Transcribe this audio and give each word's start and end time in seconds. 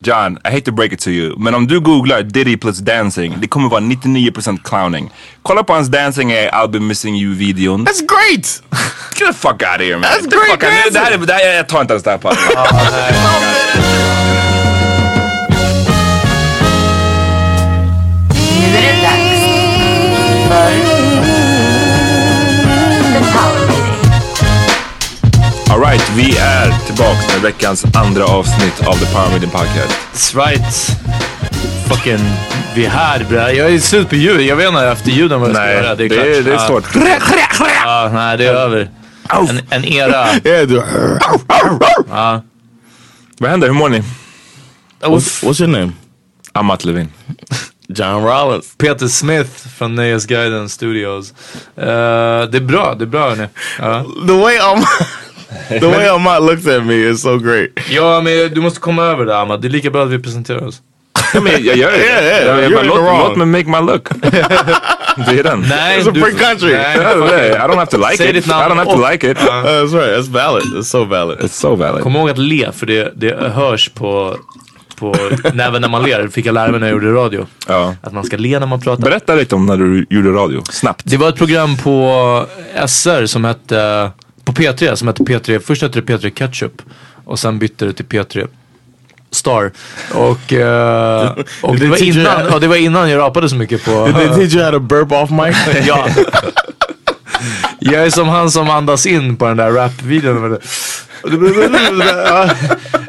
John, 0.00 0.38
I 0.44 0.50
hate 0.50 0.64
to 0.66 0.72
break 0.72 0.92
it 0.92 1.00
to 1.00 1.10
you, 1.10 1.34
men 1.38 1.54
om 1.54 1.66
du 1.66 1.80
googlar 1.80 2.22
Diddy 2.22 2.56
plus 2.56 2.78
dancing, 2.78 3.34
det 3.40 3.48
kommer 3.48 3.68
vara 3.68 3.80
99% 3.80 4.58
clowning. 4.64 5.10
Kolla 5.42 5.64
på 5.64 5.72
hans 5.72 5.88
dancing 5.88 6.32
är 6.32 6.50
I'll 6.50 6.68
be 6.68 6.80
missing 6.80 7.16
you-videon. 7.16 7.86
That's 7.86 8.00
great! 8.06 8.62
Get 9.18 9.26
the 9.26 9.32
fuck 9.32 9.62
out 9.62 9.62
of 9.62 9.80
here 9.80 9.98
man. 9.98 10.10
That's 10.10 10.22
Get 10.22 10.30
great 10.30 10.60
dancing! 10.60 10.92
Det 10.92 10.98
här, 10.98 11.18
det 11.18 11.32
här, 11.32 11.56
jag 11.56 11.68
tar 11.68 11.80
inte 11.80 11.92
ens 11.92 12.04
det 12.04 12.10
här 12.10 12.18
på 12.18 12.28
Nu 18.60 18.76
är 18.76 18.82
det 18.82 19.02
dags 19.02 19.42
för 20.48 20.97
Alright, 25.70 26.10
vi 26.16 26.36
är 26.38 26.86
tillbaka 26.86 27.18
med 27.32 27.42
veckans 27.42 27.84
andra 27.94 28.24
avsnitt 28.24 28.86
av 28.86 28.94
The 28.94 29.06
Power 29.06 29.30
Meeting 29.30 29.50
Podcast. 29.50 29.98
That's 30.12 30.46
right. 30.46 30.74
Fucking, 31.88 32.18
vi 32.74 32.84
är 32.84 32.90
här 32.90 33.24
bre. 33.28 33.52
Jag 33.52 33.74
är 33.74 33.78
slut 33.78 34.08
på 34.08 34.14
ljud. 34.14 34.40
Jag 34.40 34.56
vet 34.56 34.68
inte 34.68 34.80
efter 34.86 35.10
ljuden 35.10 35.40
vad 35.40 35.50
jag 35.50 35.56
ska 35.56 35.72
göra. 35.72 35.94
det 35.94 36.04
är, 36.04 36.08
det 36.08 36.36
är, 36.36 36.42
det 36.42 36.54
är 36.54 36.58
svårt. 36.58 36.84
Ja, 37.84 38.10
nej 38.14 38.38
det 38.38 38.46
är 38.46 38.54
över. 38.54 38.90
En, 39.30 39.60
en 39.70 39.84
era. 39.84 40.26
Ja. 42.10 42.42
Vad 43.38 43.50
händer? 43.50 43.66
Hur 43.66 43.74
mår 43.74 43.88
ni? 43.88 44.02
What's, 45.00 45.44
what's 45.44 45.62
your 45.62 45.72
name? 45.72 45.92
Amat 46.52 46.84
Levin. 46.84 47.08
John 47.88 48.24
Rollins. 48.24 48.74
Peter 48.78 49.08
Smith 49.08 49.68
från 49.78 49.94
Nöjesguiden 49.94 50.68
Studios. 50.68 51.30
Uh, 51.30 51.84
det 51.84 52.56
är 52.56 52.60
bra, 52.60 52.94
det 52.94 53.04
är 53.04 53.06
bra 53.06 53.28
hörni. 53.28 53.46
Ja. 53.78 54.04
The 54.26 54.32
way 54.32 54.58
I'm... 54.58 54.84
The 55.68 55.86
way 55.86 56.08
Amat 56.08 56.42
looks 56.42 56.66
at 56.66 56.84
me 56.86 56.94
is 57.10 57.22
so 57.22 57.38
great. 57.38 57.68
Ja 57.90 58.20
men 58.20 58.54
du 58.54 58.60
måste 58.60 58.80
komma 58.80 59.02
över 59.04 59.24
det 59.24 59.38
Amat. 59.38 59.62
Det 59.62 59.68
är 59.68 59.70
lika 59.70 59.90
bra 59.90 60.02
att 60.04 60.10
vi 60.10 60.18
presenterar 60.18 60.66
oss. 60.66 60.82
Ja, 61.34 61.40
men 61.40 61.52
jag 61.64 61.76
gör 61.76 61.90
det. 61.92 61.98
Yeah, 62.04 62.24
yeah, 62.24 62.46
Jag- 62.46 62.62
jag 62.62 62.70
you're 62.72 62.74
bara, 62.74 62.82
låt, 62.82 62.98
wrong. 62.98 63.18
låt 63.18 63.36
mig 63.36 63.46
make 63.46 63.80
my 63.80 63.92
look. 63.92 64.08
det 65.26 65.38
är 65.38 65.42
den. 65.42 65.64
Nej, 65.68 66.00
It's 66.00 66.10
a 66.10 66.14
free 66.14 66.34
country. 66.34 66.72
Nej, 66.72 66.96
Ja, 67.02 67.14
det 67.26 67.34
är- 67.48 67.54
I 67.54 67.58
don't 67.58 67.76
have 67.76 67.86
to 67.86 67.96
like 67.96 68.16
Säg 68.16 68.36
it. 68.38 68.46
I 68.46 68.50
don't 68.50 68.74
have 68.76 68.84
to 68.92 69.10
like 69.10 69.30
it. 69.30 69.38
Uh, 69.38 69.44
that's 69.48 69.92
right. 69.94 70.10
That's 70.18 70.30
valid. 70.30 70.64
That's 70.64 70.82
so 70.82 71.04
valid. 71.04 71.38
It's 71.38 71.48
so 71.60 71.74
valid. 71.74 72.02
Kom 72.02 72.16
ihåg 72.16 72.30
att 72.30 72.38
le 72.38 72.68
för 72.72 72.86
det, 72.86 73.12
det 73.16 73.50
hörs 73.54 73.88
på, 73.88 74.36
på 74.96 75.16
även 75.60 75.82
när 75.82 75.88
man 75.88 76.02
ler. 76.02 76.28
fick 76.28 76.46
jag 76.46 76.52
lära 76.54 76.70
mig 76.70 76.80
när 76.80 76.86
jag 76.86 76.94
gjorde 76.94 77.12
radio. 77.12 77.46
Ja. 77.68 77.94
Att 78.02 78.12
man 78.12 78.24
ska 78.24 78.36
le 78.36 78.58
när 78.58 78.66
man 78.66 78.80
pratar. 78.80 79.02
Berätta 79.02 79.34
lite 79.34 79.54
om 79.54 79.66
när 79.66 79.76
du 79.76 80.06
gjorde 80.10 80.30
radio. 80.30 80.62
Snabbt. 80.70 81.02
Det 81.04 81.16
var 81.16 81.28
ett 81.28 81.36
program 81.36 81.76
på 81.76 82.46
SR 82.86 83.26
som 83.26 83.44
hette, 83.44 84.10
på 84.48 84.62
P3 84.62 84.94
som 84.94 85.08
hette 85.08 85.22
P3, 85.22 85.58
först 85.58 85.82
hette 85.82 86.00
det 86.00 86.12
P3 86.12 86.30
Ketchup 86.30 86.82
och 87.24 87.38
sen 87.38 87.58
bytte 87.58 87.84
det 87.84 87.92
till 87.92 88.04
P3 88.04 88.48
Star. 89.30 89.72
Och, 90.14 90.52
eh, 90.52 91.30
och 91.62 91.76
det, 91.76 91.80
Did 91.80 91.90
var 91.90 92.02
innan, 92.02 92.54
och 92.54 92.60
det 92.60 92.66
var 92.66 92.76
innan 92.76 93.10
jag 93.10 93.18
rapade 93.18 93.48
så 93.48 93.56
mycket 93.56 93.84
på... 93.84 94.06
Did 94.06 94.14
they 94.14 94.28
teach 94.28 94.54
you 94.54 94.64
how 94.64 94.72
to 94.72 94.78
burp 94.80 95.12
off 95.12 95.30
mic? 95.30 95.56
ja. 95.86 96.08
Jag 97.78 98.06
är 98.06 98.10
som 98.10 98.28
han 98.28 98.50
som 98.50 98.70
andas 98.70 99.06
in 99.06 99.36
på 99.36 99.46
den 99.46 99.56
där 99.56 99.70
rap-videon. 99.70 100.58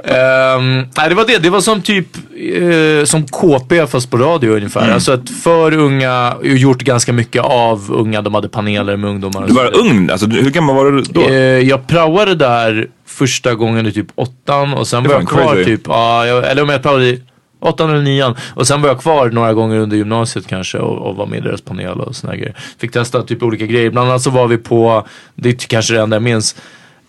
Ehm, 0.04 0.86
nej 0.98 1.10
det 1.10 1.16
var 1.16 1.28
det, 1.28 1.38
det 1.38 1.50
var 1.50 1.62
som 1.62 1.82
typ 1.82 2.08
eh, 2.38 3.06
som 3.06 3.28
KP 3.28 3.88
fast 3.88 4.12
på 4.12 4.18
radio 4.18 4.56
ungefär. 4.56 4.82
Mm. 4.82 4.94
Alltså 4.94 5.12
att 5.12 5.30
för 5.30 5.74
unga, 5.74 6.34
och 6.34 6.46
gjort 6.46 6.82
ganska 6.82 7.14
mycket 7.14 7.42
av 7.42 7.92
unga, 7.92 8.22
de 8.22 8.34
hade 8.34 8.50
paneler 8.50 8.98
med 8.98 9.10
ungdomar. 9.10 9.48
Du 9.48 9.54
var 9.54 9.78
ung. 9.78 10.10
Alltså, 10.10 10.28
hur 10.28 10.50
gammal 10.50 10.76
var 10.76 10.92
du 10.92 11.02
då? 11.02 11.22
Eh, 11.22 11.36
jag 11.40 11.88
praoade 11.88 12.36
där 12.36 12.88
första 13.08 13.56
gången 13.56 13.86
i 13.86 13.92
typ 13.92 14.08
åttan 14.16 14.74
och 14.74 14.88
sen 14.88 15.04
var 15.04 15.14
jag 15.14 15.28
kvar 15.28 15.56
crazy. 15.56 15.66
typ, 15.66 15.82
ja, 15.88 16.26
jag, 16.26 16.52
eller 16.52 16.62
om 16.62 16.70
jag 16.70 16.84
praoade 16.84 17.18
Åttan 17.62 17.90
eller 17.90 18.02
nian. 18.02 18.36
Och 18.56 18.68
sen 18.68 18.82
var 18.82 18.90
jag 18.90 19.02
kvar 19.02 19.30
några 19.30 19.54
gånger 19.54 19.78
under 19.80 19.98
gymnasiet 19.98 20.48
kanske 20.48 20.78
och, 20.78 20.98
och 21.10 21.16
var 21.16 21.26
med 21.26 21.40
i 21.40 21.42
deras 21.42 21.62
panel 21.62 22.02
och 22.02 22.16
såna 22.16 22.36
grejer. 22.36 22.56
Fick 22.78 22.92
testa 22.92 23.24
typ 23.24 23.44
olika 23.44 23.66
grejer. 23.66 23.90
Bland 23.90 24.10
annat 24.10 24.22
så 24.22 24.30
var 24.30 24.48
vi 24.48 24.58
på, 24.58 25.08
det 25.36 25.50
är 25.50 25.54
kanske 25.54 25.94
det 25.94 26.02
enda 26.02 26.16
jag 26.16 26.24
minns, 26.24 26.56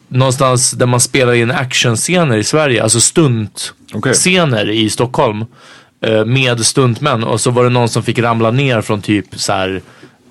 någonstans 0.08 0.70
där 0.70 0.87
man 0.87 1.00
spelar 1.00 1.32
in 1.32 1.50
actionscener 1.50 2.37
i 2.37 2.44
Sverige. 2.44 2.82
Alltså 2.82 3.00
stuntscener 3.00 4.70
i 4.70 4.91
Stockholm. 4.91 5.44
eh, 6.02 6.25
Med 6.25 6.67
stuntmän. 6.67 7.25
Och 7.25 7.41
så 7.41 7.50
var 7.50 7.64
det 7.64 7.70
någon 7.70 7.88
som 7.88 8.02
fick 8.02 8.19
ramla 8.19 8.50
ner 8.50 8.81
från 8.81 9.02
typ 9.02 9.26
så 9.32 9.52
här, 9.52 9.82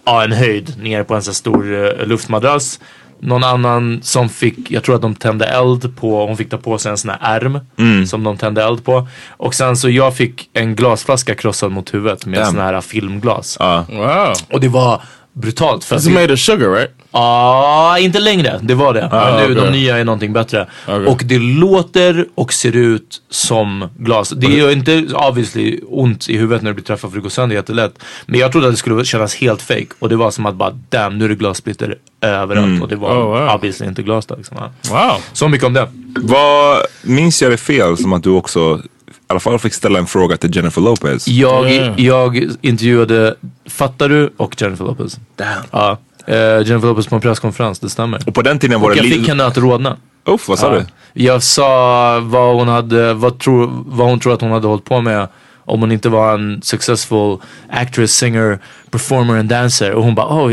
ja, 0.06 0.24
en 0.24 0.32
höjd 0.32 0.74
ner 0.84 1.04
på 1.04 1.16
en 1.16 1.24
så 1.24 1.34
stor 1.34 1.86
eh, 2.00 2.08
luftmadrass. 2.08 2.80
Någon 3.22 3.44
annan 3.44 4.00
som 4.04 4.30
fick, 4.30 4.72
jag 4.72 4.84
tror 4.84 4.96
att 4.96 5.02
de 5.02 5.16
tände 5.16 5.46
eld 5.46 5.96
på, 5.98 6.26
hon 6.28 6.38
fick 6.38 6.50
ta 6.50 6.58
på 6.58 6.78
sig 6.78 6.92
en 6.92 6.98
sån 6.98 7.12
här 7.20 7.40
ärm 7.40 7.60
som 8.08 8.24
de 8.24 8.38
tände 8.38 8.64
eld 8.64 8.84
på. 8.86 9.08
Och 9.30 9.56
sen 9.56 9.78
så 9.78 9.90
jag 9.90 10.16
fick 10.16 10.50
en 10.54 10.76
glasflaska 10.76 11.36
krossad 11.36 11.72
mot 11.72 11.94
huvudet 11.94 12.26
med 12.26 12.40
Damn. 12.40 12.52
sån 12.52 12.60
här 12.62 12.82
filmglas. 12.82 13.58
Ja. 13.60 13.86
Wow. 13.90 14.34
Och 14.54 14.60
det 14.60 14.68
var 14.68 15.02
brutalt. 15.34 15.84
För 15.84 16.00
det- 16.00 16.10
made 16.14 16.34
of 16.34 16.40
sugar, 16.40 16.70
right? 16.74 16.92
Ja, 17.12 17.98
inte 18.00 18.20
längre. 18.20 18.60
Det 18.62 18.74
var 18.76 18.94
det. 18.94 19.10
Ah, 19.12 19.38
nu, 19.38 19.44
okej. 19.44 19.56
De 19.56 19.72
nya 19.72 19.98
är 19.98 20.04
någonting 20.06 20.34
bättre. 20.34 20.68
Okej. 20.88 21.06
Och 21.06 21.22
det 21.26 21.40
låter 21.40 22.26
och 22.36 22.54
ser 22.54 22.76
ut 22.76 23.22
som 23.30 23.90
glas. 23.98 24.30
Det 24.30 24.48
gör 24.48 24.72
inte 24.72 25.06
obviously 25.14 25.80
ont 25.88 26.30
i 26.30 26.38
huvudet 26.38 26.62
när 26.62 26.70
du 26.72 26.74
blir 26.76 26.84
träffad 26.86 27.10
för 27.12 27.18
det 27.18 27.22
går 27.22 27.30
sönder 27.30 27.56
jättelätt. 27.56 27.94
Men 28.26 28.40
jag 28.40 28.52
trodde 28.52 28.68
att 28.68 28.74
det 28.74 28.78
skulle 28.78 29.06
kännas 29.06 29.36
helt 29.36 29.62
fake. 29.62 29.88
Och 30.00 30.10
det 30.10 30.16
var 30.16 30.32
som 30.32 30.46
att 30.46 30.56
bara 30.56 30.72
damn, 30.90 31.18
nu 31.18 31.26
är 31.26 31.30
det 31.30 31.36
glassplitter 31.36 31.96
överallt. 32.22 32.82
Och 32.82 32.88
det 32.88 32.96
var 32.96 33.10
Oh, 33.10 33.26
wow. 33.40 33.50
obviously 33.56 33.88
inte 33.88 34.04
glas 34.04 34.26
då. 34.26 34.36
Liksom. 34.36 34.58
Wow. 34.90 35.12
Så 35.34 35.48
mycket 35.48 35.68
om 35.68 35.74
det. 35.74 35.88
Vad, 36.16 36.78
minns 37.04 37.42
jag 37.42 37.52
det 37.52 37.58
fel 37.58 37.98
som 37.98 38.14
att 38.14 38.24
du 38.24 38.30
också 38.30 38.82
i 39.10 39.32
alla 39.32 39.40
fall 39.40 39.60
fick 39.60 39.74
ställa 39.74 40.00
en 40.00 40.08
fråga 40.08 40.38
till 40.38 40.56
Jennifer 40.56 40.82
Lopez? 40.82 41.28
Jag, 41.28 41.72
Yeah. 41.72 42.02
jag 42.02 42.50
intervjuade 42.62 43.36
Fattar 43.70 44.10
du 44.10 44.34
och 44.38 44.62
Jennifer 44.62 44.86
Lopez. 44.86 45.18
Damn. 45.36 45.50
Ja. 45.72 45.98
Eh, 46.28 46.36
Jennifer 46.38 46.88
Lopez 46.88 47.08
på 47.08 47.16
en 47.16 47.22
presskonferens, 47.22 47.80
det 47.80 47.90
stämmer. 47.90 48.20
Och 48.28 48.34
på 48.36 48.42
den 48.42 48.60
tiden 48.60 48.82
var 48.82 48.90
Och 48.90 48.96
det 48.96 49.02
jag 49.02 49.14
fick 49.16 49.28
henne 49.28 49.46
att 49.46 49.58
rodna. 49.58 49.98
Uff, 50.26 50.48
vad 50.48 50.60
sa 50.60 50.74
Ja. 50.76 50.80
du? 51.14 51.24
Jag 51.24 51.44
sa 51.44 52.20
vad 52.20 52.56
hon 52.56 52.68
hade, 52.68 53.14
vad, 53.14 53.40
tror, 53.40 53.70
vad 53.86 54.08
hon 54.08 54.20
tror 54.20 54.34
att 54.34 54.42
hon 54.42 54.52
hade 54.52 54.68
hållit 54.68 54.86
på 54.86 55.02
med 55.02 55.28
om 55.66 55.80
hon 55.80 55.92
inte 55.92 56.10
var 56.10 56.34
en 56.34 56.62
successful 56.62 57.38
actress, 57.70 58.12
singer, 58.12 58.60
performer 58.92 59.38
and 59.40 59.50
dancer. 59.50 59.92
Och 59.92 60.04
hon 60.04 60.16
bara 60.16 60.28
oh 60.28 60.52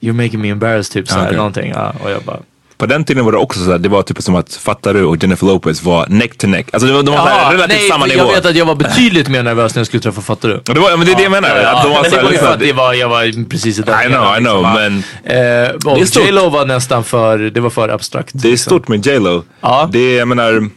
you're 0.00 0.12
making 0.24 0.40
me 0.40 0.48
embarrassed 0.48 0.92
typ 0.92 1.08
såhär 1.08 1.24
Okej. 1.26 1.36
någonting. 1.36 1.72
Ja, 1.74 1.92
och 2.04 2.10
jag 2.10 2.22
bara 2.22 2.38
På 2.82 2.86
den 2.86 3.04
tiden 3.04 3.24
var 3.24 3.32
det 3.32 3.38
också 3.38 3.64
sådär, 3.64 3.78
det 3.78 3.88
var 3.88 4.02
typ 4.02 4.22
som 4.22 4.34
att 4.34 4.54
Fattar 4.54 4.94
du 4.94 5.04
och 5.04 5.22
Jennifer 5.22 5.46
Lopez 5.46 5.82
var 5.82 6.06
neck 6.08 6.38
to 6.38 6.46
neck. 6.46 6.66
Alltså 6.72 6.88
de 6.88 6.94
var, 6.94 7.02
de 7.02 7.10
var 7.10 7.18
Jaha, 7.18 7.28
såhär 7.28 7.52
relativt 7.52 7.78
nej, 7.78 7.88
samma 7.88 8.06
nivå. 8.06 8.18
Jag 8.18 8.32
vet 8.34 8.46
att 8.46 8.56
jag 8.56 8.64
var 8.64 8.74
betydligt 8.74 9.28
mer 9.28 9.42
nervös 9.42 9.74
när 9.74 9.80
jag 9.80 9.86
skulle 9.86 10.00
träffa 10.00 10.20
Fattar 10.20 10.48
du? 10.48 10.54
Och 10.54 10.74
det 10.74 10.80
var, 10.80 10.96
men 10.96 11.06
det 11.06 11.12
är 11.12 11.16
det 11.16 11.22
jag 11.22 11.32
menar. 11.32 11.48
att 11.48 11.82
de 11.82 11.90
var 11.90 12.02
men 12.02 12.02
det 12.02 12.10
såhär, 12.10 12.22
var 12.22 12.32
ju 12.32 12.38
för 12.38 12.50
liksom, 12.50 12.66
det 12.66 12.72
var, 12.72 12.94
jag 12.94 13.08
var 13.08 13.48
precis 13.48 13.78
i 13.78 13.82
den 13.82 14.00
I 14.00 14.06
know, 14.06 14.36
I 14.36 14.38
know, 14.38 14.62
liksom, 14.62 14.74
men 14.74 15.02
ja. 15.24 15.32
eh, 15.32 15.70
och 15.74 15.96
Det 15.96 16.02
är 16.02 16.06
stort. 16.06 16.24
J 16.24 16.32
Lo 16.32 16.48
var 16.48 16.66
nästan 16.66 17.04
för, 17.04 17.38
det 17.38 17.60
var 17.60 17.70
för 17.70 17.88
abstrakt. 17.88 18.30
det 18.34 18.52
är 18.52 18.56
stort 18.56 18.88
med 18.88 19.06
J 19.06 19.18
Lo. 19.18 19.42
Ja. 19.60 19.88
Det 19.92 19.98
är, 19.98 20.18
jag 20.18 20.28
menar, 20.28 20.70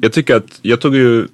jag 0.00 0.12
tycker 0.12 0.36
att, 0.36 0.58
jag 0.62 0.80
tog 0.80 0.96
ju, 0.96 1.26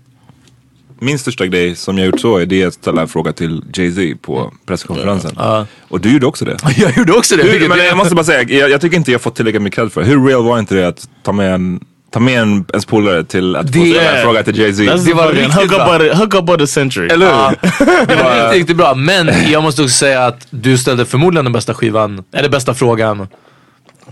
min 1.00 1.18
största 1.18 1.46
grej 1.46 1.76
som 1.76 1.98
jag 1.98 2.06
gjort 2.06 2.20
så 2.20 2.36
är 2.36 2.46
det 2.46 2.64
att 2.64 2.74
ställa 2.74 3.02
en 3.02 3.08
fråga 3.08 3.32
till 3.32 3.62
Jay-Z 3.74 4.18
på 4.22 4.52
presskonferensen. 4.66 5.30
Ja. 5.36 5.66
Och 5.88 6.00
du 6.00 6.12
gjorde 6.12 6.26
också 6.26 6.44
det. 6.44 6.56
Jag 6.76 6.96
gjorde 6.96 7.12
också 7.12 7.36
det. 7.36 7.42
Hur, 7.42 7.68
men 7.68 7.78
jag 7.78 7.96
måste 7.96 8.14
bara 8.14 8.24
säga, 8.24 8.42
jag, 8.42 8.70
jag 8.70 8.80
tycker 8.80 8.96
inte 8.96 9.12
jag 9.12 9.20
fått 9.20 9.34
tillräckligt 9.34 9.62
med 9.62 9.72
cred 9.74 9.92
för. 9.92 10.02
Hur 10.02 10.26
real 10.26 10.44
var 10.44 10.58
inte 10.58 10.74
det 10.74 10.88
att 10.88 11.08
ta 11.22 11.32
med 11.32 11.54
en, 11.54 11.80
ta 12.10 12.20
med 12.20 12.42
en, 12.42 12.64
ens 12.72 12.86
polare 12.86 13.24
till 13.24 13.56
att 13.56 13.66
få 13.66 13.72
ställa 13.72 14.12
en 14.12 14.22
fråga 14.22 14.42
till 14.42 14.58
Jay-Z? 14.58 14.82
That's 14.82 15.06
Det 15.06 15.14
var 15.14 15.32
riktigt 15.32 15.54
hook 15.54 15.64
up, 15.64 15.70
bra. 15.70 15.96
of 15.96 15.98
the, 15.98 16.14
hook 16.14 16.34
up 16.34 16.50
of 16.50 16.56
the 16.58 16.66
century. 16.66 17.06
Eller 17.08 17.26
hur? 17.26 17.32
Ja, 17.32 17.52
det 18.08 18.14
var 18.14 18.34
riktigt, 18.34 18.52
riktigt 18.52 18.76
bra. 18.76 18.94
Men 18.94 19.30
jag 19.50 19.62
måste 19.62 19.82
också 19.82 19.94
säga 19.94 20.26
att 20.26 20.46
du 20.50 20.78
ställde 20.78 21.04
förmodligen 21.04 21.44
den 21.44 21.52
bästa 21.52 21.74
skivan, 21.74 22.24
eller 22.32 22.48
bästa 22.48 22.74
frågan 22.74 23.28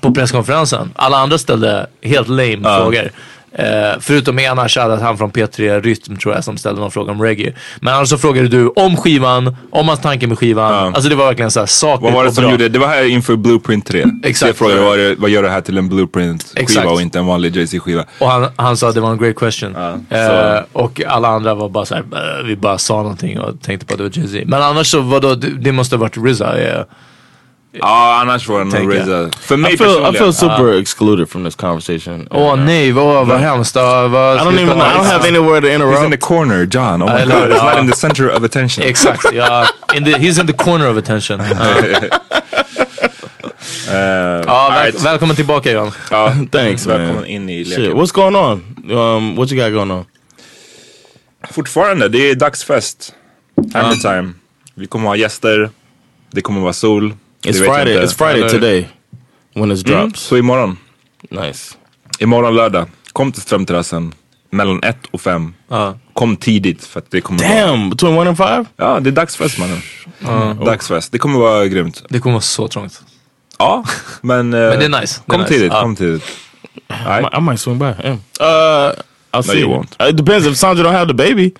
på 0.00 0.14
presskonferensen. 0.14 0.90
Alla 0.96 1.16
andra 1.16 1.38
ställde 1.38 1.86
helt 2.02 2.28
lame 2.28 2.78
frågor. 2.78 3.10
Eh, 3.58 3.64
förutom 4.00 4.38
ena 4.38 4.68
shoutout 4.68 5.00
han 5.02 5.18
från 5.18 5.30
P3 5.30 5.80
Rytm 5.80 6.16
tror 6.16 6.34
jag 6.34 6.44
som 6.44 6.56
ställde 6.56 6.80
någon 6.80 6.90
fråga 6.90 7.12
om 7.12 7.22
reggae. 7.22 7.52
Men 7.80 7.94
annars 7.94 8.08
så 8.08 8.18
frågade 8.18 8.48
du 8.48 8.68
om 8.68 8.96
skivan, 8.96 9.56
om 9.70 9.88
hans 9.88 10.00
tanke 10.00 10.26
med 10.26 10.38
skivan. 10.38 10.72
Ja. 10.74 10.78
Alltså 10.94 11.08
det 11.10 11.14
var 11.16 11.26
verkligen 11.26 11.50
så 11.50 11.60
här 11.60 11.66
saker 11.66 12.04
Vad 12.04 12.12
var 12.12 12.24
det 12.24 12.32
som 12.32 12.42
bra. 12.42 12.50
gjorde, 12.50 12.68
det 12.68 12.78
var 12.78 12.86
här 12.88 13.04
inför 13.04 13.36
Blueprint 13.36 13.86
3. 13.86 14.04
Exakt. 14.24 14.38
Så 14.38 14.46
jag 14.46 14.56
frågade 14.56 14.80
vad, 14.80 14.98
det- 14.98 15.14
vad 15.18 15.30
gör 15.30 15.42
det 15.42 15.50
här 15.50 15.60
till 15.60 15.78
en 15.78 15.88
Blueprint 15.88 16.42
skiva 16.44 16.60
Exakt. 16.62 16.86
och 16.86 17.00
inte 17.02 17.18
en 17.18 17.26
vanlig 17.26 17.56
Jay-Z 17.56 17.78
skiva? 17.80 18.04
Och 18.20 18.28
han, 18.30 18.46
han 18.56 18.76
sa 18.76 18.88
att 18.88 18.94
det 18.94 19.00
var 19.00 19.10
en 19.10 19.18
great 19.18 19.36
question. 19.36 19.76
Ja, 20.08 20.16
eh, 20.56 20.62
och 20.72 21.00
alla 21.06 21.28
andra 21.28 21.54
var 21.54 21.68
bara 21.68 21.84
såhär, 21.84 22.02
eh, 22.12 22.44
vi 22.46 22.56
bara 22.56 22.78
sa 22.78 22.96
någonting 22.96 23.40
och 23.40 23.60
tänkte 23.62 23.86
på 23.86 23.94
att 23.94 23.98
det 23.98 24.04
var 24.04 24.10
Jay-Z. 24.18 24.42
Men 24.46 24.62
annars 24.62 24.86
så 24.86 25.00
var 25.00 25.20
det, 25.20 25.36
det 25.36 25.72
måste 25.72 25.96
ha 25.96 26.00
varit 26.00 26.16
RZA. 26.16 26.58
eh. 26.58 26.82
Ja, 27.80 28.18
annars 28.20 28.48
var 28.48 28.58
det 28.58 28.64
nog. 28.64 28.92
RZA. 28.94 29.30
För 29.40 29.56
mig 29.56 29.74
I 29.74 29.76
feel, 29.78 29.90
I 29.90 29.94
personligen. 29.94 30.14
feel 30.14 30.32
super 30.32 30.80
excluded 30.80 31.28
from 31.30 31.44
this 31.44 31.54
conversation. 31.56 32.28
Åh 32.30 32.54
uh, 32.54 32.64
nej, 32.64 32.92
vad, 32.92 33.26
vad 33.26 33.38
hemskt. 33.40 33.76
I 33.76 33.78
don't 33.78 34.54
even. 34.60 34.76
I 34.78 34.80
don't 34.80 35.04
have 35.04 35.28
anywhere 35.28 35.60
to 35.60 35.66
He's 35.66 35.74
in 35.74 35.80
the 35.80 35.94
interrupt. 35.94 36.20
corner, 36.20 36.68
John. 36.70 37.02
Oh 37.02 37.06
my 37.14 37.20
Eller 37.20 37.40
god, 37.48 37.56
Ja. 37.56 37.70
not 37.72 37.80
in 37.82 37.90
the 37.90 37.96
center 37.96 38.36
of 38.36 38.44
attention. 38.44 38.84
Exakt, 38.84 39.32
ja. 39.32 39.66
In 39.94 40.04
the, 40.04 40.10
he's 40.12 40.40
in 40.40 40.46
the 40.46 40.52
corner 40.52 40.88
of 40.90 40.96
attention. 40.96 41.40
Uh, 43.88 43.94
ja, 43.94 43.98
väl, 44.40 44.48
alright. 44.48 45.02
välkommen 45.04 45.36
tillbaka 45.36 45.70
Johan. 45.70 45.92
Ja, 46.10 46.32
Thanks, 46.52 46.86
man. 46.86 46.98
Välkommen 46.98 47.26
in 47.26 47.48
i 47.50 47.64
Shit, 47.64 47.78
leken. 47.78 47.96
what's 47.96 48.12
going 48.12 48.36
on? 48.36 48.62
Um, 48.90 49.36
what 49.36 49.52
you 49.52 49.64
got 49.64 49.72
going 49.74 49.90
on? 49.90 50.04
Fortfarande, 51.50 52.08
det 52.08 52.30
är 52.30 52.34
dagsfest. 52.34 53.14
Hammer 53.74 53.94
time. 53.94 54.32
Vi 54.74 54.86
kommer 54.86 55.08
ha 55.08 55.16
gäster. 55.16 55.70
Det 56.30 56.40
kommer 56.40 56.60
vara 56.60 56.72
sol. 56.72 57.14
It's 57.44 57.58
Friday. 57.58 58.04
It's 58.04 58.14
Friday 58.14 58.40
Eller- 58.40 58.48
today 58.48 58.88
when 59.54 59.72
it 59.72 59.86
Mm, 59.88 60.00
drops. 60.00 60.20
så 60.20 60.36
imorgon. 60.36 60.78
Nice. 61.30 61.74
Imorgon 62.18 62.54
lördag. 62.54 62.86
Kom 63.12 63.32
till 63.32 63.42
Strömterrassen. 63.42 64.14
Mellan 64.50 64.82
ett 64.82 65.06
och 65.10 65.20
fem. 65.20 65.54
Ja. 65.68 65.98
Kom 66.12 66.36
tidigt 66.36 66.84
för 66.84 67.00
att 67.00 67.10
det 67.10 67.20
kommer 67.20 67.48
vara... 67.48 67.66
Damn, 67.66 67.90
between 67.90 68.18
one 68.18 68.28
and 68.28 68.36
five. 68.36 68.64
Ja, 68.76 69.00
det 69.00 69.10
är 69.10 69.12
dagsfest 69.12 69.58
mannen. 69.58 69.82
Dagsfest. 70.64 71.12
Det 71.12 71.18
kommer 71.18 71.38
vara 71.38 71.66
grymt. 71.66 72.02
Det 72.08 72.18
kommer 72.20 72.32
vara 72.34 72.40
så 72.42 72.68
trångt. 72.68 73.02
Ja, 73.58 73.84
men... 74.20 74.54
eh, 74.54 74.60
Men 74.60 74.78
det 74.78 74.84
är 74.84 75.00
nice. 75.00 75.20
Är 75.26 75.30
Kom 75.30 75.40
nice. 75.40 75.52
tidigt, 75.52 75.72
Ja. 75.72 75.82
kom 75.82 75.96
tidigt. 75.96 76.22
I 76.90 77.36
I 77.38 77.40
might 77.40 77.60
swing 77.60 77.78
by. 77.78 77.84
Yeah. 77.84 78.16
Uh, 78.40 78.92
I'll 79.32 79.42
see. 79.42 79.58
you 79.60 79.70
won't. 79.74 80.02
Uh, 80.02 80.08
It 80.10 80.16
depends 80.16 80.46
if 80.46 80.56
Sandra 80.56 80.84
don't 80.84 80.92
have 80.92 81.06
the 81.08 81.14
baby. 81.14 81.50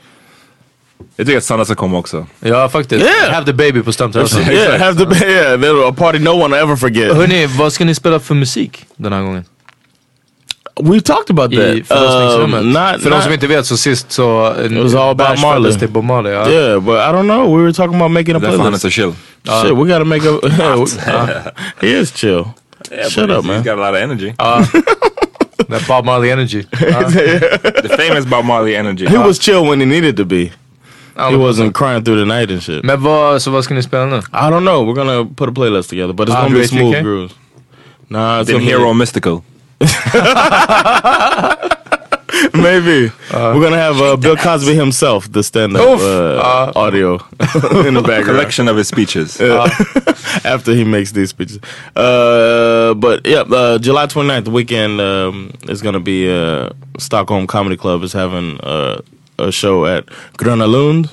Jag 1.17 1.27
tycker 1.27 1.39
att 1.39 1.45
Sanna 1.45 1.65
ska 1.65 1.75
komma 1.75 1.99
också. 1.99 2.27
Ja 2.41 2.69
faktiskt. 2.69 3.05
Yeah. 3.05 3.35
Have 3.35 3.47
the 3.47 3.53
baby 3.53 3.83
på 3.83 3.93
Strömterrassen. 3.93 4.53
yeah, 4.53 4.79
have 4.81 4.99
the 4.99 5.07
baby. 5.07 5.33
Yeah, 5.33 5.89
a 5.89 5.93
party 5.99 6.19
no 6.19 6.31
one 6.31 6.57
will 6.57 6.63
ever 6.65 6.77
forget. 6.77 7.17
Hörni, 7.17 7.47
vad 7.47 7.73
ska 7.73 7.85
ni 7.85 7.95
spela 7.95 8.21
för 8.21 8.35
musik 8.35 8.85
den 8.97 9.13
här 9.13 9.23
gången? 9.23 9.45
We 10.83 11.01
talked 11.01 11.31
about 11.31 11.53
I 11.53 11.57
that. 11.57 11.87
förlossningsrummet. 11.89 12.61
Um, 12.61 12.73
not, 12.73 13.03
för 13.03 13.11
de 13.11 13.23
som 13.23 13.33
inte 13.33 13.47
vet 13.47 13.67
så 13.67 13.77
sist 13.77 14.13
så... 14.13 14.55
It 14.65 14.73
was 14.73 14.95
all 14.95 15.11
about 15.11 15.41
Marley. 15.41 15.73
till 15.79 15.89
Bob 15.89 16.05
Marley. 16.05 16.33
Ja. 16.33 16.51
Yeah, 16.51 16.81
but 16.81 16.95
I 16.95 17.13
don't 17.13 17.23
know. 17.23 17.57
We 17.57 17.63
were 17.63 17.73
talking 17.73 17.95
about 17.95 18.11
making 18.11 18.37
a 18.37 18.39
Därför 18.39 18.59
han 18.59 18.61
är 18.61 18.79
playlist. 18.79 18.83
så 18.83 18.91
chill. 18.91 19.13
Shit, 19.63 19.73
we 19.79 19.93
gotta 19.93 20.05
make 20.05 20.29
a. 20.29 20.33
uh, 20.43 21.47
he 21.81 22.01
is 22.01 22.13
chill. 22.17 22.45
Shut 23.11 23.31
up, 23.31 23.45
He's 23.45 23.47
man. 23.47 23.63
got 23.63 23.79
a 23.79 23.91
lot 23.91 23.95
of 23.95 24.03
energy. 24.03 24.35
That 25.69 25.89
Bob 25.89 26.05
Marley 26.05 26.31
energy. 26.31 26.63
The 27.83 27.97
famous 27.99 28.25
Bob 28.27 28.45
Marley 28.45 28.77
energy. 28.77 29.07
He 29.07 29.19
was 29.19 29.39
chill 29.39 29.65
when 29.67 29.81
he 29.81 29.87
needed 29.87 30.17
to 30.17 30.25
be. 30.25 30.53
Ja. 31.17 31.31
He 31.31 31.37
wasn't 31.37 31.73
crying 31.73 32.05
through 32.05 32.25
the 32.25 32.39
night 32.39 32.51
and 32.51 32.63
shit. 32.63 32.85
Men 32.85 33.01
vad, 33.03 33.43
så 33.43 33.51
vad 33.51 33.65
ska 33.65 33.75
ni 33.75 33.83
spela 33.83 34.07
nu? 34.07 34.17
I 34.17 34.51
don't 34.51 34.61
know. 34.65 34.85
We're 34.87 34.95
gonna 34.95 35.25
put 35.37 35.49
a 35.49 35.53
playlist 35.53 35.89
together, 35.89 36.13
but 36.13 36.29
it's 36.29 36.37
Ah, 36.37 36.43
gonna 36.43 36.59
be 36.59 36.67
smooth 36.69 36.95
3K? 36.95 37.03
grooves. 37.03 37.35
Nah, 38.09 38.41
it's 38.41 38.47
Din 38.51 38.59
gonna 38.59 38.71
hero 38.71 38.93
mystical. 38.95 39.43
maybe 42.55 43.11
we're 43.33 43.61
gonna 43.63 43.77
have 43.79 44.01
uh, 44.01 44.17
Bill 44.17 44.37
Cosby 44.37 44.75
himself, 44.75 45.31
the 45.33 45.43
stand-up 45.43 45.83
Oof. 45.83 46.01
uh, 46.03 46.73
audio 46.77 47.15
in 47.87 47.95
the 47.95 48.03
background 48.03 48.25
Collection 48.27 48.69
of 48.69 48.77
his 48.77 48.89
speeches. 48.89 49.41
after 50.45 50.75
he 50.75 50.85
makes 50.85 51.13
these 51.13 51.31
speeches. 51.31 51.59
Uh, 51.95 52.95
but 52.95 53.27
yeah, 53.27 53.41
uh, 53.41 53.79
July 53.79 54.07
29th, 54.07 54.45
the 54.45 54.51
weekend 54.51 55.01
um, 55.01 55.53
is 55.69 55.83
gonna 55.83 56.01
be 56.01 56.31
uh, 56.31 56.71
Stockholm 56.99 57.47
Comedy 57.47 57.77
Club 57.77 58.03
is 58.03 58.13
having 58.13 58.59
uh, 58.61 59.01
a 59.39 59.51
show 59.53 59.85
at 59.87 60.05
Gröna 60.39 60.67
Lund, 60.67 61.09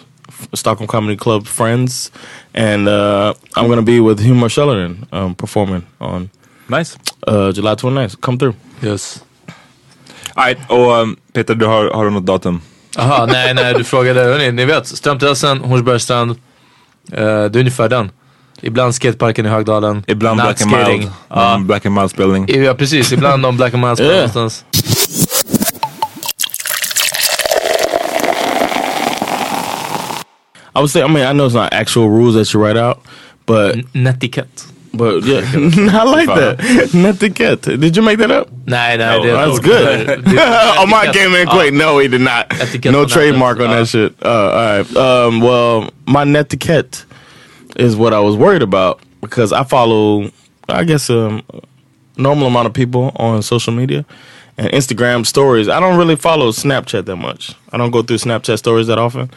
Stockholm 0.53 0.87
Comedy 0.87 1.17
Club 1.17 1.47
friends, 1.47 2.11
and 2.53 2.87
uh, 2.87 3.33
I'm 3.55 3.67
gonna 3.67 3.81
be 3.81 3.99
with 3.99 4.19
Hugh 4.19 4.35
Marcellin 4.35 5.05
um, 5.11 5.35
performing 5.35 5.83
on 5.99 6.29
Nice. 6.67 6.97
uh, 7.27 7.51
July 7.51 7.75
29th. 7.75 8.21
Come 8.21 8.37
through. 8.37 8.55
Yes. 8.81 9.23
Alright, 10.35 10.57
och 10.69 10.91
um, 11.01 11.15
Peter, 11.33 11.55
du 11.55 11.65
har, 11.65 11.91
har 11.93 12.05
du 12.05 12.11
något 12.11 12.25
datum? 12.25 12.61
Jaha, 12.97 13.25
nej 13.25 13.53
nej 13.53 13.73
du 13.73 13.83
frågade. 13.83 14.21
Hörni, 14.23 14.51
ni 14.51 14.65
vet, 14.65 14.87
Strömterrassen, 14.87 15.59
Hornsbergsstrand. 15.59 16.29
Uh, 16.31 16.37
det 17.15 17.21
är 17.55 17.57
ungefär 17.57 17.89
den. 17.89 18.11
Ibland 18.61 18.95
skateparken 18.95 19.45
i 19.45 19.49
Högdalen. 19.49 20.03
Ibland 20.07 20.41
Black 20.41 20.61
and. 20.61 20.71
Mild. 20.71 21.11
Ja. 21.29 21.53
Mm, 21.55 21.67
Black 21.67 21.85
and 21.85 21.95
Mild 21.95 22.09
spelning. 22.11 22.63
Ja 22.63 22.73
precis, 22.73 23.11
ibland 23.11 23.41
någon 23.41 23.57
Black 23.57 23.73
and 23.73 23.83
Miles 23.83 23.99
Yeah. 23.99 24.13
någonstans. 24.15 24.65
I 30.75 30.79
would 30.81 30.89
say, 30.89 31.01
I 31.03 31.07
mean, 31.07 31.23
I 31.25 31.33
know 31.33 31.45
it's 31.45 31.55
not 31.55 31.73
actual 31.73 32.09
rules 32.09 32.35
that 32.35 32.51
you 32.53 32.59
write 32.63 32.77
out, 32.77 33.01
but 33.45 33.75
Netiquette. 33.93 34.65
but 34.93 35.23
yeah, 35.23 35.41
I 36.01 36.03
like 36.03 36.27
that. 36.27 36.93
Netiquette. 36.93 37.61
Did 37.79 37.95
you 37.95 38.01
make 38.03 38.17
that 38.19 38.31
up? 38.31 38.47
Nej, 38.65 38.97
nej. 38.97 39.17
Oh, 39.17 39.23
det 39.23 39.31
är 39.31 39.35
ett 39.35 39.49
that's 39.49 39.59
good. 39.59 40.23
Det- 40.25 40.75
oh, 40.79 40.85
my 40.87 41.11
game 41.11 41.35
in 41.41 41.47
Ja. 41.47 41.53
quick. 41.53 41.73
No, 41.73 41.99
he 41.99 42.07
did 42.07 42.21
not. 42.21 42.45
No 42.85 43.05
trademark 43.05 43.57
sense. 43.57 43.69
on 43.69 43.75
that 43.75 43.87
shit. 43.87 44.13
Uh, 44.23 44.29
all 44.29 44.77
right. 44.77 44.95
Um, 44.97 45.41
well, 45.41 45.89
my 46.05 46.23
netiquette 46.23 47.05
is 47.77 47.95
what 47.95 48.13
I 48.13 48.19
was 48.19 48.35
worried 48.35 48.61
about 48.61 48.99
because 49.21 49.51
I 49.53 49.63
follow, 49.63 50.29
I 50.69 50.83
guess, 50.83 51.09
um, 51.09 51.41
normal 52.17 52.47
amount 52.47 52.67
of 52.67 52.73
people 52.73 53.11
on 53.15 53.41
social 53.41 53.73
media 53.73 54.05
and 54.57 54.69
Instagram 54.71 55.25
stories. 55.25 55.67
I 55.67 55.79
don't 55.79 55.97
really 55.97 56.15
follow 56.15 56.51
Snapchat 56.51 57.05
that 57.05 57.15
much. 57.15 57.55
I 57.71 57.77
don't 57.77 57.91
go 57.91 58.03
through 58.03 58.17
Snapchat 58.19 58.57
stories 58.57 58.87
that 58.87 58.99
often. 58.99 59.29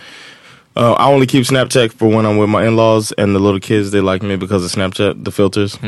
Uh, 0.76 0.92
I 0.92 1.11
only 1.11 1.26
keep 1.26 1.45
Snapchat 1.45 1.92
for 1.95 2.09
when 2.09 2.26
I'm 2.26 2.37
with 2.37 2.50
my 2.50 2.66
in-laws 2.66 3.12
and 3.12 3.35
the 3.35 3.38
little 3.38 3.61
kids. 3.61 3.90
They 3.92 4.00
like 4.00 4.23
me 4.23 4.37
because 4.37 4.64
of 4.64 4.71
Snapchat, 4.71 5.25
the 5.25 5.33
filters. 5.33 5.78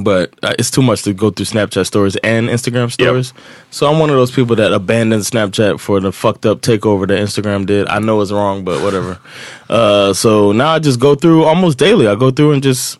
But 0.00 0.34
uh, 0.42 0.54
it's 0.58 0.70
too 0.70 0.82
much 0.82 1.02
to 1.02 1.12
go 1.12 1.30
through 1.30 1.46
Snapchat 1.46 1.86
stories 1.86 2.16
and 2.16 2.48
Instagram 2.48 2.90
stories. 2.90 3.32
So 3.70 3.88
I'm 3.90 3.98
one 4.00 4.10
of 4.10 4.16
those 4.16 4.30
people 4.32 4.56
that 4.56 4.72
abandoned 4.72 5.22
Snapchat 5.22 5.78
for 5.78 6.00
the 6.00 6.10
fucked 6.10 6.46
up 6.46 6.62
takeover 6.62 7.06
that 7.06 7.18
Instagram 7.18 7.66
did. 7.66 7.86
I 7.88 7.98
know 8.00 8.20
it's 8.20 8.32
wrong, 8.32 8.64
but 8.64 8.82
whatever. 8.82 9.18
uh, 9.68 10.12
so 10.12 10.52
now 10.52 10.70
I 10.70 10.78
just 10.80 10.98
go 10.98 11.14
through 11.14 11.44
almost 11.44 11.78
daily. 11.78 12.08
I 12.08 12.14
go 12.16 12.30
through 12.30 12.52
and 12.52 12.62
just, 12.62 12.98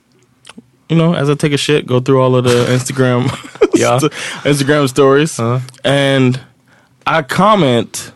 you 0.88 0.94
know, 0.96 1.14
as 1.14 1.28
I 1.30 1.34
take 1.34 1.52
a 1.52 1.56
shit, 1.56 1.86
go 1.86 1.98
through 2.00 2.20
all 2.20 2.36
of 2.36 2.44
the 2.44 2.50
Instagram, 2.76 3.24
Yeah. 3.74 3.98
Instagram 4.48 4.88
stories, 4.88 5.40
and 5.84 6.40
I 7.06 7.22
comment 7.22 8.12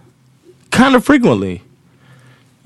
kind 0.70 0.94
of 0.94 1.04
frequently. 1.04 1.62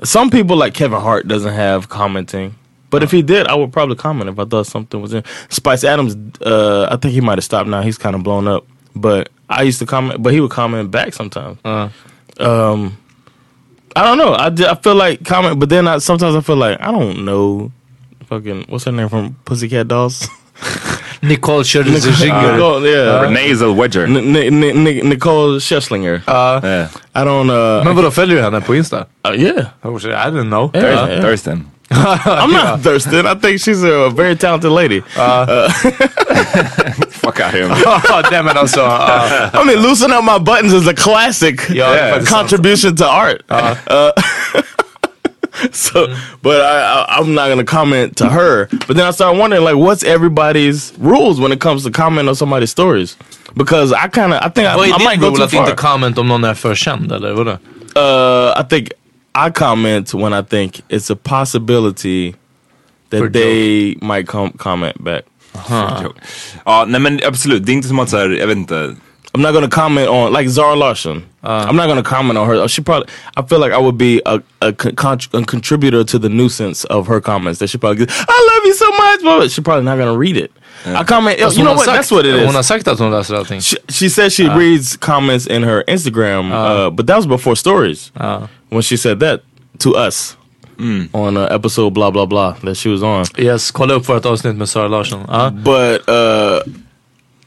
Some 0.05 0.31
people 0.31 0.57
like 0.57 0.75
Kevin 0.75 1.01
Hart 1.01 1.29
doesn't 1.29 1.53
have 1.53 1.89
commenting. 1.89 2.55
But 2.91 3.03
if 3.03 3.11
he 3.11 3.23
did, 3.23 3.47
I 3.47 3.55
would 3.55 3.73
probably 3.73 3.97
comment 3.97 4.29
if 4.29 4.39
I 4.39 4.45
thought 4.45 4.67
something 4.67 5.01
was 5.01 5.15
in. 5.15 5.25
Spice 5.49 5.83
Adams, 5.83 6.15
uh, 6.43 6.89
I 6.91 6.97
think 6.97 7.15
he 7.15 7.23
might 7.23 7.39
have 7.39 7.45
stopped 7.45 7.69
now. 7.69 7.81
He's 7.81 7.97
kind 7.97 8.15
of 8.15 8.23
blown 8.23 8.47
up. 8.47 8.67
But 8.95 9.31
I 9.49 9.63
used 9.63 9.79
to 9.79 9.87
comment, 9.87 10.23
but 10.23 10.35
he 10.35 10.41
would 10.41 10.51
comment 10.51 10.91
back 10.91 11.15
sometimes. 11.15 11.59
Uh. 11.65 11.89
Um, 12.39 12.99
I 13.97 14.03
don't 14.05 14.19
know. 14.19 14.33
I, 14.35 14.47
I 14.71 14.75
feel 14.77 14.95
like 14.95 15.25
comment, 15.25 15.59
but 15.59 15.69
then 15.69 15.89
I, 15.89 15.99
sometimes 15.99 16.35
I 16.35 16.41
feel 16.41 16.57
like 16.57 16.81
I 16.81 16.91
don't 16.91 17.25
know. 17.25 17.73
Fucking 18.27 18.67
what's 18.69 18.85
her 18.85 18.93
name 18.93 19.09
from 19.09 19.37
Pussycat 19.45 19.89
Dolls? 19.89 20.29
Nicole 21.21 21.63
Scherzinger. 21.65 22.53
Nicole, 22.53 22.87
yeah, 22.91 23.23
Renee 23.23 23.55
Zellweger. 23.55 24.05
N- 24.05 24.17
N- 24.17 24.37
N- 24.65 24.87
N- 24.87 25.09
Nicole 25.09 25.61
Schesslinger. 25.61 26.21
Yeah. 26.27 26.89
I 27.15 27.25
don't. 27.25 27.51
Uh, 27.51 27.85
Men 27.85 27.97
vadå, 27.97 28.11
följer 28.11 28.37
du 28.37 28.43
henne 28.43 28.61
på 28.61 28.75
Insta? 28.75 29.05
uh, 29.29 29.35
yeah, 29.41 29.67
Oh, 29.83 29.99
shit, 29.99 30.11
I 30.11 30.31
didn't 30.31 30.49
know. 30.51 30.71
Yeah. 30.75 30.83
Thurs- 30.83 31.23
Thurston. 31.23 31.67
I'm 31.93 32.51
not 32.53 32.81
Thurston. 32.83 33.27
I 33.27 33.35
think 33.35 33.61
she's 33.61 33.83
a 33.85 34.09
very 34.11 34.35
talented 34.37 34.71
lady. 34.73 35.01
Fuck 37.23 37.41
out 37.41 37.53
here. 37.53 37.69
Ja, 37.85 38.01
nej 38.31 38.43
men 38.43 38.57
alltså. 38.59 38.81
ja. 38.81 39.51
I 39.55 39.65
mean, 39.65 39.83
loosen 39.83 40.13
up 40.13 40.25
my 40.25 40.39
buttons 40.39 40.73
is 40.73 40.89
a 40.89 40.95
classic 40.95 41.69
Ja, 41.71 41.87
uh, 42.17 42.25
contribution 42.25 42.97
to 42.97 43.05
art. 43.07 43.43
Uh, 45.63 45.69
so, 45.73 46.07
but 46.43 46.61
I, 46.61 46.81
I, 46.81 47.19
I'm 47.19 47.35
not 47.35 47.49
gonna 47.49 47.65
comment 47.65 48.17
to 48.17 48.29
her. 48.29 48.69
But 48.87 48.97
then 48.97 49.07
I 49.07 49.11
started 49.13 49.39
wondering, 49.39 49.65
like, 49.65 49.77
what's 49.77 50.03
everybody's 50.05 50.93
rules 50.99 51.41
when 51.41 51.53
it 51.53 51.61
comes 51.61 51.85
to 51.85 51.91
comment 51.91 52.29
on 52.29 52.35
somebody's 52.35 52.71
stories? 52.71 53.17
Because 53.55 53.93
I 53.93 54.09
kind 54.09 54.33
of, 54.33 54.43
I 54.43 54.49
think 54.49 54.67
I, 54.69 54.77
Vad 54.77 54.89
I 54.89 54.93
är 54.93 55.05
might 55.05 55.21
go 55.21 55.37
too 55.37 55.43
att 55.45 55.53
inte 55.53 55.67
far. 55.67 55.77
comment 55.77 56.19
om 56.19 56.29
någon 56.29 56.45
är 56.45 56.55
för 56.55 56.75
känd 56.75 57.13
eller 57.13 57.33
vadå? 57.33 57.59
Uh, 57.97 58.61
I 58.61 58.65
think 58.69 58.89
I 59.35 59.51
comment 59.51 60.15
when 60.15 60.33
I 60.33 60.43
think 60.43 60.81
it's 60.89 61.11
a 61.13 61.17
possibility 61.23 62.35
that 63.11 63.19
For 63.21 63.29
they 63.31 63.97
might 64.01 64.27
com- 64.27 64.53
comment 64.59 64.99
back. 64.99 65.23
Ja, 66.65 66.85
nej 66.89 67.01
men 67.01 67.21
absolut. 67.27 67.67
Det 67.67 67.73
är 67.73 67.75
inte 67.75 67.89
som 67.89 67.99
att 67.99 68.11
så 68.11 68.17
här, 68.17 68.31
jag 68.31 68.47
vet 68.47 68.57
inte. 68.57 68.95
I'm 69.35 69.41
not 69.41 69.53
gonna 69.53 69.69
comment 69.69 70.09
on 70.09 70.33
like 70.33 70.49
Zara 70.49 70.75
Larson. 70.77 71.25
I'm 71.43 71.75
not 71.77 71.87
gonna 71.89 72.03
comment 72.03 72.39
on 72.39 72.47
her. 72.47 72.69
She 72.69 72.83
probably. 72.83 73.09
I 73.37 73.43
feel 73.43 73.59
like 73.61 73.73
I 73.73 73.79
would 73.79 73.97
be 73.97 74.21
a 74.27 74.43
a, 74.61 74.73
con- 74.73 75.19
a 75.33 75.43
contributor 75.45 76.05
to 76.05 76.19
the 76.19 76.29
nuisance 76.29 76.85
of 76.91 77.07
her 77.07 77.21
comments. 77.21 77.59
That 77.59 77.69
she 77.69 77.79
probably. 77.79 78.05
Gets, 78.05 78.15
I 78.29 78.51
love 78.55 78.67
you 78.67 78.75
so 78.75 78.91
much, 78.91 79.21
but 79.23 79.51
she's 79.51 79.65
probably 79.65 79.85
not 79.85 79.97
gonna 79.99 80.17
read 80.19 80.37
it. 80.37 80.53
I 80.85 81.03
comment. 81.05 81.39
You 81.39 81.65
know 81.65 81.73
what? 81.75 81.85
sagt- 81.87 81.97
That's 81.97 82.11
what 82.11 82.27
it 82.27 82.35
is. 82.35 82.45
Hon 82.47 82.55
har 82.55 82.63
sagt 82.63 82.89
att 82.89 82.99
hon 82.99 83.11
läser 83.11 83.35
allting. 83.37 83.61
She, 83.61 83.77
she 83.89 84.09
says 84.09 84.33
she 84.35 84.49
reads 84.49 84.97
comments 84.97 85.47
in 85.47 85.63
her 85.63 85.83
Instagram, 85.89 86.51
uh, 86.53 86.91
but 86.91 87.07
that 87.07 87.17
was 87.17 87.27
before 87.27 87.57
stories. 87.57 88.11
When 88.69 88.83
she 88.83 88.97
said 88.97 89.21
that 89.21 89.41
to 89.79 89.95
us 89.97 90.37
on 91.15 91.37
uh, 91.37 91.47
episode 91.51 91.95
blah 91.95 92.11
blah 92.11 92.27
blah 92.27 92.53
that 92.65 92.75
she 92.77 92.89
was 92.91 93.03
on. 93.03 93.25
Yes, 93.39 93.71
kolla 93.71 93.95
upp 93.95 94.05
vårt 94.09 94.27
avsnitt 94.27 94.57
med 94.57 94.69
Sara 94.69 94.89
Larsson. 94.89 95.21
Ja. 95.29 95.51
But 95.51 96.09
uh, 96.09 96.61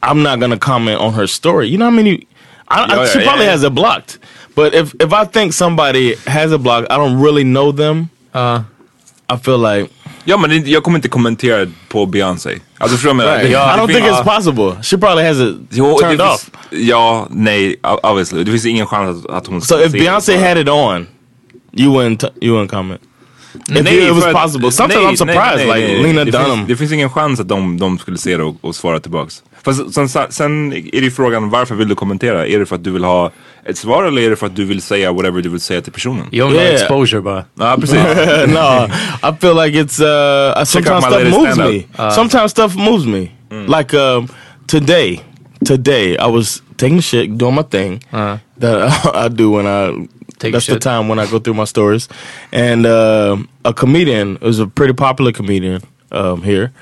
I'm 0.06 0.22
not 0.22 0.40
gonna 0.40 0.58
comment 0.58 1.00
on 1.00 1.12
her 1.14 1.26
story. 1.26 1.68
You 1.68 1.76
know 1.78 1.86
how 1.90 1.96
many? 1.96 2.26
I, 2.68 2.80
I, 2.82 2.86
oh, 2.98 3.06
she 3.06 3.18
yeah, 3.18 3.24
probably 3.26 3.44
yeah. 3.44 3.52
has 3.52 3.64
it 3.64 3.72
blocked. 3.74 4.18
But 4.54 4.74
if 4.74 4.94
if 5.00 5.12
I 5.12 5.24
think 5.24 5.52
somebody 5.52 6.14
has 6.26 6.52
it 6.52 6.62
blocked, 6.62 6.90
I 6.90 6.96
don't 6.96 7.20
really 7.22 7.44
know 7.44 7.72
them. 7.72 8.08
Ja. 8.34 8.64
I 9.28 9.36
feel 9.36 9.58
like 9.58 9.90
Ja 10.24 10.36
men 10.36 10.50
det- 10.50 10.68
jag 10.70 10.82
kommer 10.82 10.98
inte 10.98 11.08
kommentera 11.08 11.66
på 11.88 12.06
Beyoncé. 12.06 12.58
Alltså 12.78 12.96
förstår 12.96 13.10
du 13.10 13.16
vad 13.16 13.26
jag 13.26 13.44
menar? 13.44 13.76
I 13.76 13.80
don't 13.80 13.86
think 13.86 14.06
it's 14.06 14.24
possible. 14.24 14.82
She 14.82 14.98
probably 14.98 15.24
has 15.24 15.38
it 15.40 15.56
Jo, 15.70 15.98
turned 16.00 16.18
det 16.18 16.24
off. 16.24 16.50
finns, 16.70 16.88
ja, 16.88 17.26
nej, 17.30 17.76
obviously. 18.02 18.44
Det 18.44 18.50
finns 18.50 18.66
ingen 18.66 18.86
chans 18.86 19.24
att, 19.24 19.30
att 19.30 19.46
hon 19.46 19.60
So 19.62 19.80
if 19.80 19.92
Beyonce 19.92 20.48
had 20.48 20.58
it 20.58 20.68
on, 20.68 21.06
you 21.72 21.92
wouldn't 21.92 22.28
you 22.40 22.56
wouldn't 22.56 22.68
comment. 22.68 23.00
If 23.70 23.86
it 24.08 24.14
was 24.14 24.32
possible. 24.32 24.70
Sometimes 24.70 25.02
nej, 25.04 25.12
I'm 25.12 25.16
surprised. 25.16 25.56
nej, 25.56 25.66
nej, 25.66 25.80
like 25.80 25.92
nej. 25.94 26.02
Lena 26.02 26.24
det 26.24 26.30
Dunham. 26.30 26.56
Finns, 26.56 26.68
det 26.68 26.76
finns 26.76 26.92
ingen 26.92 27.10
chans 27.10 27.40
att 27.40 27.48
de, 27.48 27.78
de 27.78 27.98
skulle 27.98 28.18
se 28.18 28.36
det 28.36 28.42
och, 28.42 28.56
och 28.60 28.74
svara 28.74 29.00
tillbaks. 29.00 29.42
Fast 29.64 29.94
sen, 29.94 30.08
sen 30.30 30.72
är 30.72 30.80
det 30.92 30.98
ju 30.98 31.10
frågan 31.10 31.50
varför 31.50 31.74
vill 31.74 31.88
du 31.88 31.94
kommentera? 31.94 32.46
Är 32.46 32.58
det 32.58 32.66
för 32.66 32.76
att 32.76 32.84
du 32.84 32.90
vill 32.90 33.04
ha 33.04 33.30
ett 33.68 33.78
svar 33.78 34.04
eller 34.04 34.22
är 34.22 34.30
det 34.30 34.36
för 34.36 34.46
att 34.46 34.56
du 34.56 34.64
vill 34.64 34.82
säga 34.82 35.12
whatever 35.12 35.42
du 35.42 35.48
vill 35.48 35.60
säga 35.60 35.80
till 35.80 35.92
personen? 35.92 36.26
Jag 36.30 36.46
vill 36.46 36.56
ha 36.56 36.62
Yeah. 36.62 36.74
exposure 36.74 37.20
bara. 37.20 37.44
Ja 37.58 37.76
precis. 37.80 37.96
no, 38.46 38.86
I 39.28 39.32
feel 39.40 39.54
like 39.64 39.78
it's 39.82 40.00
uh 40.00 40.64
sometimes 40.64 41.04
stuff 41.04 41.30
moves 41.30 41.56
me. 41.58 41.82
sometimes 42.14 42.50
stuff 42.50 42.74
moves 42.76 43.06
me. 43.06 43.28
Like 43.78 43.96
um 43.96 44.28
today, 44.66 45.20
today 45.66 46.12
I 46.16 46.26
was 46.30 46.62
taking 46.76 47.02
shit, 47.02 47.38
doing 47.38 47.54
my 47.54 47.62
thing 47.62 48.00
that 48.60 49.06
I 49.26 49.28
do 49.28 49.50
when 49.56 49.66
I 49.66 50.08
Take 50.46 50.54
a 50.54 50.56
that's 50.56 50.66
the 50.66 50.78
time 50.78 51.08
when 51.08 51.18
I 51.18 51.26
go 51.30 51.38
through 51.38 51.54
my 51.54 51.64
stories. 51.66 52.08
And 52.52 52.86
uh, 52.86 53.36
a 53.64 53.72
comedian 53.74 54.38
was 54.40 54.58
a 54.58 54.66
pretty 54.66 54.92
popular 54.94 55.32
comedian 55.32 55.82
um, 56.12 56.42
here. 56.42 56.72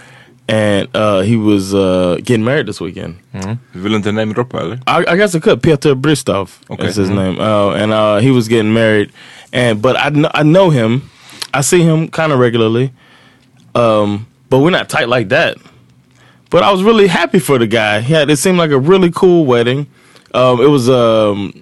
And 0.47 0.88
uh, 0.94 1.23
he 1.23 1.37
was 1.37 1.73
uh, 1.75 2.18
getting 2.23 2.44
married 2.44 2.66
this 2.66 2.78
weekend. 2.80 3.16
Vill 3.33 3.90
du 3.90 3.97
inte 3.97 4.12
namedroppa 4.12 4.59
eller? 4.61 4.78
I, 4.87 5.04
I 5.12 5.16
guess 5.16 5.35
I 5.35 5.40
could. 5.40 5.62
Peter 5.62 5.94
Bristov 5.94 6.59
Okay. 6.71 6.87
is 6.87 6.97
his 6.97 7.09
name, 7.09 7.40
uh, 7.40 7.71
and 7.75 7.92
uh, 7.92 8.18
he 8.18 8.30
was 8.30 8.47
getting 8.49 8.73
married. 8.75 9.11
And 9.54 9.80
but 9.80 9.97
I 9.97 10.11
kn- 10.11 10.30
I 10.35 10.42
know 10.42 10.68
him. 10.71 11.09
I 11.54 11.62
see 11.62 11.80
him 11.83 12.09
kind 12.09 12.30
of 12.33 12.38
regularly, 12.40 12.92
um, 13.75 14.26
but 14.50 14.59
we're 14.59 14.71
not 14.71 14.88
tight 14.90 15.09
like 15.09 15.28
that. 15.30 15.56
But 16.50 16.62
I 16.62 16.71
was 16.71 16.83
really 16.83 17.06
happy 17.06 17.38
for 17.38 17.59
the 17.59 17.66
guy. 17.66 18.00
He 18.00 18.12
had 18.12 18.28
it 18.28 18.37
seemed 18.37 18.59
like 18.59 18.71
a 18.71 18.78
really 18.78 19.11
cool 19.11 19.47
wedding. 19.47 19.87
Um, 20.35 20.61
it 20.61 20.68
was 20.68 20.88
um, 20.90 21.54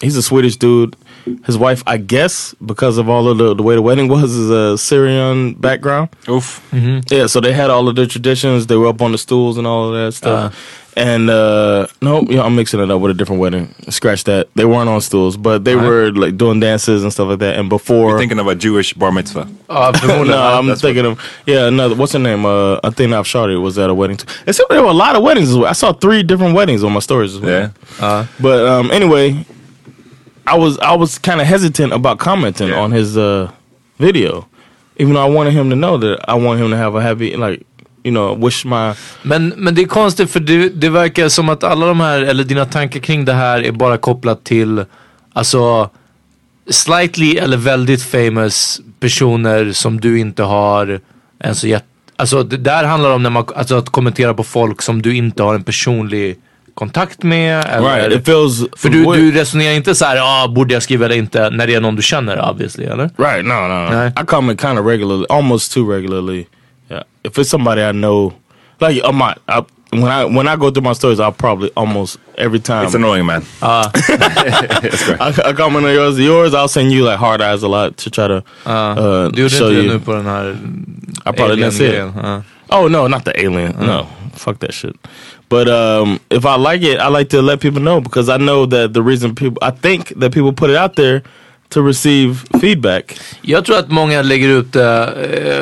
he's 0.00 0.16
a 0.16 0.22
Swedish 0.22 0.56
dude. 0.56 0.96
His 1.44 1.58
wife, 1.58 1.82
I 1.86 1.98
guess, 1.98 2.54
because 2.64 2.96
of 2.96 3.08
all 3.08 3.28
of 3.28 3.36
the, 3.38 3.54
the 3.54 3.62
way 3.62 3.74
the 3.74 3.82
wedding 3.82 4.08
was, 4.08 4.34
is 4.34 4.50
a 4.50 4.78
Syrian 4.78 5.54
background. 5.54 6.08
Uff. 6.26 6.66
Yeah, 7.10 7.26
so 7.26 7.40
they 7.40 7.52
had 7.52 7.68
all 7.70 7.88
of 7.88 7.96
their 7.96 8.06
traditions. 8.06 8.66
They 8.66 8.76
were 8.76 8.86
up 8.86 9.02
on 9.02 9.12
the 9.12 9.18
stools 9.18 9.58
and 9.58 9.66
all 9.66 9.88
of 9.88 9.94
that 9.94 10.12
stuff. 10.12 10.54
and 10.96 11.30
uh 11.30 11.86
no, 12.02 12.22
you 12.22 12.36
know, 12.36 12.42
I'm 12.42 12.56
mixing 12.56 12.80
it 12.80 12.90
up 12.90 13.00
with 13.00 13.12
a 13.12 13.14
different 13.14 13.40
wedding. 13.40 13.72
Scratch 13.88 14.24
that. 14.24 14.48
They 14.54 14.64
weren't 14.64 14.88
on 14.88 15.00
stools, 15.00 15.36
but 15.36 15.64
they 15.64 15.76
were 15.76 16.10
like 16.12 16.36
doing 16.36 16.58
dances 16.60 17.02
and 17.04 17.12
stuff 17.12 17.28
like 17.28 17.38
that. 17.40 17.56
And 17.58 17.68
before, 17.68 18.10
You're 18.10 18.18
thinking 18.18 18.38
of 18.40 18.46
a 18.48 18.54
Jewish 18.56 18.94
bar 18.94 19.12
mitzvah. 19.12 19.46
Ja, 19.68 19.90
no. 20.24 20.36
I'm 20.58 20.66
that's 20.66 20.80
thinking 20.80 21.04
of 21.06 21.20
yeah, 21.46 21.68
another. 21.68 21.94
What's 21.94 22.14
her 22.14 22.18
name? 22.18 22.44
Uh, 22.46 22.80
I 22.82 22.90
think 22.90 23.12
Shawty 23.12 23.60
was 23.60 23.78
at 23.78 23.90
a 23.90 23.94
wedding 23.94 24.16
too. 24.16 24.26
It 24.46 24.54
seemed 24.54 24.68
there 24.70 24.82
were 24.82 24.88
a 24.88 24.92
lot 24.92 25.14
of 25.14 25.22
weddings. 25.22 25.50
As 25.50 25.56
well. 25.56 25.66
I 25.66 25.72
saw 25.72 25.92
three 25.92 26.22
different 26.24 26.54
weddings 26.54 26.82
on 26.82 26.92
my 26.92 27.00
stories. 27.00 27.34
As 27.34 27.40
well. 27.42 27.72
Yeah. 28.00 28.26
But 28.40 28.66
um, 28.66 28.90
anyway, 28.90 29.44
I 30.54 30.58
was 30.58 30.78
I 30.78 30.96
was 30.96 31.18
kind 31.18 31.40
of 31.40 31.46
hesitant 31.46 31.92
about 31.92 32.18
commenting 32.18 32.68
Yeah. 32.68 32.84
on 32.84 32.92
his 32.92 33.16
uh, 33.16 33.48
video, 33.96 34.44
even 34.96 35.14
though 35.14 35.26
I 35.30 35.34
wanted 35.36 35.52
him 35.52 35.70
to 35.70 35.76
know 35.76 35.98
that 35.98 36.18
I 36.28 36.34
want 36.34 36.60
him 36.60 36.70
to 36.70 36.76
have 36.76 36.98
a 36.98 37.00
happy 37.00 37.36
like 37.36 37.62
you 38.04 38.12
know 38.12 38.34
wish 38.46 38.64
my 38.64 38.94
Men, 39.22 39.52
men 39.56 39.74
det 39.74 39.82
är 39.82 39.86
konstigt 39.86 40.30
för 40.30 40.40
det, 40.40 40.68
det 40.68 40.88
verkar 40.88 41.28
som 41.28 41.48
att 41.48 41.64
alla 41.64 41.86
de 41.86 42.00
här, 42.00 42.20
eller 42.22 42.44
dina 42.44 42.64
tankar 42.64 43.00
kring 43.00 43.24
det 43.24 43.32
här 43.32 43.62
är 43.64 43.72
bara 43.72 43.96
kopplat 43.98 44.44
till, 44.44 44.84
alltså 45.32 45.90
slightly 46.70 47.36
eller 47.36 47.56
väldigt 47.56 48.02
famous 48.02 48.80
personer 49.00 49.72
som 49.72 50.00
du 50.00 50.18
inte 50.18 50.42
har 50.42 51.00
en 51.38 51.54
så 51.54 51.66
jätte... 51.66 51.84
Alltså 52.16 52.42
det 52.42 52.56
där 52.56 52.84
handlar 52.84 53.10
om 53.10 53.22
när 53.22 53.30
man, 53.30 53.44
alltså 53.56 53.74
att 53.76 53.88
kommentera 53.90 54.34
på 54.34 54.44
folk 54.44 54.82
som 54.82 55.02
du 55.02 55.16
inte 55.16 55.42
har 55.42 55.54
en 55.54 55.62
personlig 55.64 56.36
kontakt 56.78 57.22
med? 57.22 57.64
Eller? 57.68 57.96
Right. 57.96 58.12
It 58.20 58.26
feels 58.26 58.64
För 58.76 58.88
du, 58.88 59.04
du 59.04 59.32
resonerar 59.32 59.72
inte 59.74 59.94
så 59.94 60.04
här, 60.04 60.16
ah, 60.20 60.48
borde 60.48 60.74
jag 60.74 60.82
skriva 60.82 61.04
eller 61.06 61.16
inte, 61.16 61.50
när 61.50 61.66
det 61.66 61.74
är 61.74 61.80
någon 61.80 61.96
du 61.96 62.02
känner 62.02 62.50
obviously, 62.50 62.84
eller? 62.84 63.10
Right, 63.16 63.44
no, 63.44 63.54
no, 63.54 63.84
no. 63.84 63.90
Nej. 63.90 64.12
I 64.22 64.26
comment 64.26 64.60
kind 64.60 64.78
of 64.78 64.86
regularly, 64.86 65.26
almost 65.28 65.72
too 65.74 65.92
regularly. 65.92 66.46
Yeah, 66.90 67.02
if 67.24 67.38
it's 67.38 67.48
somebody 67.50 67.82
I 67.82 67.92
know, 67.92 68.32
like 68.80 69.02
I'm 69.04 69.18
not, 69.18 69.38
I, 69.48 69.62
when 69.90 70.04
I 70.04 70.24
when 70.36 70.48
I 70.48 70.56
go 70.56 70.70
through 70.70 70.88
my 70.88 70.94
stories, 70.94 71.18
I'll 71.20 71.32
probably 71.32 71.70
almost 71.74 72.18
every 72.36 72.60
time 72.60 72.84
It's 72.86 72.94
annoying 72.94 73.26
man. 73.26 73.42
I, 73.62 75.32
I 75.44 75.52
comment 75.56 75.86
on 75.86 75.92
yours. 75.94 76.18
Yours, 76.18 76.54
I'll 76.54 76.68
send 76.68 76.92
you 76.92 77.04
like 77.10 77.18
hard 77.18 77.40
eyes 77.40 77.62
a 77.62 77.68
lot 77.68 77.96
to 77.96 78.10
try 78.10 78.28
to 78.28 78.42
uh, 78.66 79.28
Du 79.28 79.40
gjorde 79.42 79.50
show 79.50 79.70
you. 79.72 79.82
nu 79.92 79.98
på 80.00 80.12
den 80.12 80.26
här 80.26 80.56
I 81.26 81.32
probably 81.32 81.56
didn't 81.56 81.70
see 81.72 81.86
it. 81.86 81.94
alien-grejen? 81.94 82.42
Oh 82.70 82.88
no, 82.88 83.06
not 83.08 83.24
the 83.24 83.32
alien. 83.46 83.74
No, 83.80 84.06
fuck 84.36 84.58
that 84.60 84.74
shit. 84.74 84.96
But 85.48 85.68
um, 85.68 86.18
if 86.30 86.44
I 86.44 86.56
like 86.56 86.82
it, 86.86 86.98
I 87.00 87.08
like 87.18 87.30
to 87.30 87.42
let 87.42 87.60
people 87.60 87.80
know 87.80 88.00
because 88.00 88.28
I 88.28 88.36
know 88.38 88.66
that 88.66 88.92
the 88.94 89.00
reason 89.02 89.34
people, 89.34 89.58
I 89.68 89.70
think 89.70 90.08
that 90.20 90.32
people 90.32 90.52
put 90.52 90.70
it 90.70 90.76
out 90.76 90.94
there 90.96 91.22
to 91.70 91.82
receive 91.86 92.34
feedback. 92.60 93.18
Jag 93.42 93.64
tror 93.64 93.78
att 93.78 93.90
många 93.90 94.22
lägger 94.22 94.48
ut 94.48 94.72
det 94.72 95.04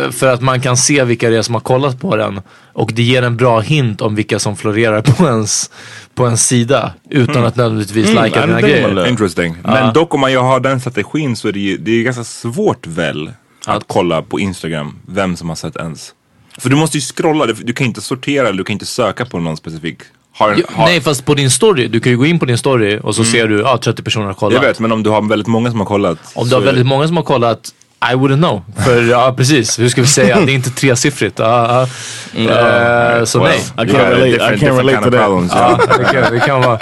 eh, 0.04 0.10
för 0.10 0.26
att 0.26 0.40
man 0.42 0.60
kan 0.60 0.76
se 0.76 1.04
vilka 1.04 1.30
det 1.30 1.36
är 1.36 1.42
som 1.42 1.54
har 1.54 1.60
kollat 1.60 2.00
på 2.00 2.16
den. 2.16 2.40
Och 2.72 2.90
det 2.94 3.02
ger 3.02 3.22
en 3.22 3.36
bra 3.36 3.60
hint 3.60 4.00
om 4.00 4.14
vilka 4.14 4.38
som 4.38 4.56
florerar 4.56 5.02
på 5.02 5.26
ens, 5.26 5.70
på 6.14 6.25
ens 6.26 6.46
sida. 6.46 6.92
Utan 7.10 7.44
att 7.44 7.56
nödvändigtvis 7.56 8.10
Mm, 8.10 8.25
likea 8.25 8.46
dina 8.46 8.60
grejer. 8.60 9.06
Interesting. 9.06 9.56
Men 9.62 9.92
dock 9.92 10.14
om 10.14 10.20
man 10.20 10.32
ju 10.32 10.38
har 10.38 10.60
den 10.60 10.80
strategin 10.80 11.36
så 11.36 11.48
är 11.48 11.52
det 11.52 11.60
ju 11.60 11.76
det 11.76 11.90
är 11.90 12.02
ganska 12.02 12.25
svårt 12.25 12.86
väl 12.86 13.30
att 13.66 13.84
kolla 13.86 14.22
på 14.22 14.40
Instagram 14.40 14.98
vem 15.06 15.36
som 15.36 15.48
har 15.48 15.56
sett 15.56 15.76
ens. 15.76 16.12
För 16.58 16.70
du 16.70 16.76
måste 16.76 16.96
ju 16.96 17.00
scrolla, 17.00 17.46
du, 17.46 17.72
kan 17.72 17.86
inte 17.86 18.00
sortera 18.00 18.52
du 18.52 18.64
kan 18.64 18.72
inte 18.72 18.86
söka 18.86 19.25
på 19.25 19.38
någon 19.38 19.56
specifik. 19.56 19.98
Har, 20.32 20.54
Jo, 20.58 20.64
har, 20.68 20.84
Nej 20.84 21.00
fast 21.00 21.25
på 21.25 21.34
din 21.34 21.50
story, 21.50 21.88
du 21.88 22.00
kan 22.00 22.12
ju 22.12 22.18
gå 22.18 22.26
in 22.26 22.38
på 22.38 22.44
din 22.44 22.58
story 22.58 22.98
och 23.02 23.14
så 23.14 23.25
ser 23.25 23.48
du, 23.48 23.60
ja 23.60 23.72
ah, 23.72 23.78
30 23.78 24.02
personer 24.02 24.26
har 24.26 24.34
kollat. 24.34 24.54
jag 24.54 24.68
vet, 24.68 24.80
men 24.80 24.92
om 24.92 25.02
du 25.02 25.10
har 25.10 25.22
väldigt 25.28 25.46
många 25.46 25.70
som 25.70 25.80
har 25.80 25.86
kollat. 25.86 26.18
Om 26.34 26.48
du 26.48 26.54
har 26.54 26.62
är- 26.62 26.66
väldigt 26.66 26.86
många 26.86 27.06
som 27.06 27.16
har 27.16 27.25
kollat, 27.25 27.72
I 28.12 28.14
wouldn't 28.14 28.36
know. 28.36 28.62
För 28.84 29.02
ja 29.02 29.34
precis, 29.36 29.78
hur 29.78 29.88
ska 29.88 30.00
vi 30.00 30.06
säga? 30.06 30.40
Det 30.40 30.52
är 30.52 30.54
inte 30.54 30.70
tresiffrigt. 30.70 31.40
Uh, 31.40 31.46
uh. 31.46 33.25
så 33.25 33.42
well, 33.42 33.58
nej. 33.76 33.86
I 33.86 33.92
can't 33.92 34.10
relate- 34.10 34.54
I 34.54 34.58
can't 34.58 34.76
relate 34.76 35.04
to 35.04 35.10
that. 35.10 36.30
det 36.30 36.40
kan 36.40 36.60
vara. 36.60 36.78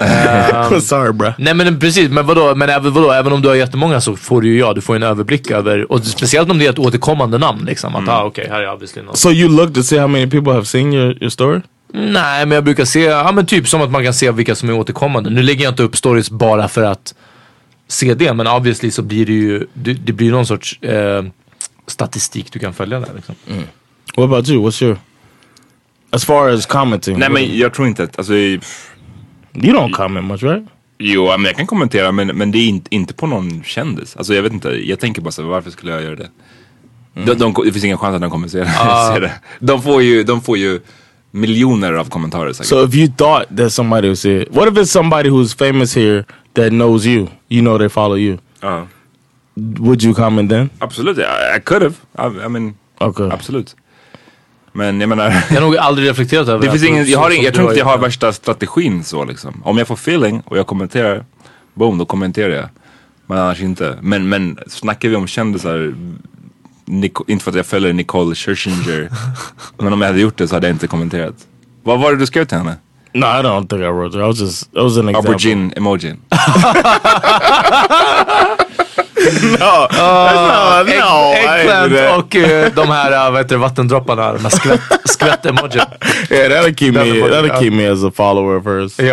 Ehm, 0.00 0.80
Sorry, 0.80 1.12
bro. 1.12 1.32
nej 1.38 1.54
men 1.54 1.80
precis, 1.80 2.10
men 2.10 2.26
vadå, 2.26 2.54
men 2.54 2.70
även, 2.70 2.92
vadå, 2.92 3.12
även 3.12 3.32
om 3.32 3.42
du 3.42 3.48
har 3.48 3.54
jättemånga 3.54 4.00
så 4.00 4.16
får 4.16 4.40
du 4.42 4.48
ju 4.48 4.58
ja, 4.58 4.72
du 4.74 4.80
får 4.80 4.96
en 4.96 5.02
överblick 5.02 5.50
över, 5.50 5.92
och 5.92 6.04
speciellt 6.04 6.50
om 6.50 6.58
det 6.58 6.66
är 6.66 6.70
ett 6.70 6.78
återkommande 6.78 7.38
namn 7.38 7.64
liksom. 7.64 7.94
Att 7.96 8.08
ah, 8.08 8.24
okej, 8.24 8.46
här 8.50 8.60
är 8.60 8.72
obviously 8.72 9.02
någon. 9.02 9.16
So 9.16 9.30
you 9.30 9.48
look 9.56 9.74
to 9.74 9.82
see 9.82 9.98
how 9.98 10.08
many 10.08 10.30
people 10.30 10.52
have 10.52 10.64
seen 10.64 10.92
your, 10.92 11.10
your 11.22 11.30
story? 11.30 11.60
Nej 11.92 12.46
men 12.46 12.54
jag 12.54 12.64
brukar 12.64 12.84
se, 12.84 13.00
ja 13.04 13.32
men 13.32 13.46
typ 13.46 13.68
som 13.68 13.82
att 13.82 13.90
man 13.90 14.04
kan 14.04 14.14
se 14.14 14.30
vilka 14.30 14.54
som 14.54 14.68
är 14.68 14.72
återkommande. 14.72 15.30
Nu 15.30 15.42
lägger 15.42 15.64
jag 15.64 15.72
inte 15.72 15.82
upp 15.82 15.96
stories 15.96 16.30
bara 16.30 16.68
för 16.68 16.82
att 16.82 17.14
se 17.88 18.14
det, 18.14 18.32
men 18.34 18.46
obviously 18.46 18.90
så 18.90 19.02
blir 19.02 19.26
det 19.26 19.32
ju, 19.32 19.66
det, 19.74 19.92
det 19.92 20.12
blir 20.12 20.30
någon 20.30 20.46
sorts 20.46 20.82
eh, 20.82 21.24
statistik 21.86 22.52
du 22.52 22.58
kan 22.58 22.74
följa 22.74 23.00
där 23.00 23.08
liksom. 23.16 23.34
What 24.16 24.24
about 24.24 24.48
you? 24.48 24.66
What's 24.68 24.82
your 24.84 24.96
as 26.10 26.24
far 26.24 26.48
as 26.48 26.66
commenting? 26.66 27.18
Nej 27.18 27.30
men 27.30 27.58
jag 27.58 27.74
tror 27.74 27.88
inte 27.88 28.02
att, 28.02 28.18
alltså, 28.18 28.32
you 29.54 29.72
don't 29.72 29.92
comment 29.92 30.26
much, 30.26 30.42
right? 30.42 30.66
jo 30.98 31.26
men 31.26 31.44
jag 31.44 31.56
kan 31.56 31.66
kommentera 31.66 32.12
men, 32.12 32.26
men 32.26 32.50
det 32.50 32.58
är 32.58 32.68
inte, 32.68 32.94
inte 32.94 33.14
på 33.14 33.26
någon 33.26 33.62
kändis. 33.62 34.16
Alltså 34.16 34.34
jag 34.34 34.42
vet 34.42 34.52
inte, 34.52 34.68
jag 34.68 35.00
tänker 35.00 35.22
bara 35.22 35.30
så 35.30 35.42
varför 35.42 35.70
skulle 35.70 35.92
jag 35.92 36.02
göra 36.02 36.16
det? 36.16 36.30
De, 37.14 37.34
de, 37.34 37.54
det 37.64 37.72
finns 37.72 37.84
ingen 37.84 37.98
chans 37.98 38.14
att 38.14 38.20
de 38.20 38.30
kommer 38.30 38.48
se 38.48 38.58
det. 38.58 38.70
se 39.14 39.20
det. 39.20 39.32
De, 39.60 39.82
får 39.82 40.02
ju, 40.02 40.22
de 40.24 40.40
får 40.40 40.58
ju 40.58 40.80
miljoner 41.30 41.92
av 41.92 42.08
kommentarer 42.08 42.52
säkert. 42.52 42.66
So 42.68 42.84
if 42.84 42.94
you 42.94 43.08
thought 43.16 43.56
that 43.56 43.72
somebody 43.72 44.08
would 44.08 44.18
see 44.18 44.42
it, 44.42 44.48
what 44.54 44.68
if 44.68 44.74
it's 44.74 44.84
somebody 44.92 45.28
who's 45.30 45.56
famous 45.58 45.96
here 45.96 46.24
that 46.54 46.68
knows 46.68 47.06
you? 47.06 47.26
You 47.48 47.62
know 47.62 47.78
they 47.78 47.88
follow 47.88 48.16
you. 48.18 48.38
Ja. 48.60 48.86
Would 49.78 50.02
you 50.02 50.14
comment 50.14 50.50
then? 50.50 50.70
Absolut, 50.78 51.18
I, 51.18 51.56
I 51.56 51.60
could 51.60 51.82
have. 51.82 51.94
I, 52.18 52.44
I 52.44 52.48
mean, 52.48 52.74
Okay. 53.00 53.28
absolut. 53.30 53.74
Men 54.78 55.00
jag 55.00 55.08
menar, 55.08 55.24
Jag 55.24 55.56
har 55.56 55.60
nog 55.60 55.76
aldrig 55.76 56.08
reflekterat 56.08 56.48
över 56.48 56.64
det 56.66 56.70
finns 56.70 56.84
ingen, 56.84 57.06
jag, 57.06 57.18
har, 57.18 57.30
jag 57.30 57.44
du 57.44 57.50
tror 57.50 57.68
inte 57.68 57.78
jag 57.78 57.86
har 57.86 57.98
värsta 57.98 58.32
strategin 58.32 59.04
så 59.04 59.24
liksom. 59.24 59.62
Om 59.64 59.78
jag 59.78 59.88
får 59.88 59.94
feeling 59.94 60.42
och 60.44 60.58
jag 60.58 60.66
kommenterar, 60.66 61.24
boom, 61.74 61.98
då 61.98 62.04
kommenterar 62.04 62.54
jag. 62.54 62.68
Men 63.26 63.38
annars 63.38 63.60
inte. 63.60 63.98
Men, 64.00 64.28
men 64.28 64.58
snackar 64.66 65.08
vi 65.08 65.16
om 65.16 65.26
kändisar, 65.26 65.94
Nico, 66.84 67.24
inte 67.26 67.44
för 67.44 67.50
att 67.50 67.56
jag 67.56 67.66
följer 67.66 67.92
Nicole 67.92 68.34
Scherzinger, 68.34 69.10
men 69.78 69.92
om 69.92 70.00
jag 70.00 70.08
hade 70.08 70.20
gjort 70.20 70.36
det 70.36 70.48
så 70.48 70.56
hade 70.56 70.66
jag 70.66 70.74
inte 70.74 70.86
kommenterat. 70.86 71.34
Vad 71.82 72.00
var 72.00 72.12
det 72.12 72.18
du 72.18 72.26
skrev 72.26 72.44
till 72.44 72.58
henne? 72.58 72.76
No, 73.14 73.26
I 73.26 73.42
don't 73.42 73.66
think 73.66 73.80
I 73.80 73.84
wrote 73.84 74.18
it. 74.18 74.22
I 74.22 74.26
was 74.26 74.40
just 74.40 74.62
it 74.62 74.82
was 74.82 74.98
an 74.98 75.08
example. 75.08 75.30
Aubergine 75.30 75.72
emojin. 75.76 76.20
No, 79.58 79.86
no, 79.92 80.84
Ägg, 80.86 80.98
no. 80.98 81.34
Do 81.90 81.96
äggplant 81.96 82.24
och 82.24 82.36
eh, 82.36 82.72
de 82.74 82.88
här 82.88 83.12
äh, 83.26 83.30
vad 83.32 83.40
heter 83.40 83.54
det, 83.54 83.60
vattendropparna, 83.60 84.32
de 84.32 84.42
här 84.42 84.50
skvätt, 84.50 84.80
skvätt-emojin. 85.04 85.82
Yeah, 86.30 86.48
that'll 86.52 86.74
keep 86.74 86.92
me. 86.92 87.00
That'll- 87.00 87.58
keep 87.60 87.72
me 87.72 87.86
as 87.92 88.04
a 88.04 88.10
follower 88.16 88.56
of 88.56 88.64
hers. 88.64 89.00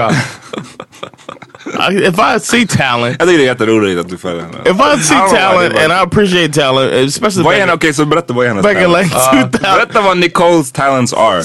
I, 1.68 1.96
if 2.08 2.20
I 2.20 2.40
see 2.40 2.66
talent, 2.68 3.16
Jag 3.20 3.28
tycker 3.28 3.38
det 3.38 3.44
är 3.44 3.48
jätteroligt 3.48 4.00
att 4.00 4.10
du 4.10 4.18
följer 4.18 4.42
henne. 4.42 4.58
if 4.66 4.78
I 5.00 5.04
see 5.04 5.16
I 5.16 5.30
talent, 5.30 5.74
and 5.80 5.92
I 5.94 5.96
appreciate 5.96 6.54
talent, 6.54 6.94
especially 6.94 7.44
Vad 7.44 7.56
är 7.56 7.60
henne, 7.60 7.74
okej 7.74 7.94
så 7.94 8.06
berätta 8.06 8.34
vad 8.34 8.46
är 8.46 8.50
hennes 8.50 8.64
talent? 8.66 8.98
like 8.98 9.10
2000. 9.10 9.52
Berätta 9.52 10.02
vad 10.02 10.18
Nicoles 10.18 10.72
talents 10.72 11.14
are. 11.14 11.42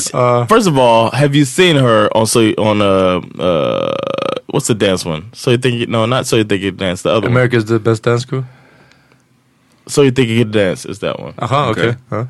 First 0.46 0.68
of 0.68 0.78
all, 0.78 1.10
have 1.12 1.34
you 1.36 1.46
seen 1.46 1.76
her 1.76 2.16
on 2.16 2.26
so 2.26 2.40
on 2.58 2.82
uh 2.82 2.86
uh 3.38 3.94
what's 4.52 4.66
the 4.66 4.74
dance 4.74 5.08
one? 5.08 5.22
So 5.32 5.50
you 5.50 5.58
think 5.58 5.74
you, 5.74 5.86
no, 5.86 6.06
not 6.06 6.26
so 6.26 6.36
you 6.36 6.44
think 6.44 6.62
you 6.62 6.70
dance. 6.70 7.02
The 7.02 7.08
other 7.08 7.28
one. 7.28 7.36
America's 7.36 7.64
the 7.64 7.78
best 7.78 8.02
dance 8.04 8.26
crew. 8.26 8.44
So 9.90 10.02
you 10.02 10.10
think 10.12 10.28
you 10.28 10.44
can 10.44 10.50
dance 10.52 10.84
is 10.88 10.98
that 11.00 11.18
one? 11.20 11.34
Uh-huh, 11.38 11.54
Aha, 11.56 11.70
okej. 11.72 11.78
okay. 11.88 11.96
Huh? 12.10 12.24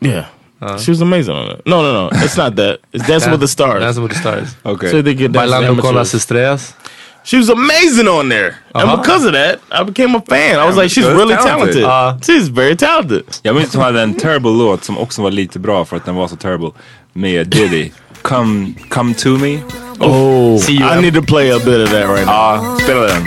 Yeah. 0.00 0.26
Uh-huh. 0.62 0.78
She 0.78 0.90
was 0.90 1.00
amazing 1.00 1.34
on 1.34 1.50
it. 1.50 1.62
No, 1.66 1.82
no, 1.82 1.92
no. 1.92 2.10
It's 2.24 2.36
not 2.36 2.54
that. 2.56 2.80
It's 2.92 3.06
Dancing 3.06 3.30
with 3.32 3.40
the 3.40 3.48
Stars. 3.48 3.80
Dancing 3.82 4.02
with 4.02 4.12
the 4.12 4.18
stars. 4.18 4.56
Okay. 4.64 4.90
So 4.90 4.96
you 4.98 5.02
think 5.02 5.18
you 5.20 5.26
can 5.26 5.32
dance 5.32 5.50
with 5.50 5.60
Bailando 5.60 5.80
con 5.82 5.94
las 5.94 6.14
amateurs. 6.14 6.14
estrellas. 6.14 6.74
She 7.24 7.36
was 7.36 7.48
amazing 7.50 8.08
on 8.08 8.28
there, 8.30 8.50
Uh-huh. 8.74 8.80
and 8.92 9.02
because 9.02 9.26
of 9.26 9.32
that, 9.34 9.60
I 9.70 9.84
became 9.84 10.14
a 10.16 10.20
fan. 10.22 10.58
I 10.58 10.64
was 10.66 10.76
like, 10.76 10.90
she's 10.90 11.04
really 11.06 11.34
talented. 11.34 11.82
talented. 11.82 11.84
Uh-huh. 11.84 12.18
she's 12.22 12.48
very 12.48 12.76
talented. 12.76 13.24
Jag 13.42 13.54
minns 13.56 13.74
hon 13.74 13.82
hade 13.84 14.00
en 14.02 14.14
terrible 14.14 14.50
låt 14.50 14.84
som 14.84 14.98
också 14.98 15.22
var 15.22 15.30
lite 15.30 15.58
bra 15.58 15.84
för 15.84 15.96
att 15.96 16.04
den 16.04 16.14
var 16.14 16.28
så 16.28 16.36
terrible. 16.36 16.70
Med 17.12 17.48
Diddy. 17.48 17.90
Come, 18.22 18.74
come 18.90 19.14
to 19.14 19.28
me. 19.38 19.58
Oh, 19.98 20.58
See 20.60 20.72
you, 20.74 20.84
I 20.88 20.92
Em. 20.96 21.02
need 21.02 21.14
to 21.14 21.22
play 21.22 21.50
a 21.52 21.58
bit 21.64 21.80
of 21.84 21.90
that 21.90 22.08
right 22.08 22.26
now. 22.26 22.34
Ja, 22.34 22.76
spela 22.80 23.06
den. 23.06 23.26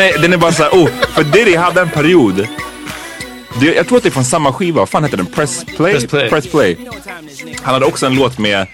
Den 0.00 0.08
är, 0.08 0.18
den 0.18 0.32
är 0.32 0.36
bara 0.36 0.52
såhär, 0.52 0.70
oh, 0.70 0.88
för 1.14 1.24
Diddy 1.24 1.56
hade 1.56 1.80
en 1.80 1.90
period. 1.90 2.48
Det, 3.60 3.66
jag 3.66 3.88
tror 3.88 3.96
att 3.98 4.02
det 4.02 4.08
är 4.08 4.10
från 4.10 4.24
samma 4.24 4.52
skiva, 4.52 4.78
vad 4.78 4.88
fan 4.88 5.04
heter 5.04 5.16
den? 5.16 5.26
Press 5.26 5.64
Play? 5.76 5.92
Press 5.92 6.06
Play. 6.06 6.30
Press 6.30 6.50
Play. 6.50 6.76
Han 7.62 7.74
hade 7.74 7.86
också 7.86 8.06
en 8.06 8.14
låt 8.14 8.38
med, 8.38 8.66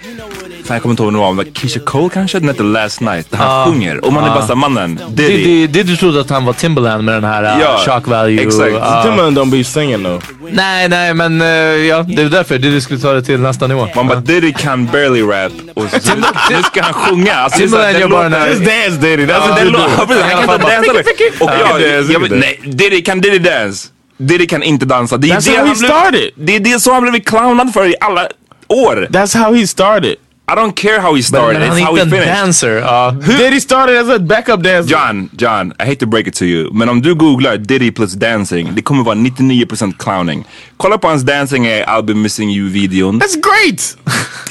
jag 0.75 0.83
kommer 0.83 0.93
inte 0.93 1.03
ihåg 1.03 1.13
vad 1.13 1.23
det 1.23 1.27
var, 1.27 1.33
med 1.33 1.57
Keisha 1.59 1.81
Cole 1.81 2.09
kanske? 2.15 2.39
Den 2.39 2.49
heter 2.49 2.65
Last 2.65 3.01
Night, 3.01 3.31
där 3.31 3.39
han 3.39 3.67
sjunger. 3.73 4.05
Och 4.05 4.13
man 4.13 4.25
är 4.25 4.29
bara 4.29 4.41
såhär, 4.43 4.55
mannen, 4.55 5.01
Diddy. 5.09 5.37
Diddy, 5.37 5.67
Diddy 5.67 5.97
trodde 5.97 6.21
att 6.21 6.31
han 6.31 6.45
var 6.45 6.53
Timberland 6.53 7.05
med 7.05 7.15
den 7.15 7.25
här 7.25 7.43
uh, 7.43 7.61
Ja, 7.63 7.79
shock 7.87 8.07
value. 8.07 8.43
exakt. 8.47 8.73
uh, 8.75 9.03
Timberland 9.03 9.39
don't 9.39 9.51
be 9.51 9.65
singing 9.65 10.05
though. 10.05 10.23
nej, 10.51 10.89
nej, 10.89 11.15
men 11.15 11.41
uh, 11.43 11.47
ja, 11.87 12.03
det 12.03 12.23
är 12.23 12.29
därför 12.29 12.59
Diddy 12.59 12.81
skulle 12.81 13.01
ta 13.01 13.13
det 13.13 13.23
till 13.23 13.41
nästa 13.41 13.67
nivå. 13.67 13.89
Man 13.97 14.07
bara, 14.09 14.21
Diddy 14.21 14.53
can 14.53 14.87
barely 14.87 15.23
rap. 15.23 15.53
Och 15.75 15.85
så, 16.03 16.15
nu, 16.51 16.63
ska 16.63 16.83
han 16.83 16.93
sjunga. 16.93 17.35
Alltså, 17.35 17.59
det 17.59 17.65
är 17.65 17.69
så 17.69 17.77
här, 17.79 17.93
Timberland 17.93 17.95
den 17.95 18.01
gör 18.01 18.09
bara 18.09 18.23
den 18.23 18.33
här... 18.33 18.49
Just 18.49 18.65
dance, 18.65 19.07
Diddy. 19.07 19.27
That's 19.27 19.49
what 19.49 19.63
you 19.63 19.71
do. 19.71 19.79
lå- 19.79 19.91
ja, 19.99 20.07
precis, 20.07 20.23
han 20.23 20.31
kan 20.31 20.41
inte 20.55 20.93
dansa. 20.93 21.01
Och 21.45 21.51
Ja, 21.51 21.81
jag, 21.81 22.03
jag, 22.11 22.31
det. 22.31 22.37
nej, 22.37 22.61
Diddy 22.65 23.03
kan 23.03 23.21
Diddy 23.21 23.39
dance. 23.39 23.89
Diddy 24.19 24.47
kan 24.47 24.63
inte 24.63 24.87
dansa. 24.87 25.17
Det 25.17 25.31
är 25.31 25.35
That's 25.37 25.45
det 25.45 25.51
how 25.51 25.59
han 25.59 25.69
he 25.69 25.75
blev- 25.75 25.89
started. 25.89 26.31
Det 26.37 26.57
är 26.57 26.61
det 26.61 26.81
som 26.81 26.93
han 26.93 27.03
blivit 27.03 27.29
clownad 27.29 27.73
för 27.73 27.87
i 27.87 27.95
alla 28.01 28.29
år. 28.69 29.09
That's 29.11 29.39
how 29.39 29.55
he 29.55 29.67
started. 29.67 30.15
I 30.49 30.55
don't 30.55 30.77
care 30.77 31.01
how 31.01 31.09
he 31.11 31.15
Men, 31.17 31.23
started, 31.23 31.59
men 31.61 31.69
han 31.69 31.79
it's 31.79 31.83
är 31.83 31.87
how 31.87 31.95
he 31.97 32.05
finished. 32.11 32.35
dancer. 32.35 32.79
Uh, 32.79 33.11
Diddy 33.39 33.61
started 33.61 33.97
as 33.97 34.09
a 34.09 34.19
backup 34.19 34.63
dancer. 34.63 34.91
John, 34.91 35.29
John, 35.39 35.73
I 35.81 35.85
hate 35.85 35.97
to 36.01 36.07
break 36.07 36.27
it 36.29 36.35
to 36.35 36.45
you. 36.45 36.71
Men 36.73 36.89
om 36.89 37.03
du 37.03 37.15
googlar 37.15 37.57
Diddy 37.57 37.91
plus 37.91 38.13
dancing, 38.13 38.75
det 38.75 38.83
kommer 38.83 39.05
vara 39.05 39.15
99% 39.15 39.93
clowning. 39.99 40.45
Kolla 40.77 40.99
på 40.99 41.09
hans 41.09 41.23
dancing 41.23 41.67
i 41.67 41.83
I'll 41.85 42.03
be 42.03 42.15
missing 42.15 42.51
you-videon. 42.51 43.21
That's 43.21 43.37
great. 43.37 43.97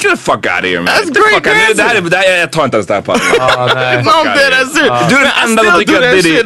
Get 0.01 0.12
the 0.12 0.17
fuck 0.17 0.36
out 0.45 0.45
of 0.45 0.65
here 0.65 0.81
man. 0.81 0.88
That's 0.88 1.05
the 1.05 1.19
great 1.19 1.43
dancing. 1.43 1.77
Det 1.77 1.84
här 1.84 1.95
är, 1.95 2.01
det 2.01 2.17
här, 2.17 2.39
jag 2.39 2.51
tar 2.51 2.65
inte 2.65 2.77
ens 2.77 2.88
det 2.88 2.93
här 2.93 3.01
på 3.01 3.12
allvar. 3.12 3.69
That's 4.05 5.05
it. 5.05 5.10
Du 5.10 5.15
är 5.15 5.21
den 5.21 5.49
enda 5.49 5.63
som 5.63 5.79
tycker 5.79 5.95
att 5.95 6.01
that 6.01 6.23
Diddy, 6.23 6.43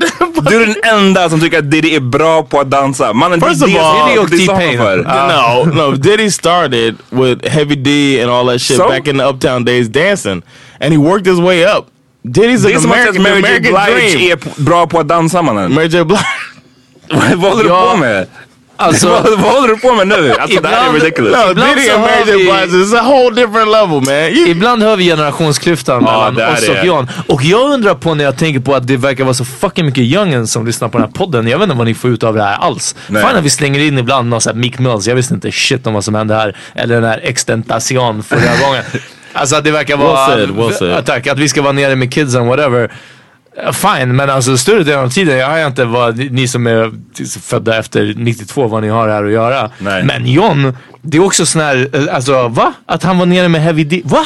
du 0.50 0.62
är 0.62 0.66
den 0.66 0.76
enda 0.98 1.30
som 1.30 1.40
tycker 1.40 1.60
att 1.60 1.72
Diddy 1.72 1.96
är 1.96 2.00
bra 2.00 2.44
på 2.44 2.60
att 2.60 2.70
dansa. 2.70 3.14
Mannen, 3.14 3.42
First 3.42 3.64
of 3.64 3.70
är 3.70 3.80
all, 3.80 4.08
Diddy 4.10 4.20
och 4.20 4.34
är 4.34 4.38
T-Pain. 4.38 4.78
no, 5.78 5.82
no. 5.90 5.96
Diddy 5.96 6.32
started 6.32 6.96
with 7.10 7.48
Heavy 7.48 7.76
D 7.76 8.22
and 8.24 8.32
all 8.32 8.48
that 8.48 8.62
shit 8.62 8.78
So? 8.78 8.88
back 8.90 9.08
in 9.08 9.18
the 9.18 9.24
up 9.24 9.39
Uptown 9.40 9.66
Days 9.66 9.88
dancing, 9.88 10.42
and 10.82 10.92
he 10.94 10.98
worked 10.98 11.28
his 11.28 11.40
way 11.40 11.66
up. 11.66 11.86
Diddy's 12.24 12.66
an 12.66 12.76
att 12.78 12.86
American, 12.86 13.22
Mary 13.24 13.42
J 13.42 13.48
American 13.48 13.96
Blige 13.96 14.18
dream. 14.18 14.32
är 14.58 14.62
bra 14.64 14.88
på 14.88 15.00
att 15.00 15.08
dansa 15.08 15.42
mannen. 15.42 15.74
Mary 15.74 15.88
J. 15.88 16.04
Blige. 16.06 16.20
Vad 17.36 17.52
håller 17.52 17.64
du 17.64 17.70
på 17.70 17.96
med? 17.98 18.28
Alltså, 18.82 19.10
vad, 19.10 19.24
vad 19.40 19.52
håller 19.52 19.68
du 19.68 19.78
på 19.78 19.94
med 19.94 20.08
nu? 20.08 20.34
Alltså 20.40 20.62
det 20.62 20.68
här 20.68 20.90
är 20.90 20.94
ridiculous. 20.94 21.36
No, 21.46 21.52
Ibland 21.52 21.76
Diddy 21.78 21.90
and 21.90 22.02
Mary 22.02 22.12
har 22.14 22.26
J. 22.26 22.38
vi- 22.38 22.44
Blige 22.68 22.84
is 22.84 22.94
a 22.94 23.02
whole 23.04 23.36
different 23.36 23.72
level, 23.72 24.02
man. 24.02 24.14
You, 24.38 24.48
Ibland 24.50 24.84
hör 24.84 24.96
vi 24.96 25.04
generationsklyftan 25.06 26.04
Ja, 26.08 26.32
mellan 26.32 26.54
oss 26.54 26.70
och 26.70 26.86
John. 26.86 27.08
Och 27.28 27.44
jag 27.44 27.72
undrar 27.74 27.96
på 27.96 28.14
när 28.16 28.24
jag 28.24 28.38
tänker 28.38 28.60
på 28.60 28.76
att 28.76 28.88
det 28.88 28.98
verkar 28.98 29.24
vara 29.24 29.34
så 29.34 29.46
fucking 29.46 29.86
mycket 29.86 30.04
youngens 30.04 30.52
som 30.52 30.66
lyssnar 30.66 30.88
på 30.90 30.98
den 30.98 31.08
här 31.08 31.14
podden. 31.14 31.48
Jag 31.48 31.58
vet 31.58 31.64
inte 31.64 31.78
vad 31.78 31.88
ni 31.88 31.94
får 31.94 32.10
ut 32.12 32.24
av 32.24 32.36
det 32.36 32.44
här 32.44 32.58
alls. 32.58 32.96
Nej. 33.08 33.24
Fan 33.24 33.36
när 33.36 33.42
vi 33.42 33.50
slänger 33.50 33.80
in 33.80 33.98
ibland 33.98 34.30
någon 34.30 34.42
sån 34.42 34.54
här 34.54 34.60
Mick 34.62 34.80
Mills. 34.80 35.08
Jag 35.08 35.16
visste 35.16 35.34
inte 35.34 35.52
shit 35.52 35.88
om 35.88 35.94
vad 35.94 36.04
som 36.04 36.16
hände 36.16 36.36
här. 36.36 36.58
Eller 36.76 36.96
den 36.96 37.04
här 37.10 37.20
extentation 37.24 38.24
förra 38.24 38.40
gången. 38.66 38.84
Alltså 39.34 39.56
att 39.56 39.64
det 39.64 39.72
verkar 39.72 39.98
vara... 39.98 40.28
said, 40.28 40.50
well 40.50 40.74
said. 40.74 40.92
Ja, 40.92 41.02
Tack, 41.02 41.28
att 41.28 41.40
vi 41.40 41.50
ska 41.50 41.62
vara 41.62 41.72
nere 41.72 41.96
med 41.96 42.14
kidsen 42.14 42.48
whatever. 42.48 42.84
Uh, 42.84 43.72
Fine, 43.72 44.16
men 44.16 44.30
alltså 44.30 44.58
större 44.58 44.84
delen 44.84 45.06
av 45.06 45.10
tiden, 45.10 45.38
jag 45.38 45.48
har 45.48 45.68
inte 45.68 45.86
vad 45.86 46.18
ni 46.18 46.48
som 46.48 46.68
är 46.68 46.92
födda 47.40 47.78
efter 47.78 48.14
92, 48.18 48.68
vad 48.68 48.82
ni 48.84 48.90
har 48.90 49.10
här 49.10 49.24
att 49.24 49.32
göra. 49.32 49.70
Nej. 49.78 50.04
Men 50.04 50.28
John, 50.28 50.78
det 51.02 51.18
är 51.18 51.22
också 51.24 51.46
sån 51.46 51.62
här, 51.62 51.90
eh, 51.94 52.16
alltså 52.16 52.48
va? 52.48 52.74
Att 52.86 53.04
han 53.04 53.20
var 53.20 53.26
nere 53.26 53.50
med 53.50 53.62
Heavy 53.62 53.84
D, 53.84 54.02
va? 54.06 54.26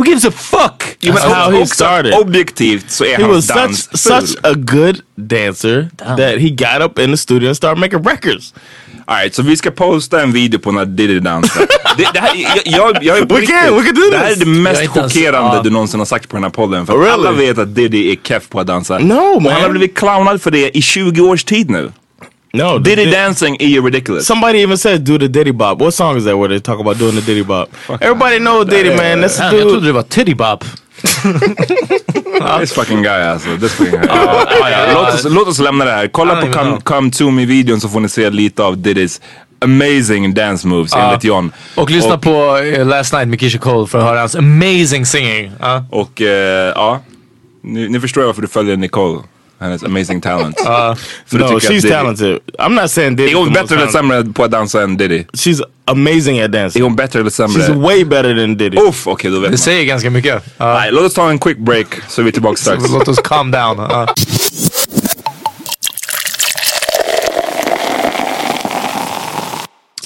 Who 0.00 0.06
gives 0.06 0.24
a 0.24 0.30
fuck? 0.30 0.82
Jo, 1.00 1.12
men 1.12 1.22
That's 1.22 1.34
how 1.34 1.50
he 1.50 1.66
started. 1.66 2.14
Objektivt 2.14 2.90
så 2.90 3.04
är 3.04 3.16
he 3.18 3.24
was 3.24 3.46
such 3.46 3.98
such 3.98 4.36
a 4.42 4.52
good 4.54 5.00
dancer 5.16 5.88
that 5.98 6.38
he 6.38 6.48
got 6.48 6.82
up 6.82 6.98
in 6.98 7.10
the 7.10 7.16
studio 7.16 7.48
and 7.48 7.56
started 7.56 7.78
making 7.80 8.02
records. 8.02 8.54
Alright, 9.06 9.34
så 9.34 9.42
vi 9.42 9.56
ska 9.56 9.70
posta 9.70 10.22
en 10.22 10.32
video 10.32 10.58
på 10.60 10.72
när 10.72 10.84
Diddy 10.84 11.20
dansar. 11.20 11.60
det, 11.96 12.06
det 12.14 12.20
här, 12.20 12.30
jag, 12.36 12.58
jag, 12.64 13.04
jag 13.04 13.32
We 13.32 13.46
can, 13.46 13.76
we 13.76 13.82
can 13.84 13.94
do 13.94 14.00
Det 14.10 14.16
här 14.18 14.24
är 14.24 14.34
this. 14.34 14.38
det 14.38 14.46
mest 14.46 14.86
chockerande 14.86 15.60
du 15.64 15.70
någonsin 15.70 16.00
har 16.00 16.04
sagt 16.06 16.28
på 16.28 16.36
den 16.36 16.42
här 16.44 16.50
podden. 16.50 16.86
För 16.86 16.92
Oh, 16.94 17.00
att 17.00 17.06
really? 17.06 17.28
alla 17.28 17.32
vet 17.32 17.58
att 17.58 17.74
Diddy 17.74 18.12
är 18.12 18.16
keff 18.24 18.48
på 18.48 18.60
att 18.60 18.66
dansa. 18.66 18.98
No, 18.98 19.14
Och 19.14 19.42
man. 19.42 19.52
han 19.52 19.62
har 19.62 19.70
blivit 19.70 19.96
clownad 19.98 20.42
för 20.42 20.50
det 20.50 20.78
i 20.78 20.82
20 20.82 21.20
års 21.20 21.44
tid 21.44 21.70
nu. 21.70 21.92
No, 22.52 22.78
Diddy 22.78 23.04
Di- 23.04 23.10
dancing 23.10 23.56
ju 23.60 23.80
ridiculous. 23.82 24.26
Somebody 24.26 24.58
even 24.62 24.78
said 24.78 25.00
do 25.04 25.18
the 25.18 25.28
Diddy 25.28 25.52
Bop. 25.52 25.80
What 25.80 25.94
song 25.94 26.16
is 26.16 26.24
that 26.24 26.36
where 26.36 26.48
they 26.48 26.60
talk 26.60 26.80
about 26.80 26.98
doing 26.98 27.14
the 27.14 27.20
Diddy 27.20 27.44
Bop? 27.44 27.68
Everybody 28.00 28.38
knows 28.38 28.66
Diddy, 28.66 28.96
man. 28.96 29.20
That's 29.20 29.36
the 29.36 29.42
Fan, 29.42 29.54
jag 29.54 29.62
trodde 29.62 29.76
dude. 29.76 29.86
det 29.86 29.92
var 29.92 30.02
Titty 30.02 30.34
Bop. 30.34 30.64
This 32.60 32.72
fucking 32.72 33.02
guy 33.02 33.22
alltså. 33.22 33.56
This 33.58 33.72
fucking 33.72 34.00
guy. 34.00 34.08
Ja, 34.10 34.92
låt, 34.94 35.14
oss, 35.14 35.24
låt 35.30 35.48
oss 35.48 35.58
lämna 35.58 35.84
det 35.84 35.90
här. 35.90 36.08
Kolla 36.08 36.36
på 36.36 36.46
Come, 36.52 36.64
know. 36.64 36.80
Come 36.80 37.10
To 37.10 37.30
Me-videon 37.30 37.80
så 37.80 37.88
får 37.88 38.00
ni 38.00 38.08
se 38.08 38.30
lite 38.30 38.62
av 38.62 38.78
Diddys 38.78 39.20
amazing 39.64 40.34
dance 40.34 40.66
moves 40.66 40.94
enligt 40.94 41.24
John. 41.24 41.52
Och 41.74 41.90
lyssna 41.90 42.18
på 42.18 42.56
eh, 42.58 42.86
Last 42.86 43.12
Night 43.12 43.28
med 43.28 43.40
Keisha 43.40 43.58
Cole 43.58 43.86
för 43.86 43.98
att 43.98 44.04
höra 44.04 44.20
hans 44.20 44.34
amazing 44.36 45.06
singing. 45.06 45.52
Ja. 45.60 45.84
Och 45.90 46.22
eh, 46.22 46.72
ja, 46.74 47.00
ni, 47.62 47.88
ni 47.88 48.00
förstår 48.00 48.22
varför 48.22 48.42
du 48.42 48.48
följer 48.48 48.76
Nicole. 48.76 49.18
Hennes 49.60 49.82
amazing 49.82 50.20
talent. 50.20 50.56
Du 51.30 51.38
No, 51.38 51.58
she's 51.60 51.88
talented. 51.88 52.38
I'm 52.58 52.74
not 52.82 52.90
saying 52.90 53.16
Diddy. 53.16 53.32
Är 53.32 53.36
hon 53.36 53.52
bättre 53.52 53.66
talented. 53.76 53.92
sämre 53.92 54.24
på 54.24 54.44
att 54.44 54.50
dansa 54.50 54.82
än 54.82 54.96
Diddy? 54.96 55.24
She's 55.32 55.60
amazing 55.84 56.38
at 56.40 56.44
Är 56.44 56.48
dancing. 56.48 56.82
hon 56.82 56.96
bättre 56.96 57.20
eller 57.20 57.30
sämre? 57.30 57.62
She's 57.62 57.82
way 57.82 58.04
better 58.04 58.34
than 58.40 58.56
Diddy. 58.56 58.76
Uff, 58.78 59.06
okej 59.06 59.30
då 59.30 59.36
vet 59.36 59.44
Det 59.48 59.50
man. 59.50 59.58
säger 59.58 59.84
ganska 59.84 60.10
mycket. 60.10 60.42
Ja. 60.58 60.74
Nej, 60.74 60.88
låt 60.92 61.04
oss 61.04 61.14
ta 61.14 61.30
en 61.30 61.38
quick 61.38 61.58
break 61.58 61.86
så 62.08 62.20
är 62.20 62.24
vi 62.24 62.32
tillbaka 62.32 62.56
strax. 62.56 62.82
Låt 62.92 63.08
oss 63.08 63.18
calm 63.24 63.50
down. 63.50 63.76
Ja. 63.78 64.14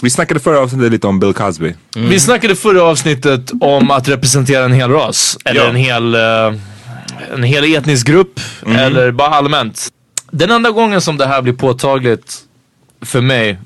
Vi 0.02 0.10
snackade 0.10 0.40
förra 0.40 0.58
avsnittet 0.60 0.92
lite 0.92 1.06
om 1.06 1.20
Bill 1.20 1.34
Cosby. 1.34 1.74
Vi 1.96 2.20
snackade 2.20 2.56
förra 2.56 2.82
avsnittet 2.82 3.50
om 3.60 3.90
att 3.90 4.08
representera 4.08 4.64
en 4.64 4.72
hel 4.72 4.90
ras. 4.90 5.38
Eller 5.44 5.60
Ja. 5.60 5.68
en, 5.68 5.76
hel, 5.76 6.14
eh, 6.14 6.20
en 7.34 7.42
hel 7.42 7.74
etnisk 7.74 8.06
grupp. 8.06 8.40
Eller 8.66 9.10
bara 9.10 9.28
allmänt. 9.28 9.88
Den 10.30 10.50
enda 10.50 10.70
gången 10.70 11.00
som 11.00 11.16
det 11.16 11.26
här 11.26 11.42
blir 11.42 11.52
påtagligt 11.52 12.38
för 13.00 13.20
mig. 13.20 13.58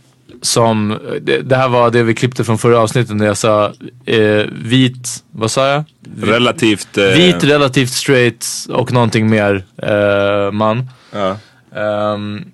Som, 0.42 0.98
det, 1.22 1.40
det 1.40 1.56
här 1.56 1.68
var 1.68 1.90
det 1.90 2.02
vi 2.02 2.14
klippte 2.14 2.44
från 2.44 2.58
förra 2.58 2.78
avsnittet 2.78 3.16
när 3.16 3.26
jag 3.26 3.37
sa 3.37 3.72
eh, 4.06 4.44
vit, 4.52 5.24
vad 5.30 5.50
sa 5.50 5.68
jag? 5.68 5.84
Relativt... 6.22 6.98
Eh, 6.98 7.04
Vit, 7.04 7.44
relativt 7.44 7.90
straight 7.92 8.46
och 8.68 8.92
någonting 8.92 9.30
mer 9.30 9.64
eh, 9.82 10.52
man. 10.52 10.90
Ja. 11.12 11.37
Ehm, 11.76 12.44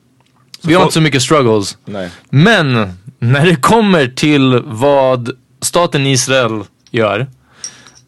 vi 0.63 0.75
har 0.75 0.83
inte 0.83 0.95
så 0.95 1.01
mycket 1.01 1.23
struggles. 1.23 1.79
Nej. 1.85 2.11
Men 2.31 2.93
när 3.19 3.47
det 3.47 3.57
kommer 3.57 4.07
till 4.07 4.63
vad 4.65 5.31
staten 5.63 6.07
Israel 6.07 6.65
gör. 6.91 7.27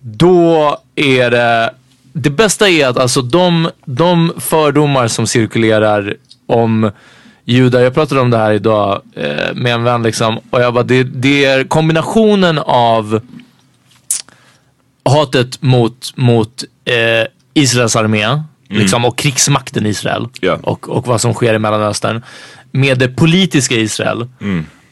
Då 0.00 0.78
är 0.94 1.30
det, 1.30 1.74
det 2.18 2.30
bästa 2.30 2.68
är 2.68 2.86
att 2.86 2.96
alltså 2.98 3.22
de, 3.22 3.70
de 3.84 4.32
fördomar 4.38 5.08
som 5.08 5.26
cirkulerar 5.26 6.14
om 6.46 6.90
judar. 7.44 7.80
Jag 7.80 7.94
pratade 7.94 8.20
om 8.20 8.30
det 8.30 8.38
här 8.38 8.52
idag 8.52 9.02
eh, 9.16 9.54
med 9.54 9.74
en 9.74 9.84
vän 9.84 10.02
liksom. 10.02 10.38
Och 10.50 10.60
jag 10.60 10.74
bara, 10.74 10.84
det, 10.84 11.02
det 11.02 11.44
är 11.44 11.64
kombinationen 11.64 12.58
av 12.58 13.20
hatet 15.04 15.62
mot, 15.62 16.12
mot 16.16 16.64
eh, 16.84 17.26
Israels 17.54 17.96
armé 17.96 18.42
liksom, 18.68 19.04
och 19.04 19.18
krigsmakten 19.18 19.86
Israel 19.86 20.28
Ja. 20.40 20.58
och, 20.62 20.88
och 20.88 21.06
vad 21.06 21.20
som 21.20 21.34
sker 21.34 21.54
i 21.54 21.58
Mellanöstern 21.58 22.22
med 22.70 22.98
det 22.98 23.08
politiska 23.08 23.74
Israel. 23.74 24.28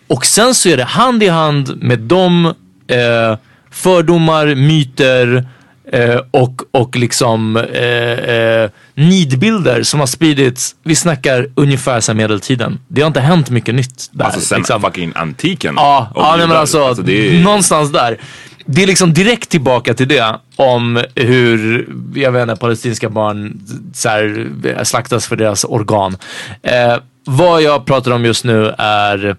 Och 0.06 0.26
sen 0.26 0.54
så 0.54 0.68
är 0.68 0.76
det 0.76 0.84
hand 0.84 1.22
i 1.22 1.28
hand 1.28 1.82
med 1.82 1.98
de 1.98 2.46
eh, 2.86 3.38
fördomar, 3.70 4.54
myter 4.54 5.48
eh, 5.92 6.20
och, 6.30 6.62
och 6.70 6.96
liksom 6.96 7.56
eh, 7.56 7.84
eh, 7.84 8.70
nidbilder 8.94 9.82
som 9.82 10.00
har 10.00 10.06
spridits. 10.06 10.76
Vi 10.82 10.94
snackar 10.94 11.48
ungefär 11.54 12.00
sedan 12.00 12.16
medeltiden. 12.16 12.80
Det 12.88 13.00
har 13.00 13.06
inte 13.06 13.20
hänt 13.20 13.50
mycket 13.50 13.74
nytt 13.74 14.08
där. 14.12 14.24
Alltså 14.24 14.40
sen 14.40 14.58
liksom. 14.58 14.82
fucking 14.82 15.12
antiken. 15.16 15.74
Ja, 15.76 16.12
ja 16.14 16.34
nej, 16.36 16.46
men 16.48 16.56
alltså, 16.56 16.94
det 16.94 17.36
är, 17.36 17.42
någonstans 17.42 17.92
där. 17.92 18.18
Det 18.66 18.82
är 18.82 18.86
liksom 18.86 19.12
direkt 19.12 19.48
tillbaka 19.48 19.94
till 19.94 20.08
det 20.08 20.36
om 20.56 21.02
hur, 21.14 21.88
jag 22.14 22.32
vet 22.32 22.42
inte, 22.42 22.56
palestinska 22.56 23.08
barn 23.08 23.60
så 23.94 24.08
här, 24.08 24.84
slaktas 24.84 25.26
för 25.26 25.36
deras 25.36 25.64
organ. 25.64 26.16
Eh, 26.62 26.96
vad 27.24 27.62
jag 27.62 27.86
pratar 27.86 28.10
om 28.10 28.24
just 28.24 28.44
nu 28.44 28.74
är 28.78 29.36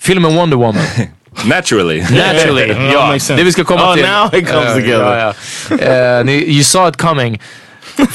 filmen 0.00 0.36
Wonder 0.36 0.56
Woman. 0.56 0.84
Naturally. 1.44 2.00
Naturally, 2.10 2.62
Yeah, 2.68 2.92
ja. 2.92 3.36
Det 3.36 3.44
vi 3.44 3.52
ska 3.52 3.64
komma 3.64 3.90
Oh, 3.90 3.94
till. 3.94 4.02
now 4.06 4.34
it 4.34 4.48
comes 4.48 4.66
Eh, 4.66 4.74
together. 4.74 5.16
Ja, 5.16 5.34
ja. 5.70 6.18
Eh, 6.18 6.24
ni, 6.24 6.32
you 6.32 6.64
saw 6.64 6.88
it 6.90 6.96
coming. 6.96 7.40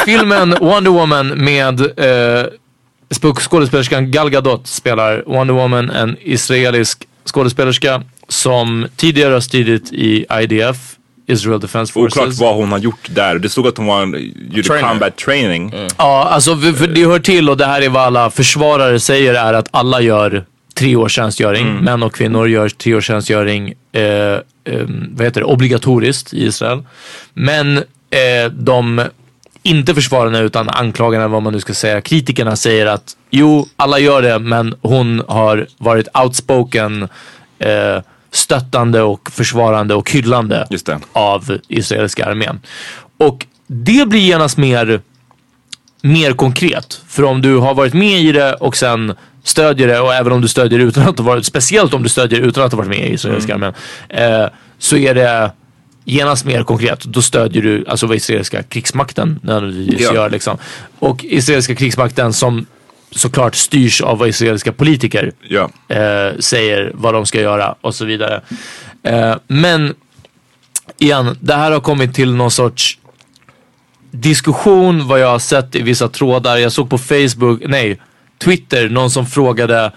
Filmen 0.05 0.55
Wonder 0.61 0.91
Woman 0.91 1.27
med 1.27 1.79
sp- 3.09 3.39
skådespelerskan 3.39 4.11
Gal 4.11 4.29
Gadot 4.29 4.67
spelar 4.67 5.23
Wonder 5.27 5.53
Woman, 5.53 5.89
en 5.89 6.17
israelisk 6.21 7.03
skådespelerska 7.25 8.03
som 8.27 8.87
tidigare 8.95 9.33
har 9.33 9.39
stridit 9.41 9.91
i 9.93 10.25
IDF, 10.41 10.77
Israel 11.27 11.59
Defense 11.59 11.93
Forces. 11.93 12.17
Oklart 12.17 12.33
vad 12.33 12.55
hon 12.55 12.71
har 12.71 12.79
gjort 12.79 13.07
där. 13.09 13.35
Det 13.39 13.49
stod 13.49 13.67
att 13.67 13.77
hon 13.77 13.85
var 13.87 14.01
en, 14.01 14.33
gjorde 14.51 14.67
Trainer. 14.67 14.89
combat 14.89 15.15
training. 15.17 15.73
Ja, 15.97 16.23
alltså 16.31 16.57
för, 16.57 16.71
för 16.73 16.87
det 16.87 17.05
hör 17.05 17.19
till 17.19 17.49
och 17.49 17.57
det 17.57 17.65
här 17.65 17.81
är 17.81 17.89
vad 17.89 18.03
alla 18.03 18.29
försvarare 18.29 18.99
säger 18.99 19.33
är 19.33 19.53
att 19.53 19.67
alla 19.71 20.01
gör 20.01 20.45
tre 20.79 20.95
års 20.95 21.15
tjänstgöring. 21.15 21.75
Män 21.83 22.03
och 22.03 22.15
kvinnor 22.15 22.47
gör 22.47 22.69
tre 22.69 22.93
års 22.93 23.05
tjänstgöring 23.05 23.73
eh, 23.91 24.03
eh, 24.03 24.85
vad 25.11 25.25
heter 25.25 25.41
det, 25.41 25.45
obligatoriskt 25.45 26.33
i 26.33 26.45
Israel. 26.45 26.83
Men 27.33 27.77
eh, 27.77 28.51
de, 28.51 29.01
inte 29.63 29.95
försvararna 29.95 30.39
utan 30.39 30.69
anklagarna, 30.69 31.27
vad 31.27 31.43
man 31.43 31.53
nu 31.53 31.59
ska 31.59 31.73
säga, 31.73 32.01
kritikerna 32.01 32.55
säger 32.55 32.85
att 32.85 33.17
jo, 33.29 33.67
alla 33.75 33.99
gör 33.99 34.21
det 34.21 34.39
men 34.39 34.75
hon 34.81 35.23
har 35.27 35.67
varit 35.77 36.07
outspoken, 36.23 37.07
eh, 37.59 38.01
stöttande 38.31 39.01
och 39.01 39.31
försvarande 39.31 39.95
och 39.95 40.11
hyllande 40.11 40.67
av 41.13 41.57
israeliska 41.67 42.25
armén. 42.25 42.59
Och 43.17 43.45
det 43.67 44.09
blir 44.09 44.19
genast 44.19 44.57
mer 44.57 45.01
mer 46.01 46.33
konkret. 46.33 47.01
För 47.07 47.23
om 47.23 47.41
du 47.41 47.57
har 47.57 47.73
varit 47.73 47.93
med 47.93 48.21
i 48.21 48.31
det 48.31 48.53
och 48.53 48.77
sen 48.77 49.13
stödjer 49.43 49.87
det 49.87 49.99
och 49.99 50.13
även 50.13 50.31
om 50.31 50.41
du 50.41 50.47
stödjer 50.47 50.79
utan 50.79 51.07
att 51.07 51.17
ha 51.17 51.25
varit, 51.25 51.45
speciellt 51.45 51.93
om 51.93 52.03
du 52.03 52.09
stödjer 52.09 52.39
utan 52.41 52.63
att 52.63 52.71
ha 52.71 52.77
varit 52.77 52.89
med 52.89 53.09
i 53.09 53.13
israeliska 53.13 53.53
armén, 53.53 53.73
eh, 54.09 54.45
så 54.77 54.97
är 54.97 55.13
det 55.15 55.51
genast 56.05 56.45
mer 56.45 56.63
konkret. 56.63 57.03
Då 57.03 57.21
stödjer 57.21 57.61
du 57.63 57.85
alltså 57.87 58.07
vad 58.07 58.17
israeliska 58.17 58.63
krigsmakten 58.63 59.39
nödvändigtvis 59.43 60.01
Ja. 60.01 60.13
gör. 60.13 60.29
Liksom. 60.29 60.57
Och 60.99 61.23
israeliska 61.23 61.75
krigsmakten 61.75 62.33
som 62.33 62.65
såklart 63.11 63.55
styrs 63.55 64.01
av 64.01 64.17
vad 64.17 64.27
israeliska 64.29 64.71
politiker 64.71 65.31
Ja. 65.47 65.69
eh, 65.87 66.37
säger 66.39 66.91
vad 66.93 67.13
de 67.13 67.25
ska 67.25 67.41
göra 67.41 67.75
och 67.81 67.95
så 67.95 68.05
vidare. 68.05 68.41
Eh, 69.03 69.35
men 69.47 69.93
igen, 70.97 71.37
det 71.39 71.53
här 71.53 71.71
har 71.71 71.79
kommit 71.79 72.15
till 72.15 72.35
någon 72.35 72.51
sorts 72.51 72.97
diskussion 74.11 75.07
vad 75.07 75.19
jag 75.19 75.27
har 75.27 75.39
sett 75.39 75.75
i 75.75 75.81
vissa 75.81 76.07
trådar. 76.07 76.57
Jag 76.57 76.71
såg 76.71 76.89
på 76.89 76.97
Facebook, 76.97 77.61
nej, 77.67 77.99
Twitter, 78.39 78.89
någon 78.89 79.11
som 79.11 79.25
frågade 79.25 79.91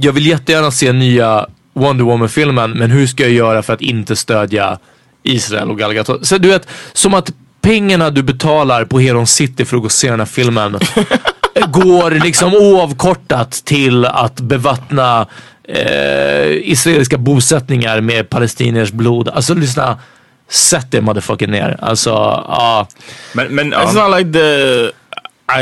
jag 0.00 0.12
vill 0.12 0.26
jättegärna 0.26 0.70
se 0.70 0.92
nya 0.92 1.46
Wonder 1.72 2.04
Woman-filmen 2.04 2.70
men 2.70 2.90
hur 2.90 3.06
ska 3.06 3.22
jag 3.22 3.32
göra 3.32 3.62
för 3.62 3.72
att 3.72 3.80
inte 3.80 4.16
stödja 4.16 4.78
Israel 5.22 5.70
och 5.70 5.78
Gal 5.78 5.94
Gadot. 5.94 6.26
Så 6.26 6.38
du 6.38 6.48
vet, 6.48 6.68
som 6.92 7.14
att 7.14 7.30
pengarna 7.60 8.10
du 8.10 8.22
betalar 8.22 8.84
på 8.84 8.98
Heron 9.00 9.26
City 9.26 9.64
för 9.64 9.76
att 9.76 9.82
gå 9.82 9.86
och 9.86 9.92
se 9.92 10.10
den 10.10 10.20
här 10.20 10.26
filmen 10.26 10.78
går 11.68 12.10
liksom 12.10 12.54
oavkortat 12.54 13.50
till 13.52 14.04
att 14.04 14.40
bevattna 14.40 15.26
eh, 15.64 16.70
israeliska 16.70 17.18
bosättningar 17.18 18.00
med 18.00 18.28
palestiniers 18.28 18.92
blod. 18.92 19.28
Alltså 19.28 19.54
lyssna, 19.54 19.98
sätt 20.48 20.86
det 20.90 21.00
motherfucking 21.00 21.50
ner. 21.50 21.76
Alltså, 21.80 22.10
ja. 22.10 22.88
Men, 23.32 23.54
men 23.54 23.74
It's 23.74 24.08
not 24.08 24.18
like 24.18 24.32
the 24.32 24.90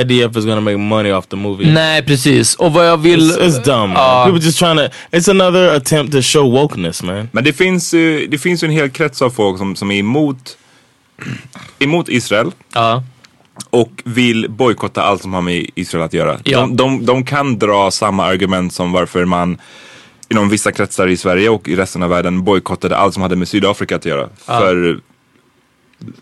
IDF 0.01 0.37
is 0.37 0.45
gonna 0.45 0.61
make 0.61 0.77
money 0.77 1.13
off 1.13 1.27
the 1.27 1.37
movie. 1.37 1.73
Nej 1.73 2.03
precis. 2.03 2.55
Och 2.55 2.73
vad 2.73 2.89
jag 2.89 2.97
vill... 2.97 3.31
It's, 3.31 3.39
it's 3.41 3.65
dumb. 3.65 3.91
Man. 3.91 4.25
People 4.27 4.45
just 4.47 4.59
trying 4.59 4.77
to. 4.77 4.83
It's 5.11 5.31
another 5.31 5.77
attempt 5.77 6.13
to 6.13 6.23
show 6.23 6.53
wokeness, 6.53 7.03
man. 7.03 7.29
Men 7.33 7.45
det 7.45 7.53
finns, 7.53 7.95
ju- 7.95 8.27
det 8.27 8.39
finns 8.39 8.63
ju 8.63 8.67
en 8.67 8.73
hel 8.73 8.91
krets 8.91 9.23
av 9.23 9.31
folk 9.31 9.59
som, 9.59 9.77
som 9.77 9.91
är 9.91 9.99
emot, 9.99 10.57
emot 11.79 12.09
Israel 12.09 12.51
Ja. 12.75 13.03
och 13.71 13.91
vill 14.05 14.47
bojkotta 14.51 15.03
allt 15.03 15.23
som 15.23 15.35
har 15.35 15.43
med 15.43 15.67
Israel 15.75 16.05
att 16.05 16.13
göra. 16.15 16.39
Ja. 16.45 16.59
De, 16.61 16.77
de, 16.77 17.07
de 17.07 17.25
kan 17.25 17.59
dra 17.59 17.91
samma 17.91 18.25
argument 18.27 18.73
som 18.73 18.93
varför 18.93 19.25
man 19.25 19.59
inom 20.29 20.49
vissa 20.49 20.73
kretsar 20.73 21.07
i 21.09 21.17
Sverige 21.17 21.49
och 21.49 21.69
i 21.69 21.77
resten 21.77 22.03
av 22.03 22.11
världen 22.11 22.45
bojkottade 22.45 22.97
allt 22.97 23.15
som 23.15 23.23
hade 23.23 23.37
med 23.37 23.49
Sydafrika 23.49 23.97
att 23.97 24.05
göra. 24.07 24.29
För 24.45 25.01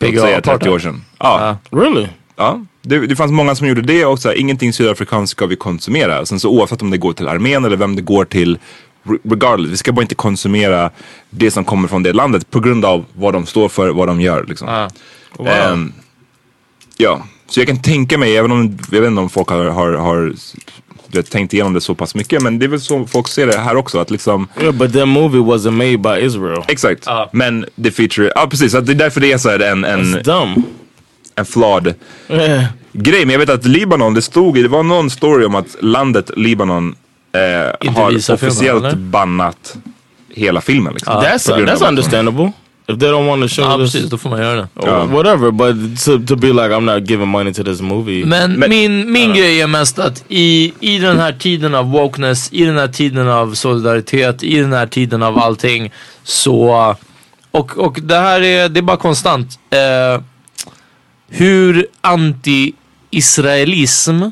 låt 0.00 0.20
säga 0.20 0.40
30 0.40 0.50
apartheid. 0.50 0.72
år 0.72 0.78
sedan. 0.78 1.04
Ja. 1.18 1.57
Really? 1.70 2.07
Ja, 2.38 2.61
det, 2.83 3.07
det 3.07 3.16
fanns 3.16 3.33
många 3.33 3.55
som 3.55 3.66
gjorde 3.68 3.83
det 3.83 4.05
och 4.05 4.18
så 4.18 4.29
här, 4.29 4.37
ingenting 4.37 4.72
sydafrikanskt 4.72 5.31
ska 5.37 5.46
vi 5.46 5.57
konsumera. 5.57 6.27
Sen 6.27 6.40
så 6.40 6.48
oavsett 6.51 6.83
om 6.83 6.90
det 6.90 6.98
går 6.98 7.12
till 7.12 7.29
armén 7.29 7.64
eller 7.64 7.77
vem 7.77 7.96
det 7.96 8.03
går 8.03 8.24
till, 8.24 8.59
re- 9.05 9.18
regardless, 9.24 9.72
vi 9.72 9.77
ska 9.77 9.92
bara 9.92 10.03
inte 10.03 10.14
konsumera 10.14 10.90
det 11.31 11.51
som 11.51 11.64
kommer 11.64 11.88
från 11.88 12.03
det 12.03 12.12
landet 12.12 12.51
på 12.51 12.61
grund 12.61 12.85
av 12.85 13.05
vad 13.14 13.33
de 13.33 13.46
står 13.46 13.68
för, 13.68 13.88
vad 13.88 14.09
de 14.09 14.20
gör 14.20 14.44
liksom. 14.48 14.68
Ja. 14.68 15.48
Ehm, 15.48 15.92
ja, 16.96 17.22
så 17.48 17.61
jag 17.61 17.66
kan 17.66 17.83
tänka 17.83 18.18
mig, 18.18 18.37
även 18.37 18.53
om, 18.53 18.79
jag 18.90 19.01
vet 19.01 19.09
inte 19.09 19.20
om 19.20 19.31
folk 19.31 19.48
har, 19.48 19.64
har, 19.64 19.92
har 19.92 20.33
vet, 21.12 21.31
tänkt 21.31 21.53
igenom 21.55 21.72
det 21.74 21.81
så 21.81 21.94
pass 21.94 22.14
mycket, 22.14 22.42
men 22.42 22.59
det 22.59 22.66
är 22.66 22.68
väl 22.68 22.81
så 22.81 23.07
folk 23.07 23.29
ser 23.29 23.46
det 23.46 23.59
här 23.59 23.77
också, 23.77 23.98
att 23.98 24.11
liksom 24.11 24.48
Yeah, 24.61 24.74
but 24.74 24.92
that 24.92 25.09
movie 25.09 25.40
wasn't 25.40 25.70
made 25.70 25.98
by 25.98 26.27
Israel. 26.27 26.62
Exakt, 26.68 27.03
Ja. 27.07 27.31
men 27.33 27.66
det 27.74 27.90
feature, 27.90 28.33
ja 28.35 28.46
precis, 28.51 28.74
att 28.74 28.87
det 28.87 28.92
är 28.92 28.94
därför 28.94 29.20
det 29.20 29.33
är 29.33 29.38
så 29.38 29.48
här 29.51 29.61
en, 29.61 29.85
en, 29.85 30.01
It's 30.14 30.22
dumb. 30.22 30.64
En 31.38 31.44
flawed 31.44 31.94
Yeah. 32.31 32.64
grej. 32.92 33.20
Men 33.27 33.33
jag 33.33 33.38
vet 33.38 33.51
att 33.51 33.64
Libanon, 33.64 34.14
det 34.14 34.22
stod 34.22 34.59
i, 34.59 34.62
det 34.62 34.68
var 34.68 34.83
någon 34.83 35.11
story 35.11 35.44
om 35.44 35.55
att 35.55 35.77
landet 35.81 36.31
Libanon 36.37 36.94
eh, 37.33 37.40
har 37.40 38.09
filmen, 38.09 38.35
officiellt 38.35 38.85
eller? 38.85 38.96
bannat 38.96 39.77
hela 40.35 40.61
filmen. 40.61 40.92
Liksom. 40.94 41.14
That's 41.14 41.51
På 41.51 41.57
grund 41.57 41.68
av 41.70 41.77
that's 41.79 41.88
understandable. 41.88 42.53
If 42.90 42.98
they 42.98 43.09
don't 43.09 43.27
want 43.27 43.42
to 43.42 43.48
show 43.48 43.64
Ja 43.70 43.79
this, 43.79 43.92
precis, 43.92 44.11
då 44.11 44.18
får 44.18 44.31
man 44.31 44.38
göra 44.40 44.57
det. 44.57 44.68
or 44.77 45.07
whatever. 45.07 45.51
But 45.51 46.01
to 46.05 46.18
to 46.27 46.37
be 46.37 46.46
like, 46.46 46.74
I'm 46.74 46.94
not 46.94 47.11
giving 47.11 47.29
money 47.29 47.53
to 47.55 47.64
this 47.64 47.81
movie. 47.81 48.24
Men, 48.27 48.53
Men- 48.53 48.70
min, 48.70 49.12
min 49.12 49.33
grej 49.35 49.61
är 49.61 49.66
mest 49.66 49.98
att 49.98 50.24
i, 50.29 50.72
i 50.81 50.98
den 50.98 51.18
här 51.18 51.33
tiden 51.33 51.74
av 51.74 51.90
wokeness, 51.90 52.48
i 52.53 52.64
den 52.64 52.77
här 52.79 52.88
tiden 52.88 53.29
av 53.29 53.55
solidaritet, 53.55 54.42
i 54.42 54.59
den 54.61 54.72
här 54.72 54.87
tiden 54.87 55.22
av 55.22 55.38
allting 55.38 55.92
så 56.22 56.94
och, 57.51 57.79
och 57.79 57.98
det 58.03 58.16
här 58.16 58.40
är, 58.42 58.68
det 58.68 58.81
är 58.81 58.83
bara 58.83 58.96
konstant. 58.96 59.59
Eh, 59.70 60.22
hur 61.29 61.87
anti-israelism 62.01 64.31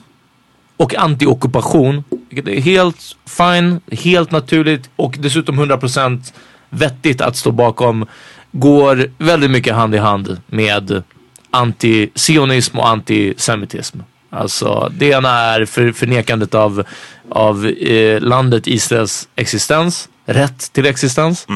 och 0.77 0.95
anti-ockupation, 0.95 2.05
vilket 2.29 2.49
är 2.49 2.61
helt 2.61 3.17
fine, 3.27 3.81
helt 3.93 4.31
naturligt 4.31 4.91
och 4.97 5.17
dessutom 5.19 5.61
100% 5.61 6.33
vettigt 6.71 7.21
att 7.21 7.37
stå 7.37 7.51
bakom, 7.51 8.07
går 8.53 9.11
väldigt 9.19 9.51
mycket 9.51 9.75
hand 9.75 9.95
i 9.95 9.99
hand 9.99 10.41
med 10.47 11.03
antisionism 11.51 12.79
och 12.79 12.89
antisemitism. 12.89 13.99
Alltså 14.31 14.93
det 14.99 15.07
ena 15.07 15.31
är 15.31 15.65
för, 15.65 15.93
förnekandet 15.93 16.55
av, 16.55 16.85
av 17.29 17.67
eh, 17.67 18.21
landet 18.21 18.67
Israels 18.67 19.29
existens, 19.37 20.09
rätt 20.25 20.73
till 20.73 20.87
existens. 20.87 21.47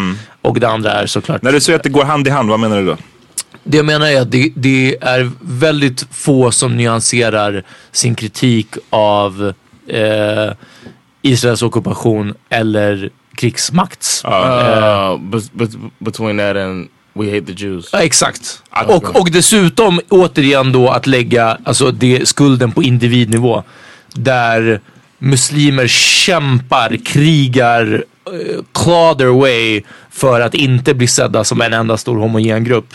Och 0.42 0.60
det 0.60 0.68
andra 0.68 0.92
är 0.92 1.06
såklart 1.06 1.42
När 1.42 1.52
du 1.52 1.60
säger 1.60 1.78
att 1.78 1.82
det 1.82 1.88
går 1.88 2.04
hand 2.04 2.26
i 2.26 2.30
hand, 2.30 2.50
vad 2.50 2.60
menar 2.60 2.76
du 2.76 2.86
då? 2.86 2.96
Det 3.64 3.76
jag 3.76 3.86
menar 3.86 4.06
är 4.06 4.20
att 4.20 4.30
det, 4.30 4.52
det 4.54 4.96
är 5.00 5.30
väldigt 5.40 6.06
få 6.10 6.50
som 6.50 6.76
nyanserar 6.76 7.64
sin 7.92 8.14
kritik 8.14 8.66
av 8.90 9.52
eh, 9.86 10.52
Israels 11.22 11.62
ockupation 11.62 12.34
eller 12.48 13.10
krigsmakts. 13.34 14.24
uh, 14.24 15.16
but, 15.52 15.70
between 15.98 16.38
that 16.38 16.56
and 16.56 16.88
we 17.12 17.30
hate 17.30 17.46
the 17.46 17.52
Jews. 17.52 17.88
Ja, 17.92 18.02
exakt. 18.02 18.62
Och, 18.86 19.20
och 19.20 19.30
dessutom 19.30 20.00
återigen 20.08 20.72
då 20.72 20.88
att 20.88 21.06
lägga 21.06 21.58
alltså, 21.64 21.90
det, 21.90 22.28
skulden 22.28 22.72
på 22.72 22.82
individnivå. 22.82 23.62
Där 24.14 24.80
muslimer 25.18 25.86
kämpar, 25.86 26.96
krigar, 27.04 28.04
uh, 28.32 28.62
claw 28.72 29.18
their 29.18 29.40
way 29.40 29.82
för 30.10 30.40
att 30.40 30.54
inte 30.54 30.94
bli 30.94 31.06
sedda 31.06 31.44
som 31.44 31.60
en 31.60 31.72
enda 31.72 31.96
stor 31.96 32.18
homogen 32.18 32.64
grupp. 32.64 32.94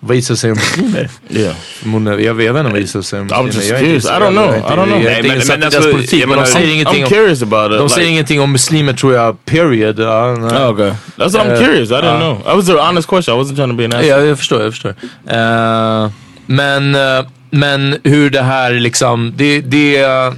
Vad 0.00 0.16
Israel 0.16 0.38
säger 0.38 0.52
om 0.52 0.58
muslimer? 0.58 1.10
Yeah. 1.30 2.22
Jag 2.24 2.34
vet 2.34 2.48
inte 2.56 2.62
vad 2.62 2.78
Israel 2.78 3.04
säger 3.04 3.22
om 3.22 3.28
I'm 3.28 3.44
muslimer. 3.44 3.54
just 3.54 3.70
Jag 3.70 3.78
är 3.80 3.84
inte 3.84 3.86
curious. 3.86 4.04
I 4.04 4.08
don't 4.08 4.30
know. 4.30 4.44
Jag 4.44 4.54
är 4.54 4.54
I 4.54 4.58
inte- 4.58 4.68
don't 4.68 4.86
know. 4.86 5.02
Jag 5.02 5.12
är 5.12 5.16
inte 5.16 5.28
men- 5.28 5.36
insatt 5.36 5.48
men 5.48 5.58
i 5.58 5.60
deras 5.60 5.74
alltså, 5.74 5.90
politik. 5.90 6.26
de 6.26 6.46
säger 6.46 6.66
I'm, 6.66 6.72
ingenting 6.72 7.04
om... 7.04 7.10
curious 7.10 7.42
about 7.42 7.72
it. 7.72 7.78
De 7.78 7.88
säger 7.88 8.08
ingenting 8.08 8.40
om 8.40 8.52
muslimer 8.52 8.92
tror 8.92 9.14
jag, 9.14 9.44
period. 9.44 10.00
Oh, 10.00 10.70
okay. 10.70 10.90
That's 11.16 11.32
what 11.32 11.34
I'm 11.34 11.52
Uh, 11.52 11.58
curious. 11.58 11.90
I 11.90 11.94
didn't 11.94 12.14
uh, 12.14 12.18
know. 12.18 12.42
That 12.44 12.56
was 12.56 12.68
an 12.68 12.78
honest 12.78 13.08
question. 13.08 13.34
I 13.36 13.42
wasn't 13.42 13.56
trying 13.56 13.70
to 13.70 13.76
be 13.76 13.84
an 13.84 13.92
asshole. 13.92 14.06
Ja, 14.08 14.20
jag 14.24 14.38
förstår, 14.38 14.62
jag 14.62 14.72
förstår. 14.72 14.94
Eh, 15.26 16.10
men, 16.46 16.94
eh, 16.94 17.26
men 17.50 17.96
hur 18.04 18.30
det 18.30 18.42
här 18.42 18.72
liksom, 18.72 19.32
det, 19.36 19.60
det 19.60 19.96
eh, 19.98 20.32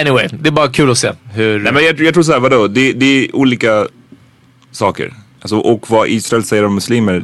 Anyway, 0.00 0.28
det 0.32 0.48
är 0.48 0.52
bara 0.52 0.68
kul 0.68 0.90
att 0.90 0.98
se 0.98 1.12
hur... 1.34 1.58
Nej 1.60 1.72
men 1.72 1.84
jag, 1.84 2.00
jag 2.00 2.14
tror 2.14 2.22
såhär, 2.22 2.40
vadå? 2.40 2.66
Det, 2.68 2.92
det 2.92 3.06
är 3.24 3.36
olika 3.36 3.86
saker. 4.72 5.12
Alltså, 5.40 5.56
och 5.56 5.90
vad 5.90 6.08
Israel 6.08 6.44
säger 6.44 6.64
om 6.64 6.74
muslimer. 6.74 7.22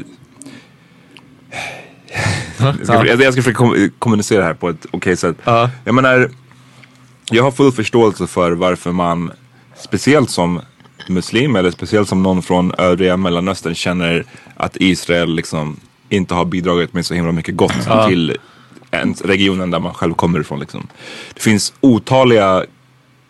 Jag 2.58 2.74
ska, 2.84 2.94
Ja. 2.94 3.06
jag, 3.06 3.20
jag 3.22 3.32
ska 3.32 3.42
försöka 3.42 3.56
kom, 3.58 3.90
kommunicera 3.98 4.44
här 4.44 4.54
på 4.54 4.68
ett 4.68 4.86
okej 4.90 5.16
sätt. 5.16 5.36
Ja. 5.44 5.70
Jag 5.84 5.94
menar, 5.94 6.30
jag 7.30 7.42
har 7.44 7.50
full 7.50 7.72
förståelse 7.72 8.26
för 8.26 8.52
varför 8.52 8.92
man, 8.92 9.32
speciellt 9.76 10.30
som 10.30 10.60
muslim 11.08 11.56
eller 11.56 11.70
speciellt 11.70 12.08
som 12.08 12.22
någon 12.22 12.42
från 12.42 12.72
övriga 12.78 13.16
mellanöstern 13.16 13.74
känner 13.74 14.24
att 14.56 14.76
Israel 14.80 15.34
liksom 15.34 15.76
inte 16.08 16.34
har 16.34 16.44
bidragit 16.44 16.92
med 16.92 17.06
så 17.06 17.14
himla 17.14 17.32
mycket 17.32 17.56
gott 17.56 17.72
Ja. 17.86 18.08
till 18.08 18.36
en, 18.90 19.14
regionen 19.24 19.70
där 19.70 19.78
man 19.80 19.94
själv 19.94 20.14
kommer 20.14 20.40
ifrån. 20.40 20.60
Liksom. 20.60 20.86
Det 21.34 21.40
finns 21.42 21.72
otaliga 21.80 22.64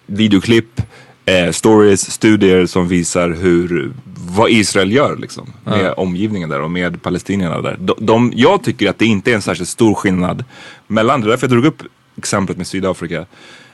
videoklipp, 0.06 0.82
eh, 1.28 1.52
stories, 1.52 2.10
studier 2.10 2.66
som 2.66 2.88
visar 2.88 3.30
hur, 3.30 3.92
vad 4.30 4.50
Israel 4.50 4.92
gör 4.92 5.16
liksom, 5.16 5.52
med 5.64 5.84
Ja. 5.84 5.92
omgivningen 5.92 6.48
där 6.48 6.60
och 6.60 6.70
med 6.70 7.02
palestinierna 7.02 7.60
där. 7.60 7.76
De, 7.80 7.94
de, 7.98 8.32
jag 8.36 8.62
tycker 8.62 8.90
att 8.90 8.98
det 8.98 9.06
inte 9.06 9.30
är 9.30 9.34
en 9.34 9.42
särskilt 9.42 9.68
stor 9.68 9.94
skillnad 9.94 10.44
mellan, 10.86 11.20
det 11.20 11.26
är 11.26 11.30
därför 11.30 11.46
jag 11.46 11.50
drog 11.50 11.64
upp 11.64 11.82
exemplet 12.16 12.56
med 12.56 12.66
Sydafrika. 12.66 13.26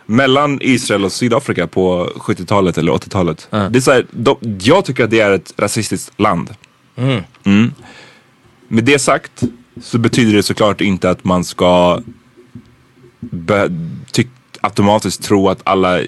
Mellan 0.07 0.59
Israel 0.63 1.05
och 1.05 1.13
Sydafrika 1.13 1.67
på 1.67 2.13
70-talet 2.17 2.79
eller 2.79 2.93
80-talet. 2.93 3.49
Det 3.51 3.77
är 3.77 3.81
så 3.81 3.93
här, 3.93 4.07
de, 4.11 4.37
jag 4.63 4.85
tycker 4.85 5.05
att 5.05 5.11
det 5.11 5.21
är 5.21 5.31
ett 5.31 5.55
rasistiskt 5.57 6.21
land. 6.21 6.51
Mm. 6.97 7.73
Med 8.69 8.85
det 8.85 8.99
sagt 8.99 9.43
så 9.83 9.99
betyder 9.99 10.33
det 10.33 10.43
såklart 10.43 10.81
inte 10.81 11.11
att 11.11 11.25
man 11.25 11.45
ska 11.45 12.01
automatiskt 14.61 15.23
tro 15.23 15.49
att 15.49 15.61
alla, 15.65 16.01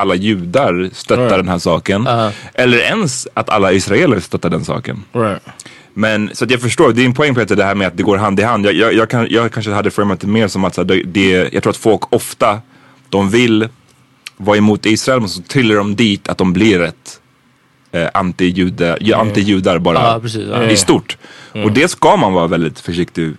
alla 0.00 0.14
judar 0.14 0.90
stöttar 0.92 1.22
Right. 1.22 1.36
den 1.36 1.48
här 1.48 1.58
saken. 1.58 2.08
Eller 2.54 2.78
ens 2.78 3.28
att 3.34 3.48
alla 3.48 3.72
israeler 3.72 4.20
stöttar 4.20 4.50
den 4.50 4.64
saken. 4.64 5.04
Right. 5.12 5.42
Men 5.94 6.30
så 6.32 6.44
att 6.44 6.50
jag 6.50 6.60
förstår, 6.60 6.92
din 6.92 7.14
poäng 7.14 7.34
Peter, 7.34 7.56
det 7.56 7.64
här 7.64 7.74
med 7.74 7.86
att 7.86 7.96
det 7.96 8.02
går 8.02 8.16
hand 8.16 8.40
i 8.40 8.42
hand. 8.42 8.66
Jag, 8.66 8.74
jag, 8.74 8.94
jag, 8.94 9.10
kan, 9.10 9.26
jag 9.30 9.52
kanske 9.52 9.72
hade 9.72 9.90
framat 9.90 10.20
det 10.20 10.26
mer 10.26 10.48
som 10.48 10.64
att 10.64 10.74
så 10.74 10.80
här, 10.80 10.88
det, 10.88 11.02
det, 11.02 11.52
jag 11.52 11.62
tror 11.62 11.70
att 11.70 11.76
folk 11.76 12.14
ofta, 12.14 12.60
de 13.08 13.30
vill 13.30 13.68
vara 14.36 14.56
emot 14.56 14.86
Israel 14.86 15.20
men 15.20 15.28
så 15.28 15.42
trillar 15.42 15.74
de 15.76 15.96
dit 15.96 16.28
att 16.28 16.38
de 16.38 16.52
blir 16.52 16.82
ett 16.82 17.20
eh, 17.92 18.00
ja, 18.02 18.10
anti-judar 19.24 19.78
bara 19.78 19.94
Ja, 19.98 20.20
precis, 20.22 20.46
ja. 20.50 20.62
i 20.64 20.76
stort. 20.76 21.16
Och 21.52 21.72
det 21.72 21.88
ska 21.88 22.16
man 22.16 22.32
vara 22.32 22.46
väldigt 22.46 22.80
försiktig 22.80 23.32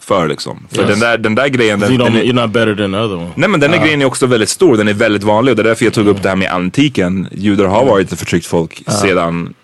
för 0.00 0.28
liksom. 0.28 0.66
För 0.70 0.78
Yes. 0.82 0.88
den, 0.90 1.00
där, 1.00 1.18
den 1.18 1.34
där 1.34 1.48
grejen, 1.48 1.80
den, 1.80 1.98
den 1.98 2.16
är, 2.16 2.22
you're 2.22 2.32
not 2.32 2.50
better 2.50 2.74
than 2.74 2.92
the 2.92 2.98
other 2.98 3.16
one. 3.16 3.30
Nej 3.36 3.48
men 3.48 3.60
den 3.60 3.70
här 3.70 3.76
Ja. 3.78 3.84
grejen 3.84 4.02
är 4.02 4.06
också 4.06 4.26
väldigt 4.26 4.48
stor, 4.48 4.76
den 4.76 4.88
är 4.88 4.94
väldigt 4.94 5.22
vanlig 5.22 5.52
och 5.52 5.56
det 5.56 5.62
är 5.62 5.64
därför 5.64 5.84
jag 5.84 5.94
tog 5.94 6.06
upp 6.08 6.22
det 6.22 6.28
här 6.28 6.36
med 6.36 6.52
antiken. 6.52 7.28
Judar 7.32 7.64
har 7.66 7.84
varit 7.84 8.12
ett 8.12 8.18
förtryckt 8.18 8.46
folk 8.46 8.82
sedan, 9.02 9.54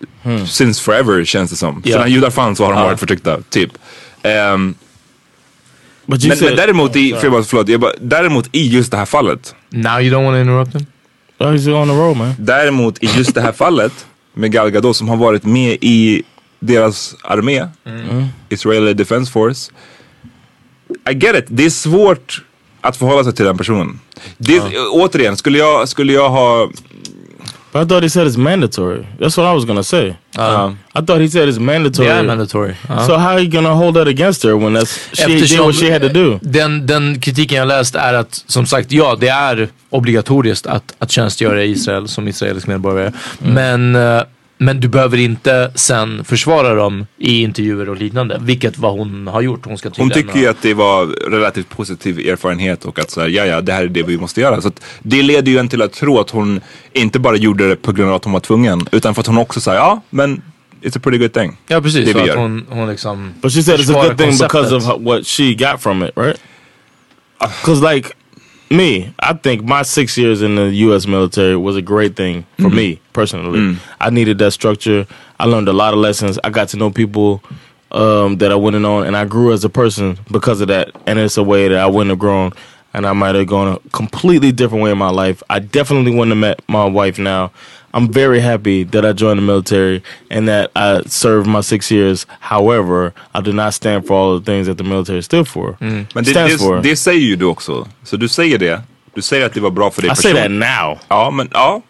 since 0.47 0.83
forever 0.83 1.25
känns 1.25 1.49
det 1.51 1.55
som. 1.57 1.81
Ja. 1.85 1.97
Sedan 1.97 2.11
judar 2.11 2.29
fanns 2.29 2.57
så 2.57 2.63
har 2.65 2.71
de 2.73 2.79
Ja. 2.79 2.85
varit 2.85 2.99
förtryckta, 2.99 3.37
typ. 3.49 3.71
But 6.05 6.23
you 6.23 6.29
men, 6.29 6.37
said, 6.37 6.49
men 6.49 6.55
däremot, 6.57 6.95
i, 6.95 7.15
förlåt, 7.21 7.47
förlåt, 7.47 7.69
jag 7.69 7.79
bara, 7.79 7.91
däremot 8.01 8.49
i 8.51 8.67
just 8.67 8.91
det 8.91 8.97
här 8.97 9.05
fallet. 9.05 9.55
Now 9.69 10.01
you 10.01 10.15
don't 10.15 10.23
want 10.23 10.35
to 10.35 10.39
interrupt 10.41 10.75
him? 10.75 10.85
oh, 11.39 11.47
he's 11.53 11.81
on 11.81 11.87
the 11.87 11.93
road 11.93 12.17
man. 12.17 12.33
Däremot 12.39 13.03
i 13.03 13.09
just 13.17 13.35
det 13.35 13.41
här 13.41 13.51
fallet 13.65 14.05
med 14.33 14.51
Gal 14.51 14.69
Gadot 14.69 14.95
som 14.97 15.09
har 15.09 15.17
varit 15.17 15.43
med 15.45 15.77
i 15.81 16.23
deras 16.59 17.15
armé, 17.23 17.67
Israeli 18.49 18.93
Defense 18.93 19.31
Force. 19.31 19.71
I 21.11 21.13
get 21.13 21.35
it, 21.35 21.45
det 21.47 21.65
är 21.65 21.69
svårt 21.69 22.41
att 22.81 22.97
förhålla 22.97 23.23
sig 23.23 23.33
till 23.33 23.45
den 23.45 23.57
personen. 23.57 23.99
Det, 24.37 24.61
Återigen, 24.91 25.37
skulle 25.37 25.57
jag, 25.57 25.89
skulle 25.89 26.13
jag 26.13 26.29
ha 26.29 26.69
But 27.71 27.85
I 27.85 27.85
thought 27.85 28.03
he 28.03 28.09
said 28.09 28.27
it's 28.27 28.37
mandatory. 28.37 29.05
That's 29.19 29.37
what 29.37 29.45
I 29.45 29.53
was 29.53 29.65
gonna 29.65 29.83
say. 29.83 30.15
Uh, 30.37 30.73
I 30.95 31.01
thought 31.01 31.21
he 31.21 31.27
said 31.27 31.49
it's 31.49 31.59
mandatory. 31.59 32.07
är 32.07 32.23
mandatory. 32.23 32.75
So 33.05 33.17
how 33.17 33.33
are 33.33 33.39
you 33.39 33.51
gonna 33.51 33.73
hold 33.75 33.95
that 33.95 34.07
against 34.07 34.43
her 34.43 34.55
when 34.55 34.73
that's 34.73 34.97
she 35.13 35.25
did 35.27 35.43
Eftersom 35.43 35.65
what 35.65 35.75
she 35.75 35.91
had 35.91 36.01
to 36.01 36.09
do? 36.09 36.39
Den, 36.41 36.87
den 36.87 37.21
kritiken 37.21 37.57
jag 37.57 37.67
läst 37.67 37.95
är 37.95 38.13
att, 38.13 38.43
som 38.47 38.65
sagt, 38.65 38.91
ja 38.91 39.17
det 39.19 39.27
är 39.27 39.69
obligatoriskt 39.89 40.67
att, 40.67 40.95
att 40.99 41.11
tjänstgöra 41.11 41.63
i 41.63 41.71
Israel 41.71 42.07
som 42.07 42.27
israelisk 42.27 42.67
medborgare. 42.67 43.11
Mm. 43.41 43.53
Men, 43.53 43.95
eh, 43.95 44.23
men 44.57 44.79
du 44.79 44.87
behöver 44.87 45.17
inte 45.17 45.71
sen 45.75 46.23
försvara 46.23 46.73
dem 46.73 47.05
i 47.17 47.41
intervjuer 47.41 47.89
och 47.89 47.97
liknande. 47.97 48.37
Vilket 48.41 48.77
vad 48.77 48.91
hon 48.91 49.27
har 49.27 49.41
gjort. 49.41 49.65
Hon 49.65 49.77
ska 49.77 49.89
Hon 49.97 50.09
tycker 50.09 50.39
ju 50.39 50.47
att 50.47 50.61
det 50.61 50.73
var 50.73 51.05
relativt 51.29 51.69
positiv 51.69 52.19
erfarenhet 52.19 52.85
och 52.85 52.99
att 52.99 53.11
så 53.11 53.21
här, 53.21 53.27
ja 53.27 53.45
ja, 53.45 53.61
det 53.61 53.73
här 53.73 53.83
är 53.83 53.87
det 53.87 54.03
vi 54.03 54.17
måste 54.17 54.41
göra. 54.41 54.61
Så 54.61 54.67
att 54.67 54.83
det 54.99 55.21
leder 55.23 55.51
ju 55.51 55.57
en 55.57 55.69
till 55.69 55.81
att 55.81 55.93
tro 55.93 56.19
att 56.19 56.29
hon 56.29 56.61
inte 56.93 57.19
bara 57.19 57.35
gjorde 57.35 57.69
det 57.69 57.75
på 57.75 57.91
grund 57.91 58.09
av 58.09 58.15
att 58.15 58.23
hon 58.23 58.33
var 58.33 58.39
tvungen, 58.39 58.87
utan 58.91 59.15
för 59.15 59.21
att 59.21 59.27
hon 59.27 59.37
också 59.37 59.61
säger 59.61 59.79
ja, 59.79 60.01
men 60.09 60.41
it's 60.81 60.97
a 60.97 61.01
pretty 61.03 61.17
good 61.17 61.33
thing. 61.33 61.57
Ja 61.67 61.81
precis, 61.81 62.05
det 62.05 62.11
för 62.11 62.19
vi 62.19 62.29
att 62.29 62.35
gör. 62.35 62.41
hon, 62.41 62.65
hon 62.69 62.89
liksom 62.89 63.33
But 63.41 63.53
she 63.53 63.63
said 63.63 63.79
it's 63.79 63.97
a 63.99 64.07
good 64.07 64.17
thing 64.17 64.31
because 64.31 64.75
of 64.75 64.83
konceptet. 64.83 65.05
what 65.05 65.27
she 65.27 65.53
got 65.53 65.81
from 65.81 66.03
it, 66.03 66.11
right? 66.15 66.39
Because 67.39 67.95
like 67.95 68.09
me, 68.69 68.97
I 69.19 69.33
think 69.43 69.61
my 69.61 69.83
six 69.83 70.17
years 70.17 70.41
in 70.41 70.55
the 70.55 70.85
U.S. 70.85 71.07
military 71.07 71.55
was 71.55 71.75
a 71.77 71.81
great 71.81 72.15
thing 72.15 72.43
for 72.59 72.69
me 72.69 72.99
personally. 73.17 73.77
I 73.99 74.09
needed 74.11 74.37
that 74.37 74.51
structure. 74.51 75.07
I 75.39 75.45
learned 75.45 75.69
a 75.69 75.73
lot 75.73 75.93
of 75.95 75.99
lessons. 75.99 76.37
I 76.43 76.49
got 76.51 76.67
to 76.69 76.77
know 76.77 76.91
people 76.91 77.41
um, 77.91 78.37
that 78.37 78.51
I 78.51 78.55
went 78.55 78.75
in 78.75 78.85
on, 78.85 79.07
and 79.07 79.15
I 79.17 79.25
grew 79.25 79.53
as 79.53 79.63
a 79.65 79.69
person 79.69 80.17
because 80.31 80.61
of 80.61 80.67
that. 80.67 80.85
And 81.07 81.17
it's 81.19 81.37
a 81.37 81.43
way 81.43 81.67
that 81.67 81.79
I 81.79 81.87
wouldn't 81.87 82.11
have 82.11 82.19
grown, 82.19 82.51
and 82.93 83.05
I 83.07 83.13
might 83.13 83.35
have 83.35 83.47
gone 83.47 83.67
a 83.75 83.89
completely 83.89 84.51
different 84.51 84.83
way 84.83 84.91
in 84.91 84.97
my 84.97 85.09
life. 85.09 85.41
I 85.49 85.59
definitely 85.59 86.11
wouldn't 86.15 86.35
have 86.35 86.43
met 86.49 86.57
my 86.67 86.85
wife 86.85 87.17
now. 87.19 87.51
I'm 87.93 88.13
very 88.13 88.39
happy 88.39 88.83
that 88.83 89.03
I 89.05 89.13
joined 89.13 89.39
the 89.39 89.45
military 89.53 90.03
and 90.29 90.47
that 90.47 90.69
I 90.75 91.01
served 91.07 91.47
my 91.47 91.61
six 91.61 91.89
years. 91.89 92.27
However, 92.39 93.13
I 93.33 93.41
do 93.41 93.51
not 93.53 93.73
stand 93.73 94.05
for 94.05 94.13
all 94.13 94.39
the 94.39 94.45
things 94.51 94.67
that 94.67 94.77
the 94.77 94.83
military 94.83 95.23
stood 95.23 95.47
for. 95.47 95.77
Men 95.79 96.07
det, 96.13 96.33
det, 96.33 96.59
for. 96.59 96.81
det 96.81 96.95
säger 96.95 97.25
ju 97.27 97.35
du 97.35 97.45
också. 97.45 97.87
Så 98.03 98.17
du 98.17 98.27
säger 98.27 98.57
det. 98.57 98.81
Du 99.15 99.21
säger 99.21 99.45
att 99.45 99.53
det 99.53 99.61
var 99.61 99.71
bra 99.71 99.91
för 99.91 100.01
dig 100.01 100.11
I 100.11 100.15
say 100.15 100.33
that 100.33 100.51
now. 100.51 100.99
Ja, 101.07 101.31
men 101.31 101.49
ja. 101.53 101.81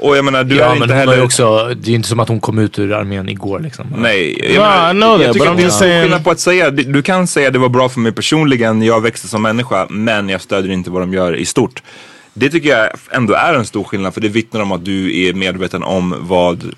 Och 0.00 0.16
jag 0.16 0.24
menar, 0.24 0.44
du 0.44 0.56
Ja 0.56 0.64
är 0.64 0.74
men 0.74 0.82
inte 0.82 0.94
heller... 0.94 1.24
också, 1.24 1.74
det 1.80 1.90
är 1.90 1.94
inte 1.94 2.08
som 2.08 2.20
att 2.20 2.28
hon 2.28 2.40
kom 2.40 2.58
ut 2.58 2.78
ur 2.78 2.92
armén 2.92 3.28
igår 3.28 3.60
liksom. 3.60 3.86
Nej, 3.96 4.54
jag, 4.54 4.54
No, 4.54 4.60
menar, 4.60 4.90
I 4.90 4.92
know 4.94 5.10
jag 5.10 5.20
that, 5.20 5.32
tycker 5.32 5.46
but 5.46 5.64
att 5.64 5.78
det 5.80 5.86
är 5.86 5.96
en 5.96 6.02
skillnad 6.02 6.24
på 6.24 6.30
att 6.30 6.40
säga, 6.40 6.70
du 6.70 7.02
kan 7.02 7.26
säga 7.26 7.50
det 7.50 7.58
var 7.58 7.68
bra 7.68 7.88
för 7.88 8.00
mig 8.00 8.12
personligen, 8.12 8.82
jag 8.82 9.00
växte 9.00 9.28
som 9.28 9.42
människa, 9.42 9.86
men 9.90 10.28
jag 10.28 10.40
stödjer 10.40 10.72
inte 10.72 10.90
vad 10.90 11.02
de 11.02 11.12
gör 11.14 11.36
i 11.36 11.46
stort. 11.46 11.82
Det 12.34 12.50
tycker 12.50 12.68
jag 12.68 12.90
ändå 13.10 13.34
är 13.34 13.54
en 13.54 13.66
stor 13.66 13.84
skillnad, 13.84 14.14
för 14.14 14.20
det 14.20 14.28
vittnar 14.28 14.60
om 14.60 14.72
att 14.72 14.84
du 14.84 15.26
är 15.26 15.32
medveten 15.32 15.82
om 15.82 16.14
vad 16.20 16.74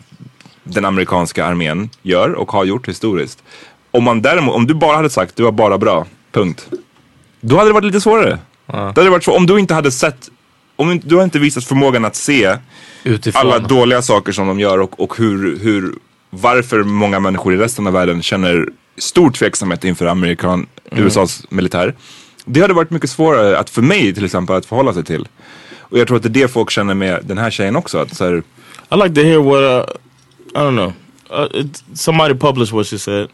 den 0.65 0.85
amerikanska 0.85 1.45
armén 1.45 1.91
gör 2.03 2.33
och 2.33 2.53
har 2.53 2.65
gjort 2.65 2.89
historiskt. 2.89 3.43
Om, 3.91 4.05
man 4.05 4.23
däremot, 4.23 4.55
om 4.55 4.67
du 4.67 4.75
bara 4.75 4.97
hade 4.97 5.11
sagt 5.11 5.37
du 5.37 5.43
var 5.43 5.53
bara 5.53 5.79
bra, 5.79 6.07
punkt. 6.33 6.67
Då 7.41 7.57
hade 7.57 7.69
det 7.69 7.75
varit 7.75 7.85
lite 7.85 8.01
svårare. 8.01 8.39
Det 8.67 8.77
hade 8.77 9.11
varit 9.11 9.25
så, 9.25 9.37
om 9.37 9.47
du 9.47 9.59
inte 9.59 9.75
hade 9.75 9.91
sett, 9.91 10.29
om 10.81 11.01
du 11.05 11.17
har 11.17 11.25
inte 11.25 11.39
visat 11.39 11.65
förmågan 11.65 12.05
att 12.05 12.17
se 12.17 12.57
Utifrån. 13.05 13.41
alla 13.41 13.59
dåliga 13.59 14.03
saker 14.03 14.33
som 14.33 14.47
de 14.47 14.61
gör 14.61 14.79
och, 14.79 15.01
och 15.01 15.17
hur, 15.17 15.59
hur, 15.59 15.95
varför 16.31 16.83
många 16.83 17.21
människor 17.21 17.55
i 17.55 17.57
resten 17.57 17.87
av 17.87 17.93
världen 17.93 18.23
känner 18.23 18.69
stor 18.99 19.31
tveksamhet 19.31 19.85
inför 19.85 20.07
Amerikan, 20.07 20.67
USAs 20.91 21.47
militär. 21.51 21.95
Det 22.45 22.61
hade 22.61 22.75
varit 22.75 22.91
mycket 22.91 23.11
svårare 23.11 23.59
att 23.59 23.71
för 23.71 23.83
mig 23.83 24.15
till 24.15 24.25
exempel 24.25 24.57
att 24.57 24.67
förhålla 24.67 24.93
sig 24.93 25.05
till. 25.05 25.29
Och 25.79 25.99
jag 25.99 26.07
tror 26.07 26.17
att 26.17 26.23
det 26.23 26.29
är 26.29 26.43
det 26.43 26.49
folk 26.49 26.71
känner 26.71 26.95
med 26.95 27.21
den 27.25 27.39
här 27.39 27.51
tjejen 27.51 27.77
också. 27.77 27.99
Att 27.99 28.17
så 28.17 28.25
här, 28.25 28.43
I 28.93 28.97
like 28.97 29.15
to 29.15 29.21
hear 29.21 29.39
what 29.39 29.89
uh, 29.89 29.95
I 30.55 30.65
don't 30.65 30.77
know. 30.77 30.93
Uh, 31.41 31.61
it, 31.61 31.83
somebody 31.95 32.35
published 32.35 32.73
what 32.73 32.87
she 32.87 32.99
said. 32.99 33.29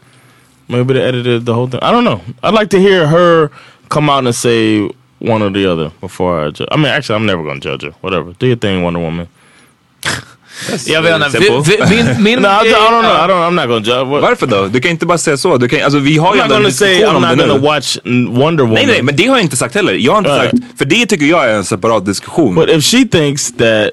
Maybe 0.67 0.93
they 0.93 1.03
edited 1.03 1.45
the 1.45 1.51
whole 1.53 1.71
thing. 1.71 1.79
I 1.79 1.91
don't 1.91 2.03
know. 2.03 2.19
I'd 2.43 2.59
like 2.59 2.69
to 2.69 2.77
hear 2.77 3.05
her 3.07 3.49
come 3.87 4.11
out 4.11 4.25
and 4.25 4.35
say 4.35 4.89
one 5.19 5.41
or 5.45 5.49
the 5.53 5.65
other 5.71 5.91
before 6.01 6.47
I 6.47 6.51
judge. 6.51 6.67
I 6.71 6.77
mean, 6.77 6.87
actually, 6.93 7.15
I'm 7.19 7.25
never 7.25 7.43
going 7.43 7.59
to 7.61 7.69
judge 7.69 7.83
her. 7.83 7.93
Whatever. 8.01 8.33
Do 8.39 8.45
your 8.47 8.57
thing, 8.57 8.83
Wonder 8.83 8.99
Woman. 9.01 9.27
Jag 10.87 11.01
vet 11.01 11.15
inte, 11.15 11.31
Simple. 11.31 11.61
vi- 11.61 11.77
vi- 11.95 12.03
min, 12.03 12.23
min 12.23 12.39
No, 12.41 12.47
I, 12.47 12.67
I 12.69 12.71
don't 12.71 13.01
know. 13.01 13.11
I 13.25 13.27
don't. 13.27 13.43
I'm 13.47 13.55
not 13.55 13.67
going 13.67 13.83
to 13.83 13.89
judge. 13.91 14.07
What, 14.07 14.21
varför 14.21 14.47
då? 14.47 14.67
Du 14.67 14.79
kan 14.81 14.91
inte 14.91 15.05
bara 15.05 15.17
säga 15.17 15.37
så. 15.37 15.57
Du 15.57 15.67
kan, 15.67 15.81
alltså, 15.83 15.99
vi 15.99 16.17
har 16.17 16.33
I'm 16.33 16.35
not 16.35 16.43
ändå 16.43 16.55
en 16.55 16.61
going 16.61 16.71
to 16.71 16.77
say 16.77 16.93
diskussion 16.93 17.15
I'm 17.23 17.31
om 17.31 17.37
det 17.37 17.45
not 17.45 17.45
nu. 17.45 17.47
going 17.47 17.61
to 17.61 17.67
watch 17.67 17.97
mm, 18.05 18.33
Wonder 18.35 18.63
Woman. 18.63 18.73
Nej, 18.75 18.85
nej, 18.87 19.01
men 19.01 19.15
det 19.15 19.25
har 19.27 19.35
jag 19.37 19.43
inte 19.43 19.57
sagt 19.57 19.75
heller. 19.75 19.93
Jag 19.93 20.11
har 20.11 20.17
inte 20.17 20.29
Right. 20.29 20.51
sagt, 20.51 20.77
för 20.77 20.85
det 20.85 21.05
tycker 21.05 21.25
jag 21.25 21.45
är 21.49 21.53
en 21.55 21.63
separat 21.65 22.05
diskussion. 22.05 22.55
But 22.55 22.69
if 22.69 22.83
she 22.85 23.05
thinks 23.05 23.51
that 23.51 23.91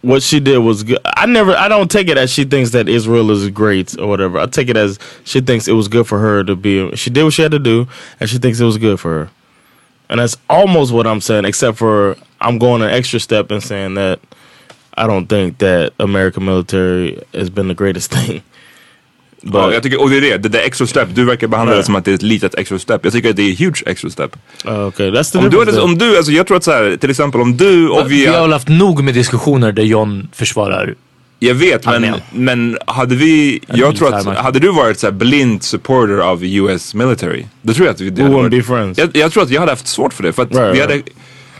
what 0.00 0.22
she 0.22 0.38
did 0.40 0.58
was 0.58 0.82
good, 0.82 0.98
I 1.24 1.26
never, 1.26 1.52
I 1.52 1.68
don't 1.68 1.88
take 1.88 2.12
it 2.12 2.18
as 2.18 2.30
she 2.30 2.44
thinks 2.44 2.70
that 2.70 2.88
Israel 2.88 3.30
is 3.30 3.48
great 3.50 3.94
or 3.98 4.06
whatever. 4.06 4.44
I 4.44 4.46
take 4.50 4.70
it 4.70 4.76
as 4.76 4.98
she 5.24 5.40
thinks 5.42 5.68
it 5.68 5.74
was 5.74 5.88
good 5.88 6.06
for 6.06 6.18
her 6.18 6.44
to 6.44 6.56
be. 6.56 6.96
She 6.96 7.10
did 7.10 7.24
what 7.24 7.32
she 7.34 7.42
had 7.42 7.52
to 7.52 7.58
do, 7.58 7.86
and 8.20 8.30
she 8.30 8.38
thinks 8.38 8.60
it 8.60 8.64
was 8.64 8.78
good 8.78 8.98
for 9.00 9.10
her. 9.10 9.28
And 10.08 10.20
that's 10.20 10.36
almost 10.46 10.92
what 10.92 11.06
I'm 11.06 11.20
saying, 11.20 11.44
except 11.44 11.78
for 11.78 12.14
I'm 12.40 12.58
going 12.58 12.82
an 12.82 12.90
extra 12.90 13.20
step 13.20 13.50
and 13.50 13.62
saying 13.62 13.94
that 13.94 14.18
I 14.96 15.06
don't 15.06 15.26
think 15.26 15.58
that 15.58 15.90
American 15.98 16.44
military 16.44 17.18
has 17.34 17.50
been 17.50 17.68
the 17.68 17.74
greatest 17.74 18.10
thing. 18.16 18.42
But 19.42 19.54
Ja, 19.62 19.72
jag 19.72 19.82
tycker, 19.82 20.00
och 20.02 20.10
det 20.10 20.16
är 20.16 20.20
det, 20.20 20.36
det 20.38 20.48
där 20.48 20.58
extra 20.66 20.86
step, 20.86 21.08
du 21.14 21.24
verkar 21.24 21.46
behandla 21.46 21.72
det 21.72 21.76
Right. 21.78 21.86
som 21.86 21.94
att 21.96 22.04
det 22.04 22.10
är 22.10 22.14
ett 22.14 22.22
litet 22.22 22.54
extra 22.54 22.78
step. 22.78 23.00
Jag 23.04 23.12
tycker 23.12 23.30
att 23.30 23.36
det 23.36 23.42
är 23.42 23.56
huge 23.56 23.82
extra 23.86 24.10
step. 24.10 24.36
uh, 24.68 24.86
okay, 24.86 25.10
that's 25.10 25.32
the 25.32 25.38
Om 25.38 25.50
du, 25.50 25.58
hade, 25.58 25.80
om 25.80 25.98
du, 25.98 26.16
alltså 26.16 26.32
jag 26.32 26.46
tror 26.46 26.56
att 26.56 26.64
så 26.64 26.72
här, 26.72 26.96
till 26.96 27.10
exempel 27.10 27.40
om 27.40 27.56
du 27.56 27.88
och 27.88 28.10
Vi 28.10 28.14
vi... 28.20 28.26
har 28.26 28.48
haft 28.48 28.68
nog 28.68 29.02
med 29.04 29.14
diskussioner 29.14 29.72
där 29.72 29.82
John 29.82 30.28
försvarar. 30.32 30.94
Jag 31.38 31.54
vet, 31.54 31.84
men, 31.84 32.14
men 32.32 32.78
hade 32.86 33.16
vi... 33.16 33.60
Jag 33.68 33.96
tror 33.96 34.14
att, 34.14 34.26
hade 34.36 34.58
du 34.58 34.72
varit 34.72 34.98
så 34.98 35.06
här 35.06 35.12
blind 35.12 35.62
supporter 35.62 36.18
av 36.18 36.44
US 36.44 36.94
military, 36.94 37.46
då 37.62 37.74
tror 37.74 37.86
jag 37.86 37.94
att 37.94 38.00
vi... 38.00 38.10
hade 38.22 38.34
varit- 38.34 38.50
be 38.50 38.62
friends. 38.62 38.98
Jag, 38.98 39.16
jag 39.16 39.32
tror 39.32 39.42
att 39.42 39.50
jag 39.50 39.60
hade 39.60 39.72
haft 39.72 39.86
svårt 39.88 40.14
för 40.14 40.22
det. 40.22 40.32
För 40.32 40.42
att 40.42 40.50
Right, 40.54 40.74
vi 40.74 40.78
right. 40.78 40.90
hade... 40.90 41.02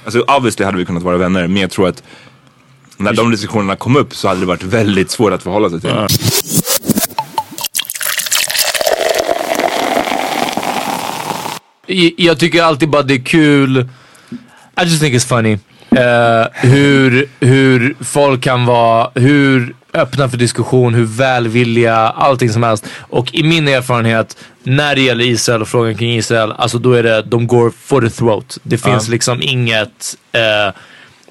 Alltså 0.04 0.20
obviously 0.20 0.64
hade 0.64 0.78
vi 0.78 0.84
kunnat 0.84 1.02
vara 1.02 1.16
vänner, 1.16 1.46
men 1.48 1.62
jag 1.62 1.70
tror 1.70 1.88
att 1.88 2.02
när 2.96 3.12
de 3.12 3.30
diskussionerna 3.30 3.76
kom 3.76 3.96
upp 3.96 4.14
så 4.14 4.28
hade 4.28 4.40
det 4.40 4.46
varit 4.46 4.62
väldigt 4.62 5.10
svårt 5.10 5.32
att 5.32 5.42
förhålla 5.42 5.70
sig 5.70 5.80
till. 5.80 5.90
I- 11.86 12.14
Jag 12.26 12.38
tycker 12.38 12.62
alltid 12.62 12.88
bara 12.90 13.02
det 13.02 13.14
är 13.14 13.24
kul. 13.24 13.78
I 14.80 14.84
just 14.84 15.00
think 15.02 15.14
it's 15.14 15.26
funny. 15.28 15.58
Eh, 15.96 16.46
hur, 16.52 17.28
hur 17.40 17.96
folk 18.00 18.42
kan 18.42 18.66
vara, 18.66 19.10
hur 19.14 19.74
öppna 19.94 20.28
för 20.28 20.36
diskussion, 20.36 20.94
hur 20.94 21.04
välvilliga, 21.04 21.96
allting 21.96 22.50
som 22.50 22.62
helst. 22.62 22.86
Och 23.00 23.34
i 23.34 23.42
min 23.42 23.68
erfarenhet, 23.68 24.36
när 24.62 24.94
det 24.94 25.00
gäller 25.00 25.24
Israel 25.24 25.62
och 25.62 25.68
frågan 25.68 25.94
kring 25.94 26.12
Israel, 26.16 26.52
alltså 26.58 26.78
då 26.78 26.92
är 26.92 27.02
det, 27.02 27.22
de 27.22 27.46
går 27.46 27.72
for 27.84 28.00
the 28.00 28.10
throat. 28.10 28.58
Det 28.62 28.78
finns 28.78 29.08
Ja. 29.08 29.12
liksom 29.12 29.42
inget 29.42 30.16
eh, 30.32 30.74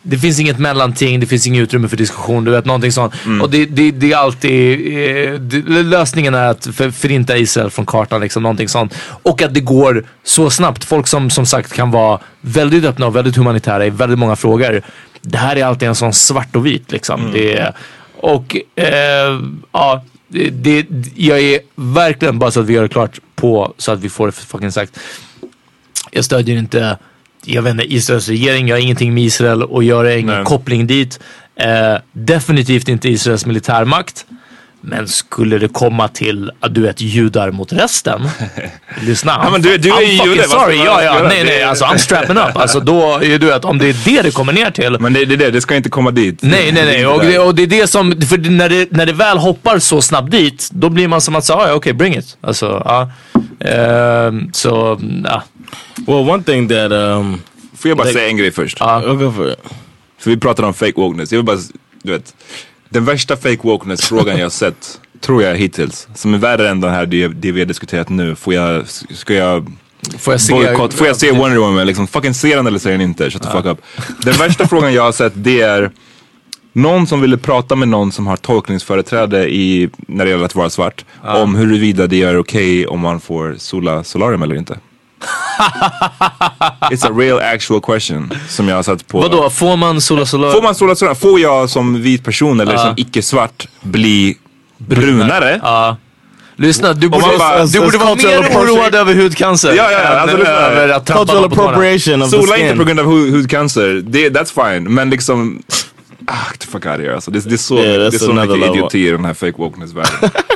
det 0.08 0.18
finns 0.18 0.40
inget 0.40 0.60
mellanting, 0.60 1.20
det 1.20 1.26
finns 1.26 1.48
inget 1.48 1.62
utrymme 1.62 1.88
för 1.88 1.98
diskussion, 1.98 2.44
du 2.44 2.52
vet 2.52 2.66
någonting 2.66 2.92
sånt. 2.92 3.14
Och 3.42 3.50
det, 3.50 3.66
det, 3.66 3.92
det 3.92 4.12
är 4.12 4.18
alltid, 4.18 4.80
eh, 4.88 5.34
det, 5.40 5.84
lösningen 5.84 6.34
är 6.34 6.48
att 6.48 6.68
för, 6.74 6.92
förinta 6.92 7.38
Israel 7.38 7.70
från 7.70 7.86
kartan, 7.86 8.22
liksom 8.22 8.44
någonting 8.44 8.68
sånt. 8.68 8.94
Och 9.24 9.42
att 9.42 9.54
det 9.54 9.60
går 9.60 10.06
så 10.24 10.50
snabbt. 10.50 10.84
Folk 10.84 11.08
som 11.08 11.30
som 11.30 11.46
sagt 11.46 11.74
kan 11.74 11.92
vara 11.92 12.20
väldigt 12.42 12.86
öppna 12.86 13.08
och 13.08 13.16
väldigt 13.16 13.36
humanitära 13.36 13.86
i 13.86 13.90
väldigt 13.90 14.20
många 14.20 14.36
frågor. 14.36 14.82
Det 15.22 15.38
här 15.38 15.56
är 15.56 15.66
alltid 15.66 15.88
en 15.88 15.96
sån 15.96 16.14
svart 16.14 16.56
och 16.56 16.66
vit 16.66 16.92
liksom. 16.92 17.32
Det 17.34 17.58
är, 17.58 17.74
och 18.18 18.58
eh, 18.76 19.40
ja, 19.72 20.04
det, 20.28 20.50
det, 20.50 20.86
jag 21.16 21.40
är 21.40 21.60
verkligen, 21.76 22.40
bara 22.40 22.52
så 22.52 22.60
att 22.60 22.66
vi 22.66 22.74
gör 22.74 22.82
det 22.82 22.90
klart 22.90 23.20
på, 23.36 23.74
så 23.78 23.92
att 23.92 24.00
vi 24.00 24.10
får 24.10 24.26
det 24.26 24.32
fucking 24.32 24.72
sagt. 24.72 25.00
Jag 26.12 26.26
stödjer 26.26 26.58
inte, 26.58 26.98
jag 27.48 27.62
vet 27.62 27.72
inte, 27.72 27.94
Israels 27.94 28.28
regering. 28.30 28.68
Jag 28.68 28.76
har 28.76 28.82
ingenting 28.82 29.14
med 29.14 29.24
Israel 29.24 29.64
att 29.64 29.86
göra, 29.86 30.14
ingen 30.14 30.36
Nej. 30.36 30.46
koppling 30.46 30.88
dit. 30.88 31.20
Eh, 31.56 31.96
definitivt 32.12 32.88
inte 32.88 33.10
Israels 33.10 33.46
militärmakt. 33.46 34.26
Men 34.88 35.08
skulle 35.08 35.58
det 35.58 35.68
komma 35.68 36.08
till 36.08 36.52
att 36.60 36.76
du 36.76 36.82
vet 36.82 37.02
judar 37.02 37.52
mot 37.52 37.74
resten. 37.74 38.22
lyssna. 39.02 39.42
Ja, 39.44 39.50
men 39.52 39.62
du- 39.62 39.78
du 39.78 39.90
är 39.90 39.94
I'm 39.94 40.02
ju 40.02 40.18
fucking 40.18 40.32
jude, 40.34 40.44
sorry. 40.44 40.76
Ja, 40.78 41.04
ja, 41.04 41.24
nej, 41.28 41.44
nej. 41.44 41.64
Alltså 41.64 41.86
I'm 41.86 41.98
strapping 41.98 42.38
up. 42.38 42.56
Alltså 42.58 42.80
då 42.80 43.18
är 43.18 43.40
du 43.40 43.46
vet, 43.46 43.66
om 43.66 43.78
det 43.78 43.88
är 43.90 43.96
det 44.06 44.22
det 44.22 44.32
kommer 44.32 44.54
ner 44.54 44.72
till. 44.72 44.98
Men 45.00 45.14
det, 45.14 45.26
det, 45.26 45.36
det, 45.36 45.52
det 45.52 45.62
ska 45.62 45.76
inte 45.76 45.90
komma 45.90 46.12
dit. 46.12 46.40
Nej, 46.42 46.72
nej, 46.72 46.86
nej. 46.86 47.02
Är 47.02 47.14
Och 47.14 47.22
det, 47.22 47.40
och 47.40 47.56
det 47.56 47.64
är 47.64 47.68
det 47.68 47.88
som, 47.88 48.22
för 48.22 48.38
när 48.38 48.70
det, 48.70 48.92
när 48.92 49.06
det 49.06 49.14
väl 49.14 49.38
hoppar 49.38 49.80
så 49.80 50.02
snabbt 50.02 50.32
dit, 50.32 50.70
då 50.72 50.90
blir 50.90 51.08
man 51.08 51.22
som 51.22 51.36
att 51.36 51.46
säga, 51.46 51.58
ah, 51.60 51.68
ja 51.68 51.74
okej, 51.74 51.94
bring 51.94 52.18
it. 52.18 52.38
Alltså, 52.42 52.82
ja. 52.86 53.12
Ehm, 53.70 54.50
så, 54.54 55.00
ja. 55.24 55.44
Well, 56.08 56.30
one 56.30 56.44
thing 56.44 56.68
that 56.70 56.92
um, 56.92 57.42
Får 57.78 57.90
jag 57.90 57.98
bara 57.98 58.08
They- 58.08 58.14
säga 58.14 58.28
en 58.28 58.38
grej 58.38 58.52
först? 58.52 58.80
Go 58.80 59.32
for 59.32 59.52
it. 59.52 59.60
För 60.20 60.30
vi 60.30 60.38
pratade 60.38 60.68
om 60.68 60.74
fake 60.74 60.94
wokeness. 60.96 61.32
Jag 61.32 61.40
vill 61.40 61.46
bara, 61.46 61.58
du 62.04 62.12
vet. 62.12 62.34
Den 62.96 63.06
värsta 63.06 63.36
fake 63.38 63.60
wokeness-frågan 63.62 64.40
jag 64.40 64.52
sett, 64.52 65.00
tror 65.20 65.44
jag 65.44 65.56
hittills, 65.56 66.08
som 66.16 66.34
är 66.34 66.38
värre 66.38 66.70
än 66.70 66.82
den 66.82 66.92
här, 66.92 67.06
det, 67.06 67.28
det 67.28 67.52
vi 67.52 67.62
har 67.62 67.66
diskuterat 67.66 68.10
nu. 68.10 68.36
Får 68.36 68.54
jag, 68.54 68.88
ska 68.88 69.34
jag 69.34 69.72
Får 70.18 70.34
jag 70.34 70.42
se- 70.42 70.54
boycott, 70.54 70.94
får 70.94 71.08
jag 71.08 71.16
se 71.16 71.32
Wonder 71.32 71.58
Woman? 71.58 71.88
Liksom, 71.88 72.08
fucking 72.08 72.34
se 72.34 72.56
den 72.56 72.68
eller 72.68 72.80
ser 72.80 72.92
den 72.92 73.02
inte? 73.02 73.32
Shut 73.32 73.44
the 73.44 73.50
fuck 73.50 73.66
up. 73.66 73.78
Den 74.24 74.34
värsta 74.34 74.68
frågan 74.68 74.94
jag 74.94 75.04
har 75.04 75.12
sett 75.12 75.34
det 75.36 75.62
är 75.62 75.92
någon 76.74 77.08
som 77.08 77.22
ville 77.22 77.38
prata 77.38 77.76
med 77.76 77.88
någon 77.88 78.12
som 78.12 78.28
har 78.28 78.38
tolkningsföreträde 78.38 79.54
i, 79.56 79.90
när 79.98 80.26
det 80.26 80.32
gäller 80.32 80.46
att 80.46 80.56
vara 80.56 80.70
svart. 80.70 81.06
Om 81.24 81.56
huruvida 81.56 82.08
det 82.08 82.22
är 82.24 82.38
okej 82.38 82.88
om 82.88 83.00
man 83.00 83.20
får 83.20 83.56
sola 83.58 84.04
solarium 84.04 84.42
eller 84.42 84.56
inte. 84.56 84.78
It's 86.92 87.06
a 87.08 87.12
real 87.16 87.40
actual 87.40 87.82
question 87.82 88.32
som 88.50 88.68
jag 88.70 88.76
har 88.76 88.84
sett 88.84 89.08
på. 89.08 89.20
Vadå, 89.22 89.50
får 89.50 89.78
man 89.78 90.02
sola 90.02 90.26
solar? 90.26 90.52
Får 90.52 90.62
man 90.62 90.76
sola 90.76 90.96
solarium? 90.96 91.16
Får 91.16 91.40
jag 91.40 91.70
som 91.70 92.02
vit 92.02 92.24
person 92.24 92.60
eller 92.60 92.78
som 92.78 92.94
icke-svart 92.98 93.68
bli 93.82 94.38
brunare? 94.78 95.60
Ja. 95.64 95.98
Lyssna, 96.58 96.94
du 96.94 97.10
borde, 97.10 97.24
bara- 97.38 97.66
du 97.66 97.80
borde 97.80 97.98
vara 97.98 98.16
mer 98.16 98.58
oroad 98.58 98.96
över 98.96 99.16
hudcancer. 99.16 99.74
Ja, 99.74 99.92
ja, 99.92 100.00
än 100.00 100.18
alltså, 100.20 100.38
lyssna. 100.38 100.52
över 100.54 100.90
att 100.90 101.06
trampa 101.06 101.26
Cultural 101.26 101.46
appropriation 101.46 102.22
of 102.22 102.32
the 102.32 102.38
Sola 102.42 102.58
inte 102.58 102.76
på 102.76 102.84
grund 102.84 103.00
av 103.00 103.06
hu- 103.06 103.32
hudcancer, 103.32 104.02
det, 104.08 104.30
that's 104.30 104.74
fine. 104.74 104.94
Men 104.94 105.10
liksom, 105.10 105.64
ah, 106.28 106.34
get 106.52 106.60
the 106.60 106.68
fuck 106.68 106.86
out 106.86 106.96
of 106.96 107.00
here 107.02 107.16
alltså. 107.16 107.32
Det, 107.32 107.40
det 107.50 107.54
är 107.56 107.58
så, 107.58 107.78
Yeah, 107.78 107.88
that's 107.88 108.10
det 108.12 108.16
är 108.16 108.20
så 108.20 108.32
another 108.32 108.56
mycket 108.56 108.70
idioti 108.76 109.08
i 109.08 109.12
den 109.12 109.26
här 109.26 109.34
fake 109.34 109.58
wokeness-världen. 109.58 110.30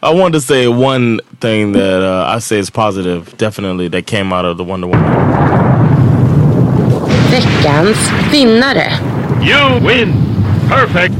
I 0.00 0.10
wanted 0.14 0.34
to 0.34 0.40
say 0.40 0.68
one 0.68 1.18
thing 1.40 1.72
that 1.72 2.02
uh, 2.02 2.24
I 2.28 2.38
say 2.38 2.58
is 2.58 2.70
positive, 2.70 3.36
definitely, 3.36 3.88
that 3.88 4.06
came 4.06 4.32
out 4.32 4.44
of 4.44 4.56
the 4.56 4.62
Wonder 4.62 4.86
Woman. 4.86 5.02
Veckans 7.30 7.96
vinnare. 8.30 8.94
You 9.44 9.84
win. 9.84 10.12
Perfect. 10.68 11.14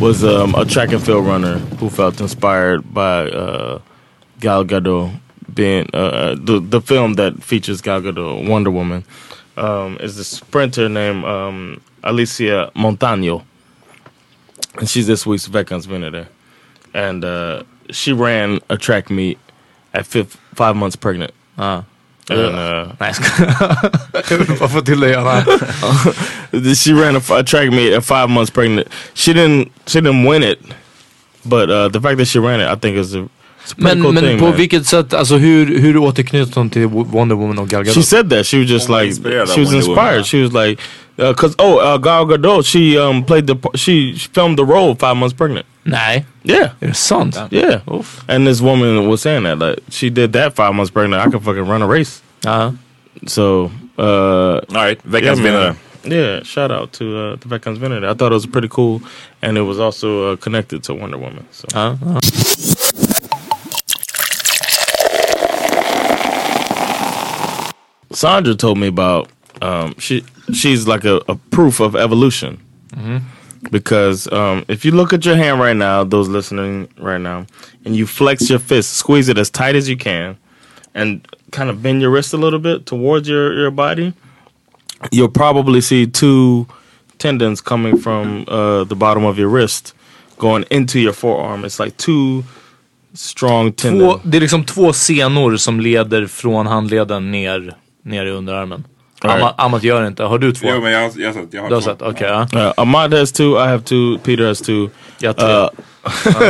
was 0.00 0.24
um, 0.24 0.54
a 0.54 0.64
track 0.64 0.92
and 0.92 1.04
field 1.04 1.26
runner 1.26 1.58
who 1.78 1.90
felt 1.90 2.18
inspired 2.20 2.94
by 2.94 3.28
uh, 3.28 3.80
Gal 4.40 4.64
Gadot 4.64 5.20
being 5.52 5.86
uh, 5.92 5.96
uh, 5.96 6.34
the 6.38 6.60
the 6.60 6.80
film 6.80 7.14
that 7.14 7.42
features 7.42 7.82
Gal 7.82 8.00
Gadot, 8.00 8.48
Wonder 8.48 8.70
Woman, 8.70 9.04
um, 9.58 9.98
is 10.00 10.16
a 10.16 10.24
sprinter 10.24 10.88
named 10.88 11.24
um, 11.24 11.80
Alicia 12.04 12.70
Montano, 12.74 13.44
and 14.78 14.88
she's 14.88 15.06
this 15.06 15.26
week's 15.26 15.46
Veckans 15.46 15.86
winner, 15.88 16.28
and 16.94 17.24
uh, 17.24 17.64
she 17.90 18.12
ran 18.12 18.60
a 18.68 18.76
track 18.76 19.10
meet 19.10 19.38
at 19.94 20.06
fifth, 20.06 20.36
five 20.54 20.76
months 20.76 20.96
pregnant. 20.96 21.32
Ah. 21.58 21.84
And, 22.30 22.40
uh, 22.40 22.92
Nej, 23.00 23.08
jag 23.08 23.16
skojar. 23.16 24.58
Vad 24.60 24.72
får 24.72 24.80
till 24.80 25.00
det 25.00 25.08
she 26.74 26.92
ran 26.92 27.16
a, 27.16 27.20
a 27.30 27.42
track 27.42 27.70
meet 27.70 27.92
at 27.94 28.04
five 28.04 28.28
months 28.28 28.50
pregnant. 28.50 28.88
She 29.14 29.32
didn't 29.32 29.72
she 29.86 30.00
didn't 30.00 30.24
win 30.24 30.42
it, 30.42 30.58
but 31.44 31.70
uh, 31.70 31.88
the 31.88 32.00
fact 32.00 32.18
that 32.18 32.26
she 32.26 32.38
ran 32.38 32.60
it, 32.60 32.68
I 32.68 32.76
think 32.76 32.96
is 32.96 33.14
a, 33.14 33.20
it's 33.20 33.22
a 33.22 33.28
pretty 33.28 33.37
Men, 33.76 34.02
cool 34.02 34.12
men 34.12 34.22
thing. 34.24 34.38
på 34.38 34.44
man. 34.44 34.56
vilket 34.56 34.86
sätt, 34.86 35.14
alltså 35.14 35.36
hur, 35.36 35.78
hur 35.78 35.96
återknyter 35.96 36.54
hon 36.54 36.70
till 36.70 36.86
Wonder 36.86 37.36
Woman 37.36 37.58
och 37.58 37.68
Gal 37.68 37.82
Gadot? 37.84 37.94
She 37.94 38.02
said 38.02 38.30
that 38.30 38.46
she 38.46 38.58
was 38.58 38.68
just 38.70 38.88
Hon 38.88 38.98
like 39.00 39.14
she 39.14 39.20
was 39.20 39.48
Wonder 39.56 39.64
Woman. 39.64 39.76
inspired. 39.76 40.26
She 40.26 40.42
was 40.42 40.52
like, 40.52 40.80
because 41.16 41.54
oh, 41.58 41.78
uh, 41.78 41.98
Gal 41.98 42.24
Gadot, 42.26 42.64
she 42.64 42.98
um 42.98 43.24
played 43.24 43.46
the 43.46 43.56
she 43.74 44.14
filmed 44.34 44.58
the 44.58 44.64
role 44.64 44.94
five 44.94 45.14
months 45.16 45.36
pregnant. 45.36 45.66
Nej, 45.84 46.24
Yeah, 46.42 46.70
är 46.80 46.86
det 46.88 46.94
sant? 46.96 47.38
yeah. 47.50 47.80
Oof. 47.92 48.20
And 48.28 48.46
this 48.46 48.60
woman 48.60 49.08
was 49.08 49.20
saying 49.22 49.44
that 49.44 49.58
like 49.58 49.78
she 49.90 50.10
did 50.10 50.32
that 50.32 50.54
five 50.56 50.72
months 50.74 50.90
pregnant. 50.92 51.26
I 51.26 51.30
could 51.30 51.42
fucking 51.44 51.66
run 51.68 51.82
a 51.82 51.86
race. 51.86 52.22
Ja. 52.44 52.72
So 53.26 53.70
uh, 53.98 54.60
Alright, 54.72 54.98
veckans 55.04 55.38
yeah, 55.38 55.46
vinnare. 55.46 55.60
man. 55.64 55.76
Yeah, 56.04 56.42
shout 56.44 56.70
out 56.70 56.92
to 56.92 57.04
uh, 57.18 57.36
the 57.36 57.48
Veckans 57.48 57.78
Vinner. 57.78 58.04
I 58.08 58.14
thought 58.14 58.30
it 58.32 58.34
was 58.34 58.46
pretty 58.46 58.68
cool, 58.68 59.02
and 59.42 59.58
it 59.58 59.62
was 59.62 59.78
also 59.80 60.32
uh, 60.32 60.36
connected 60.36 60.82
to 60.84 60.94
Wonder 60.94 61.18
Woman. 61.18 61.44
So. 61.50 61.66
Ja, 61.74 61.96
ja. 62.06 62.20
Sandra 68.18 68.54
told 68.54 68.78
me 68.78 68.86
about 68.88 69.28
um, 69.62 69.94
she 69.98 70.24
she's 70.52 70.86
like 70.88 71.04
a, 71.04 71.16
a 71.28 71.36
proof 71.50 71.80
of 71.80 71.94
evolution 71.94 72.58
because 73.70 74.32
um, 74.32 74.64
if 74.68 74.84
you 74.84 74.92
look 74.92 75.12
at 75.12 75.24
your 75.24 75.36
hand 75.36 75.60
right 75.60 75.76
now, 75.76 76.04
those 76.04 76.28
listening 76.28 76.88
right 76.98 77.20
now, 77.20 77.46
and 77.84 77.96
you 77.96 78.06
flex 78.06 78.50
your 78.50 78.58
fist, 78.58 78.94
squeeze 78.94 79.28
it 79.28 79.38
as 79.38 79.50
tight 79.50 79.76
as 79.76 79.88
you 79.88 79.96
can, 79.96 80.36
and 80.94 81.20
kind 81.52 81.70
of 81.70 81.82
bend 81.82 82.00
your 82.02 82.10
wrist 82.10 82.34
a 82.34 82.36
little 82.36 82.58
bit 82.58 82.86
towards 82.86 83.28
your 83.28 83.52
your 83.60 83.70
body, 83.70 84.12
you'll 85.12 85.28
probably 85.44 85.80
see 85.80 86.06
two 86.06 86.66
tendons 87.18 87.60
coming 87.60 87.98
from 87.98 88.44
uh, 88.48 88.84
the 88.84 88.96
bottom 88.96 89.24
of 89.24 89.38
your 89.38 89.48
wrist 89.48 89.94
going 90.38 90.64
into 90.70 90.98
your 90.98 91.14
forearm. 91.14 91.64
It's 91.64 91.78
like 91.84 91.96
two 91.96 92.42
strong 93.14 93.72
tendons. 93.72 94.02
Två, 94.02 94.20
det 94.24 94.36
är 94.36 94.40
liksom 94.40 94.64
två 94.64 94.92
senor 94.92 95.56
som 95.56 95.80
leder 95.80 96.26
från 96.26 96.66
handleden 96.66 97.30
ner, 97.30 97.74
ner 98.04 98.26
i 98.26 98.30
underarmen. 98.30 98.84
Alright. 99.24 99.40
Amma, 99.42 99.54
Amat 99.58 99.82
gör 99.82 100.06
inte. 100.06 100.22
Har 100.22 100.38
du 100.38 100.52
två? 100.52 100.68
Jo 100.74 100.80
men 100.80 100.92
jag, 100.92 101.00
har- 101.00 101.20
jag, 101.20 101.34
jag 101.50 101.62
har 101.62 101.68
Du 101.68 101.74
har 101.74 101.80
två. 101.82 101.90
sett? 101.90 102.02
Okej. 102.02 102.28
ja. 102.28 102.66
Uh, 102.66 102.72
Ahmad 102.76 103.14
has 103.14 103.32
two. 103.32 103.42
I 103.56 103.66
have 103.68 103.80
two. 103.82 104.18
Peter 104.24 104.46
has 104.46 104.60
two. 104.60 104.88
Jag 105.18 105.28
har 105.28 105.34
tre. 105.34 105.80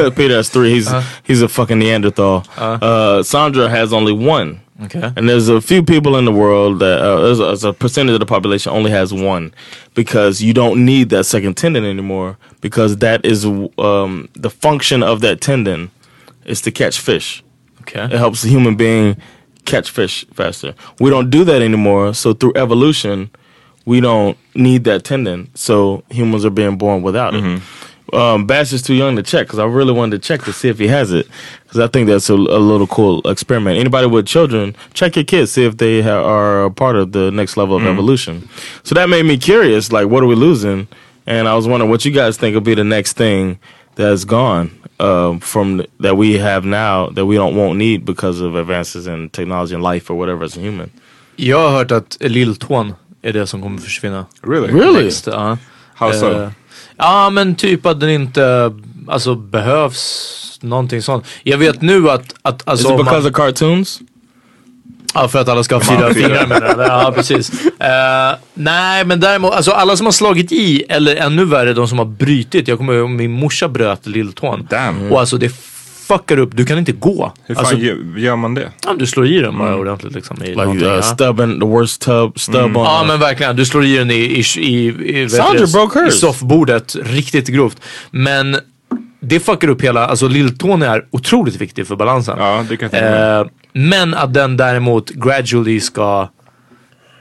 Uh, 0.05 0.11
Peter 0.17 0.37
has 0.37 0.51
three. 0.51 0.75
He's 0.75 1.03
he's 1.27 1.45
a 1.45 1.49
fucking 1.49 1.79
Neanderthal. 1.79 2.43
Uh, 2.59 3.23
Sandra 3.23 3.69
has 3.69 3.93
only 3.93 4.13
one. 4.13 4.61
Okej. 4.83 5.13
And 5.17 5.29
there's 5.29 5.49
a 5.49 5.61
few 5.61 5.83
people 5.83 6.19
in 6.19 6.25
the 6.25 6.31
world 6.33 6.79
that 6.79 7.01
uh, 7.01 7.21
there's, 7.23 7.41
a, 7.41 7.45
there's 7.45 7.65
a 7.65 7.73
percentage 7.73 8.15
of 8.15 8.21
the 8.21 8.27
population 8.35 8.73
only 8.73 8.91
has 8.93 9.13
one 9.13 9.51
because 9.95 10.41
you 10.45 10.53
don't 10.55 10.85
need 10.85 11.09
that 11.11 11.25
second 11.27 11.55
tendon 11.57 11.85
anymore 11.85 12.37
because 12.61 12.99
that 12.99 13.25
is 13.25 13.45
um, 13.45 14.29
the 14.35 14.51
function 14.51 15.03
of 15.03 15.21
that 15.23 15.41
tendon 15.41 15.91
is 16.45 16.61
to 16.63 16.71
catch 16.71 17.01
fish. 17.01 17.43
Okej. 17.83 18.13
It 18.13 18.19
helps 18.19 18.43
the 18.43 18.51
human 18.51 18.77
being 18.77 19.17
catch 19.69 19.91
fish 19.91 20.25
faster. 20.35 20.75
We 21.01 21.11
don't 21.11 21.31
do 21.31 21.45
that 21.45 21.63
anymore. 21.63 22.15
So 22.15 22.33
through 22.33 22.55
evolution, 22.57 23.31
we 23.85 24.01
don't 24.01 24.37
need 24.55 24.85
that 24.85 25.05
tendon. 25.05 25.51
So 25.55 26.03
humans 26.11 26.45
are 26.45 26.51
being 26.51 26.77
born 26.77 27.03
without 27.03 27.35
it. 27.35 27.63
Um, 28.11 28.47
Bash 28.47 28.73
is 28.73 28.81
too 28.83 28.95
young 28.95 29.17
to 29.17 29.23
check 29.23 29.47
because 29.47 29.59
I 29.59 29.67
really 29.67 29.93
wanted 29.93 30.23
to 30.23 30.27
check 30.27 30.43
to 30.45 30.53
see 30.55 30.71
if 30.71 30.79
he 30.79 30.89
has 30.89 31.13
it 31.13 31.27
because 31.65 31.79
I 31.79 31.89
think 31.89 32.09
that's 32.09 32.31
a, 32.31 32.35
a 32.35 32.59
little 32.71 32.87
cool 32.87 33.21
experiment. 33.29 33.79
Anybody 33.79 34.07
with 34.07 34.27
children, 34.27 34.75
check 34.95 35.15
your 35.17 35.27
kids, 35.27 35.53
see 35.53 35.65
if 35.67 35.77
they 35.77 36.01
ha- 36.01 36.25
are 36.25 36.65
a 36.65 36.71
part 36.71 36.97
of 36.97 37.13
the 37.13 37.31
next 37.31 37.59
level 37.59 37.77
of 37.77 37.83
evolution. 37.93 38.49
So 38.83 38.95
that 38.95 39.11
made 39.11 39.25
me 39.27 39.37
curious. 39.37 39.93
Like, 39.93 40.09
what 40.09 40.23
are 40.23 40.27
we 40.27 40.37
losing? 40.37 40.89
And 41.27 41.47
I 41.47 41.55
was 41.55 41.69
wondering 41.69 41.91
what 41.91 42.07
you 42.07 42.11
guys 42.11 42.39
think 42.39 42.55
will 42.55 42.63
be 42.63 42.75
the 42.75 42.83
next 42.85 43.13
thing 43.19 43.59
that's 43.97 44.25
gone 44.25 44.71
um, 44.99 45.41
from 45.41 45.79
th- 45.79 45.91
that 46.03 46.17
we 46.17 46.39
have 46.39 46.67
now 46.67 47.15
that 47.15 47.25
we 47.25 47.37
don't 47.37 47.55
won't 47.55 47.77
need 47.77 48.05
because 48.05 48.45
of 48.45 48.55
advances 48.55 49.07
in 49.07 49.31
technology 49.31 49.75
and 49.75 49.83
life 49.83 50.13
or 50.13 50.17
whatever 50.17 50.45
as 50.45 50.57
a 50.57 50.61
human. 50.61 50.91
Jag 51.37 51.59
har 51.59 51.71
hört 51.71 51.91
att 51.91 52.17
lilltån 52.21 52.95
är 53.23 53.33
det 53.33 53.47
som 53.47 53.63
kommer 53.63 53.79
försvinna. 53.79 54.27
Really? 54.43 54.69
Really? 54.69 55.05
Next, 55.05 55.27
ja. 55.27 55.59
How 55.95 56.13
so? 56.13 56.31
Eh, 56.31 56.51
ja 56.97 57.31
men 57.31 57.55
typ 57.55 57.87
att 57.87 58.01
den 58.01 58.11
inte 58.11 58.73
alltså, 59.09 59.35
behövs 59.35 60.59
någonting 60.63 61.03
sånt. 61.03 61.27
Jag 61.43 61.59
vet 61.59 61.83
nu 61.83 62.11
att... 62.11 62.35
att 62.43 62.69
alltså, 62.69 62.87
Is 62.89 62.93
it 62.93 62.99
because 62.99 63.23
man, 63.23 63.31
of 63.31 63.37
cartoons? 63.37 64.01
Ja 65.15 65.29
för 65.29 65.39
att 65.39 65.49
alla 65.49 65.63
ska 65.65 65.75
ha 65.75 65.83
fyra 65.83 66.15
fingrar 66.15 66.47
med 66.47 66.63
det. 66.63 66.75
Ja 66.89 67.13
precis. 67.17 67.65
Eh, 67.65 68.37
nej 68.55 69.05
men 69.05 69.21
däremot, 69.21 69.53
alltså 69.53 69.71
alla 69.71 69.97
som 69.97 70.07
har 70.07 70.13
slagit 70.13 70.53
i 70.53 70.85
eller 70.89 71.17
ännu 71.17 71.45
värre 71.45 71.73
de 71.73 71.89
som 71.89 71.99
har 71.99 72.07
brutit. 72.07 72.69
Jag 72.69 72.79
kommer 72.79 72.93
ihåg 72.93 73.11
min 73.11 73.33
morsa 73.33 73.69
bröt 73.69 74.07
lilltån. 74.07 74.67
Damn. 74.71 75.13
Och 75.13 75.21
alltså 75.21 75.37
det 75.37 75.53
fuckar 76.09 76.39
upp, 76.39 76.51
du 76.57 76.65
kan 76.67 76.79
inte 76.79 76.93
gå. 76.93 77.33
Hur 77.45 77.55
fan 77.55 77.67
alltså, 77.67 77.79
gör, 78.17 78.37
man 78.37 78.55
det? 78.55 78.69
ja, 78.87 78.95
du 78.99 79.07
slår 79.07 79.27
i 79.27 79.41
den 79.41 79.59
bara 79.59 79.77
ordentligt 79.77 80.15
liksom. 80.15 80.43
I 80.43 80.49
Like 80.49 80.63
uh, 80.63 80.83
ja. 80.83 81.03
stub 81.03 81.41
in 81.41 81.61
the 81.61 81.67
worst 81.67 82.03
tub 82.03 82.39
stub 82.39 82.77
on. 82.77 82.85
Ja 82.85 83.05
men 83.07 83.21
verkligen, 83.21 83.57
du 83.57 83.67
slår 83.67 83.85
i 83.85 83.97
den 83.97 84.11
i, 84.11 84.15
i, 84.15 84.45
i, 84.57 85.21
i, 85.21 85.29
Sandra 85.29 86.07
i 86.09 86.11
soffbordet 86.11 86.97
riktigt 87.03 87.49
grovt. 87.49 87.81
Men 88.11 88.57
det 89.21 89.41
fuckar 89.41 89.69
upp 89.69 89.83
hela, 89.83 90.07
alltså 90.07 90.29
lilltån 90.29 90.83
är 90.83 91.05
otroligt 91.11 91.57
viktig 91.57 91.87
för 91.87 91.97
balansen. 91.97 92.37
Ja, 92.39 92.65
det 92.69 92.77
kan 92.77 92.87
jag 92.87 92.91
tänka 92.91 93.11
mig. 93.11 93.41
Eh, 93.41 93.47
men 93.79 94.15
att 94.15 94.35
den 94.35 94.57
däremot 94.57 95.11
gradually 95.11 95.81
ska 95.81 96.29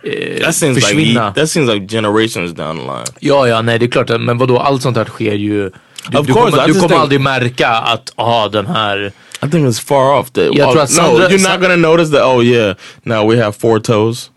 eh, 0.03 0.43
That 0.43 0.55
seems 0.55 0.75
like 0.75 0.87
försvinna. 0.87 1.33
that 1.33 1.49
seems 1.49 1.69
like 1.69 1.87
generations 1.95 2.53
down 2.53 2.77
the 2.77 2.83
line. 2.83 3.05
Ja, 3.19 3.47
ja, 3.47 3.61
nej 3.61 3.79
det 3.79 3.85
är 3.85 3.89
klart. 3.89 4.09
Men 4.21 4.37
vadå, 4.37 4.59
allt 4.59 4.81
sånt 4.81 4.97
här 4.97 5.05
sker 5.05 5.33
ju. 5.33 5.71
Du, 6.09 6.17
Of 6.17 6.27
du 6.27 6.33
course, 6.33 6.51
kommer, 6.51 6.67
du 6.67 6.73
kommer 6.73 6.87
think- 6.87 6.99
aldrig 7.01 7.21
märka 7.21 7.67
att, 7.69 8.13
ah 8.15 8.47
den 8.49 8.67
här... 8.67 9.11
I 9.45 9.49
think 9.49 9.67
it's 9.67 9.85
far 9.87 10.19
off. 10.19 10.31
That 10.31 10.43
Jag 10.43 10.55
tror 10.71 10.77
oh, 10.77 10.83
att 10.83 10.89
no, 10.89 10.95
Sandra- 10.95 11.29
you're 11.29 11.51
not 11.51 11.61
gonna 11.61 11.75
notice 11.75 12.11
that. 12.11 12.21
Oh 12.25 12.45
yeah, 12.45 12.75
now 13.03 13.31
we 13.31 13.43
have 13.43 13.51
four 13.53 13.79
toes. 13.79 14.31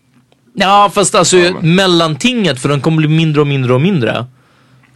Ja, 0.55 0.91
fast 0.95 1.15
alltså 1.15 1.37
mellantinget, 1.63 2.61
för 2.61 2.69
den 2.69 2.81
kommer 2.81 2.97
bli 2.97 3.09
mindre 3.09 3.41
och 3.41 3.47
mindre 3.47 3.73
och 3.75 3.81
mindre. 3.81 4.27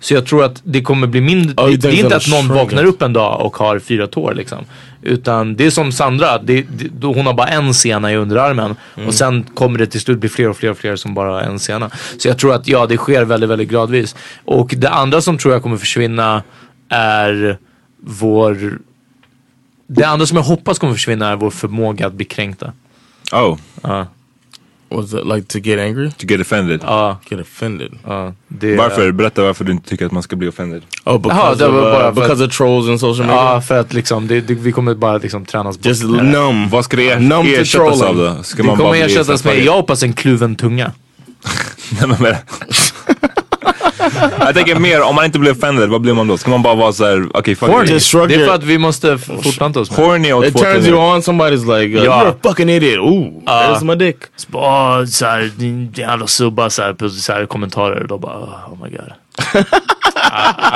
Så 0.04 0.14
jag 0.14 0.26
tror 0.26 0.44
att 0.44 0.60
det 0.64 0.82
kommer 0.82 1.06
bli 1.06 1.20
mindre. 1.20 1.64
Oh, 1.64 1.70
det, 1.70 1.88
är 1.88 1.92
inte 1.92 2.16
att 2.16 2.28
någon 2.28 2.48
vaknar 2.48 2.84
upp 2.84 3.02
en 3.02 3.12
dag 3.12 3.40
och 3.40 3.56
har 3.56 3.78
fyra 3.78 4.06
tår 4.06 4.34
liksom. 4.34 4.58
Utan 5.02 5.56
det 5.56 5.66
är 5.66 5.70
som 5.70 5.92
Sandra, 5.92 6.38
det, 6.38 6.62
det, 6.62 7.06
hon 7.06 7.26
har 7.26 7.34
bara 7.34 7.46
en 7.46 7.74
sena 7.74 8.12
i 8.12 8.16
underarmen. 8.16 8.76
Mm. 8.96 9.08
Och 9.08 9.14
sen 9.14 9.42
kommer 9.42 9.78
det 9.78 9.86
till 9.86 10.00
slut 10.00 10.18
bli 10.18 10.28
fler 10.28 10.48
och 10.48 10.56
fler 10.56 10.70
och 10.70 10.78
fler 10.78 10.96
som 10.96 11.14
bara 11.14 11.30
har 11.30 11.40
en 11.40 11.58
sena. 11.58 11.90
Så 12.18 12.28
jag 12.28 12.38
tror 12.38 12.54
att 12.54 12.68
ja, 12.68 12.86
det 12.86 12.96
sker 12.96 13.24
väldigt, 13.24 13.50
väldigt 13.50 13.68
gradvis. 13.68 14.16
Och 14.44 14.74
det 14.76 14.90
andra 14.90 15.20
som 15.20 15.38
tror 15.38 15.54
jag 15.54 15.62
kommer 15.62 15.76
försvinna 15.76 16.42
är 16.88 17.58
vår... 18.00 18.78
Det 19.86 20.04
andra 20.04 20.26
som 20.26 20.36
jag 20.36 20.44
hoppas 20.44 20.78
kommer 20.78 20.92
försvinna 20.92 21.28
är 21.28 21.36
vår 21.36 21.50
förmåga 21.50 22.06
att 22.06 22.12
bli 22.12 22.24
kränkta. 22.24 22.72
Oh, 23.32 23.58
Ja, 23.82 24.06
Was 24.96 25.14
it 25.14 25.26
like 25.26 25.46
to 25.48 25.58
get 25.58 25.78
angry? 25.80 26.10
to 26.10 26.26
get 26.26 26.40
offended. 26.40 26.80
ja, 26.82 27.18
Get 27.30 27.40
offended? 27.40 27.92
ja. 28.06 28.32
Det, 28.48 28.76
Varför? 28.76 29.12
Berätta 29.12 29.42
varför 29.42 29.64
du 29.64 29.72
inte 29.72 29.88
tycker 29.88 30.06
att 30.06 30.12
man 30.12 30.22
ska 30.22 30.36
bli 30.36 30.48
offended. 30.48 30.82
Oh, 31.04 31.18
because 31.20 31.58
det 31.58 31.66
of, 31.68 31.74
var 31.74 31.86
uh, 31.86 31.92
bara 31.92 32.12
because 32.12 32.44
of 32.44 32.56
trolls 32.56 32.88
and 32.88 33.00
social 33.00 33.26
media. 33.26 33.42
Ja, 33.42 33.60
för 33.60 33.80
att 33.80 33.92
liksom, 33.92 34.26
det, 34.26 34.40
det, 34.40 34.54
vi 34.54 34.72
kommer 34.72 34.94
bara 34.94 35.18
liksom 35.18 35.44
tränas 35.44 35.78
bort. 35.78 35.86
Just 35.86 36.02
det. 36.02 36.22
numb. 36.22 36.70
Vad 36.70 36.84
ska 36.84 36.96
det 36.96 37.02
er- 37.08 37.20
Numb 37.20 37.48
to 37.48 37.60
ersättas 37.60 38.02
av 38.02 38.16
då? 38.16 38.42
Ska 38.42 38.62
Det 38.62 38.66
man 38.66 38.76
kommer 38.76 38.94
ersättas 38.94 39.44
med, 39.44 39.64
jag 39.64 39.72
hoppas 39.72 40.02
en 40.02 40.12
kluven 40.12 40.56
tunga. 40.56 40.92
Nej, 42.00 42.08
men, 42.08 42.16
men. 42.20 42.34
jag 44.40 44.54
tänker 44.54 44.74
mer, 44.78 45.02
om 45.02 45.14
man 45.14 45.24
inte 45.24 45.38
blir 45.38 45.52
offended, 45.52 45.88
vad 45.88 46.00
blir 46.00 46.14
man 46.14 46.26
då? 46.28 46.36
Ska 46.38 46.50
man 46.50 46.62
bara 46.62 46.74
vara 46.74 46.92
såhär, 46.92 47.26
okej 47.34 47.54
fuck 47.56 47.68
Horny. 47.70 47.84
it. 47.96 48.12
Det 48.28 48.34
är 48.34 48.46
för 48.46 48.54
att 48.54 48.62
vi 48.62 48.78
måste 48.78 49.12
f- 49.12 49.30
fortplanta 49.42 49.80
oss. 49.80 49.90
Horny 49.96 50.32
och 50.32 50.44
It 50.46 50.56
turns 50.56 50.86
you 50.86 50.96
on. 50.98 51.20
Somebody's 51.22 51.78
like, 51.80 51.98
uh, 51.98 52.04
Ja. 52.04 52.22
you're 52.24 52.30
a 52.30 52.34
fucking 52.42 52.70
idiot. 52.70 52.98
Ooh, 52.98 53.42
there's 53.46 53.84
my 53.84 53.94
dick. 53.94 54.16
Åh, 54.52 55.04
så 55.04 55.26
här, 55.26 55.50
din 55.56 55.92
jävla 55.96 56.26
subba 56.26 56.70
så 56.70 56.82
här, 56.82 56.92
på 56.92 57.08
så 57.08 57.32
här 57.32 57.46
kommentarer. 57.46 58.06
Då 58.08 58.18
bara, 58.18 58.36
oh 58.36 58.78
my 58.82 58.90
god. 58.90 59.12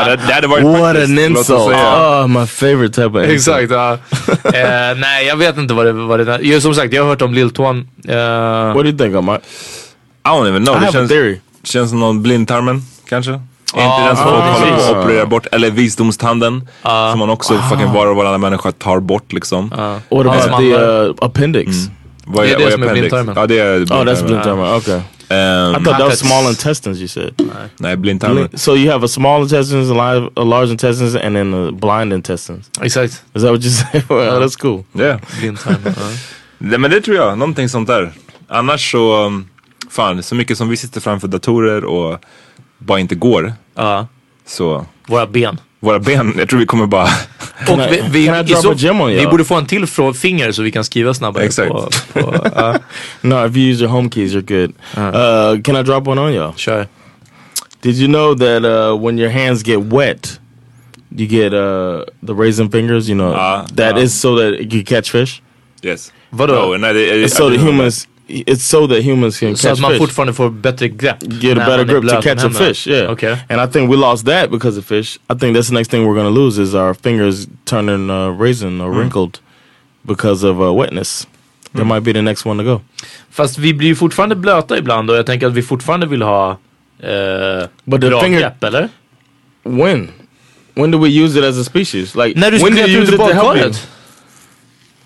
Det, 0.07 0.18
det 0.26 0.32
hade 0.34 0.46
varit 0.46 0.64
What 0.64 0.80
praktiskt, 0.80 1.09
an 1.11 1.18
insult. 1.18 1.51
Oh, 1.61 2.26
my 2.26 2.46
favorite 2.46 2.94
type 3.03 3.18
of 3.18 3.24
insult. 3.30 3.59
Exakt, 3.59 3.70
ja. 3.70 3.92
eh, 4.59 4.96
nej, 4.96 5.26
jag 5.26 5.36
vet 5.36 5.57
inte 5.59 5.74
vad 5.74 5.86
det, 5.86 6.24
det 6.24 6.32
är. 6.34 6.40
Jag, 6.44 6.62
som 6.62 6.74
sagt, 6.74 6.92
jag 6.92 7.03
har 7.03 7.09
hört 7.09 7.22
om 7.22 7.34
lilltån. 7.34 7.88
Eh, 8.09 8.16
What 8.16 8.74
do 8.74 8.84
you 8.88 8.99
think, 8.99 9.14
Omar? 9.16 9.36
I 9.36 10.28
don't 10.28 10.49
even 10.49 10.64
know. 10.64 10.76
I 10.76 10.78
Det 10.80 10.86
have 10.86 10.88
a 10.88 10.92
känns, 10.92 11.11
theory. 11.11 11.40
känns 11.64 11.90
som 11.90 12.01
någon 12.01 12.22
blindtarmen, 12.22 12.82
kanske? 13.09 13.32
Är 13.74 13.84
inte 13.84 14.06
den 14.06 14.16
som 14.16 14.24
folk 14.24 14.44
håller 14.44 14.76
på 14.76 14.82
att 14.82 15.04
operera 15.04 15.26
bort? 15.26 15.46
Eller 15.52 15.70
visdomstanden. 15.70 16.68
Som 16.82 17.18
man 17.18 17.30
också 17.30 17.59
fucking 17.59 17.92
var 17.92 18.06
och 18.06 18.16
varannan 18.16 18.40
människa 18.40 18.72
tar 18.72 19.00
bort 19.00 19.32
liksom. 19.32 19.68
What 20.11 20.26
about 20.26 20.59
the 20.59 20.74
uh, 20.76 21.14
appendix? 21.20 21.76
Vad 22.24 22.44
Det 22.46 22.52
är 22.54 22.59
det 22.59 22.64
vad 22.64 22.72
som 22.72 22.82
är 22.82 22.92
blindtarmen. 22.92 23.34
Ja 23.36 23.46
det 23.46 23.59
är 23.59 23.76
Oh, 23.76 23.80
that's 23.80 24.24
blindtarmen. 24.24 24.24
blindtarmen. 24.26 24.74
Okay. 24.76 25.00
Ehm, 25.30 25.70
I 25.70 25.84
thought 25.84 25.98
that 25.98 26.09
was 26.09 26.18
small 26.18 26.48
intestines. 26.48 26.98
You 26.98 27.09
said. 27.09 27.34
nej, 27.78 27.96
blindtarmen. 27.96 28.36
Blind- 28.48 28.59
So 28.59 28.76
you 28.76 28.92
have 28.92 29.04
a 29.04 29.09
small 29.09 29.42
intestines, 29.42 29.90
a, 29.90 29.94
large, 29.94 30.26
a 30.36 30.44
large 30.44 30.70
intestines, 30.70 31.14
and 31.14 31.36
then 31.36 31.54
a 31.54 31.70
blind 31.72 32.12
intestines. 32.12 32.70
exakt. 32.82 33.12
Is 33.34 33.42
that 33.42 33.50
what 33.50 33.62
you 33.64 33.70
say? 33.92 34.02
well, 34.09 34.40
that's 34.40 34.56
cool. 34.56 34.84
Yeah. 34.98 35.20
Blindtarmen. 35.40 35.80
ja. 35.84 35.92
Nej, 36.59 36.78
men 36.78 36.90
det 36.90 37.00
tror 37.00 37.16
jag, 37.16 37.38
någonting 37.38 37.68
sånt 37.68 37.88
där. 37.88 38.12
Annars 38.48 38.90
så, 38.92 39.24
um, 39.26 39.48
fan, 39.90 40.22
så 40.22 40.34
mycket 40.34 40.59
som 40.59 40.68
vi 40.68 40.76
sitter 40.76 41.00
framför 41.00 41.28
datorer 41.28 41.84
och 41.84 42.18
bara 42.79 43.01
inte 43.01 43.14
går. 43.14 43.53
Ja. 43.74 44.07
Så 44.47 44.87
Våra 45.07 45.26
ben. 45.26 45.61
våra 45.81 45.99
ben, 45.99 46.35
jag 46.39 46.49
tror 46.49 46.61
vi 46.61 46.66
kommer 46.66 46.87
bara... 46.87 47.09
Och 47.68 47.79
I- 47.79 47.89
vi, 47.91 48.03
vi, 48.11 48.26
can 48.26 48.37
I 48.37 48.41
i 48.41 48.43
drop 48.43 48.62
så- 48.62 48.70
a 48.72 48.74
gem 48.76 49.01
on 49.01 49.11
you? 49.11 49.20
vi 49.20 49.26
borde 49.26 49.45
få 49.45 49.55
en 49.55 49.66
till 49.66 49.85
frå- 49.85 50.12
finger 50.12 50.53
så 50.53 50.62
vi 50.62 50.70
kan 50.70 50.85
skriva 50.85 51.14
snabbare. 51.14 51.45
Exakt. 51.45 51.68
På, 51.72 51.89
på, 52.12 52.51
ja. 52.55 52.79
No, 53.20 53.47
if 53.47 53.57
you 53.57 53.70
use 53.72 53.85
your 53.85 53.93
home 53.93 54.11
keys, 54.11 54.33
you're 54.35 54.59
good. 54.59 54.70
Uh, 54.97 55.62
can 55.62 55.76
I 55.76 55.83
drop 55.83 56.07
one 56.09 56.20
on 56.20 56.33
y'all? 56.35 56.53
Kör. 56.57 56.87
Did 57.83 57.97
you 57.97 58.09
know 58.09 58.35
that 58.35 58.64
uh, 58.64 59.05
when 59.05 59.18
your 59.18 59.31
hands 59.31 59.62
get 59.62 59.79
wet, 59.81 60.41
you 61.16 61.26
get 61.29 61.53
uh, 61.53 62.01
the 62.26 62.33
raisin 62.35 62.70
fingers? 62.70 63.09
You 63.09 63.16
know 63.18 63.33
Ah, 63.37 63.66
that 63.76 63.99
is 63.99 64.12
ah. 64.24 64.29
so 64.29 64.37
that 64.37 64.72
you 64.74 64.85
catch 64.85 65.11
fish. 65.11 65.43
Yes. 65.83 66.12
Vadå? 66.31 66.53
No, 66.55 66.76
nej, 66.76 66.93
det, 66.95 67.24
It's 67.24 67.37
so 67.37 67.51
that 67.51 67.61
humans. 67.61 68.09
It's 68.31 68.62
so 68.64 68.87
that 68.87 69.03
humans 69.03 69.39
can 69.41 69.57
Så 69.57 69.68
catch 69.68 69.72
att 69.72 69.81
man 69.81 69.91
fish. 69.91 69.99
fortfarande 69.99 70.33
får 70.35 70.51
bättre 70.51 70.89
grepp. 70.89 71.22
Get 71.22 71.59
a 71.59 71.66
better 71.66 71.85
grip 71.85 72.09
to 72.09 72.22
catch 72.22 72.45
a 72.45 72.51
fish. 72.51 72.87
Yeah. 72.87 73.11
Okay. 73.12 73.37
And 73.49 73.61
I 73.61 73.72
think 73.72 73.91
we 73.91 73.97
lost 73.97 74.26
that 74.26 74.51
because 74.51 74.79
of 74.79 74.85
fish. 74.87 75.18
I 75.31 75.35
think 75.39 75.57
that's 75.57 75.68
the 75.68 75.74
next 75.74 75.91
thing 75.91 76.05
we're 76.07 76.16
gonna 76.16 76.31
lose 76.45 76.62
is 76.62 76.74
our 76.74 76.95
fingers 76.95 77.47
turning 77.64 78.11
uh, 78.11 78.29
raisin 78.43 78.81
or 78.81 78.91
wrinkled 78.91 79.41
because 80.03 80.47
of 80.49 80.61
uh, 80.61 80.72
wetness. 80.74 81.26
That 81.74 81.85
might 81.87 82.01
be 82.05 82.12
the 82.12 82.22
next 82.22 82.47
one 82.47 82.59
to 82.59 82.64
go. 82.64 82.81
Fast 83.31 83.59
vi 83.59 83.74
blir 83.74 83.89
ju 83.89 83.95
fortfarande 83.95 84.37
blöta 84.37 84.79
ibland 84.79 85.11
och 85.11 85.16
jag 85.16 85.26
tänker 85.26 85.47
att 85.47 85.53
vi 85.55 85.62
fortfarande 85.62 86.07
vill 86.07 86.22
ha 86.22 86.51
eh, 87.03 87.68
But 87.85 88.01
the 88.01 88.09
bra 88.09 88.20
finger- 88.22 88.41
grepp, 88.41 88.64
eller? 88.64 88.89
When? 89.64 90.09
When 90.74 90.91
do 90.91 90.99
we 90.99 91.09
use 91.24 91.39
it 91.39 91.45
as 91.45 91.59
a 91.59 91.64
species? 91.64 92.14
Like 92.14 92.39
När 92.41 92.51
du 92.51 92.59
when 92.59 92.74
do 92.74 92.81
you 92.81 93.03
use 93.03 93.12
it 93.12 93.18
to 93.18 93.24
help 93.33 93.57
you? 93.57 93.72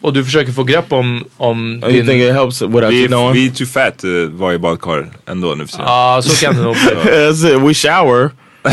Och 0.03 0.13
du 0.13 0.25
försöker 0.25 0.53
få 0.53 0.65
grepp 0.65 0.93
om, 0.93 1.25
om 1.37 1.81
Oh, 1.85 1.91
you 1.91 2.07
think 2.07 2.23
it 2.23 2.33
helps 2.33 2.63
without 2.63 2.91
Vi, 2.91 3.03
you 3.03 3.33
vi 3.33 3.47
är 3.47 3.51
too 3.51 3.67
fat 3.67 4.05
uh, 4.05 4.29
var 4.31 4.53
i 4.53 4.59
badkar 4.59 5.11
ändå 5.27 5.55
nu 5.55 5.67
för 5.67 5.73
tiden. 5.73 5.87
Ja, 5.87 6.21
så 6.25 6.45
kan 6.47 6.57
det 6.57 6.63
nog 6.63 6.75
bli. 6.77 7.29
It. 7.55 7.63
We 7.63 7.75
shower. 7.75 8.31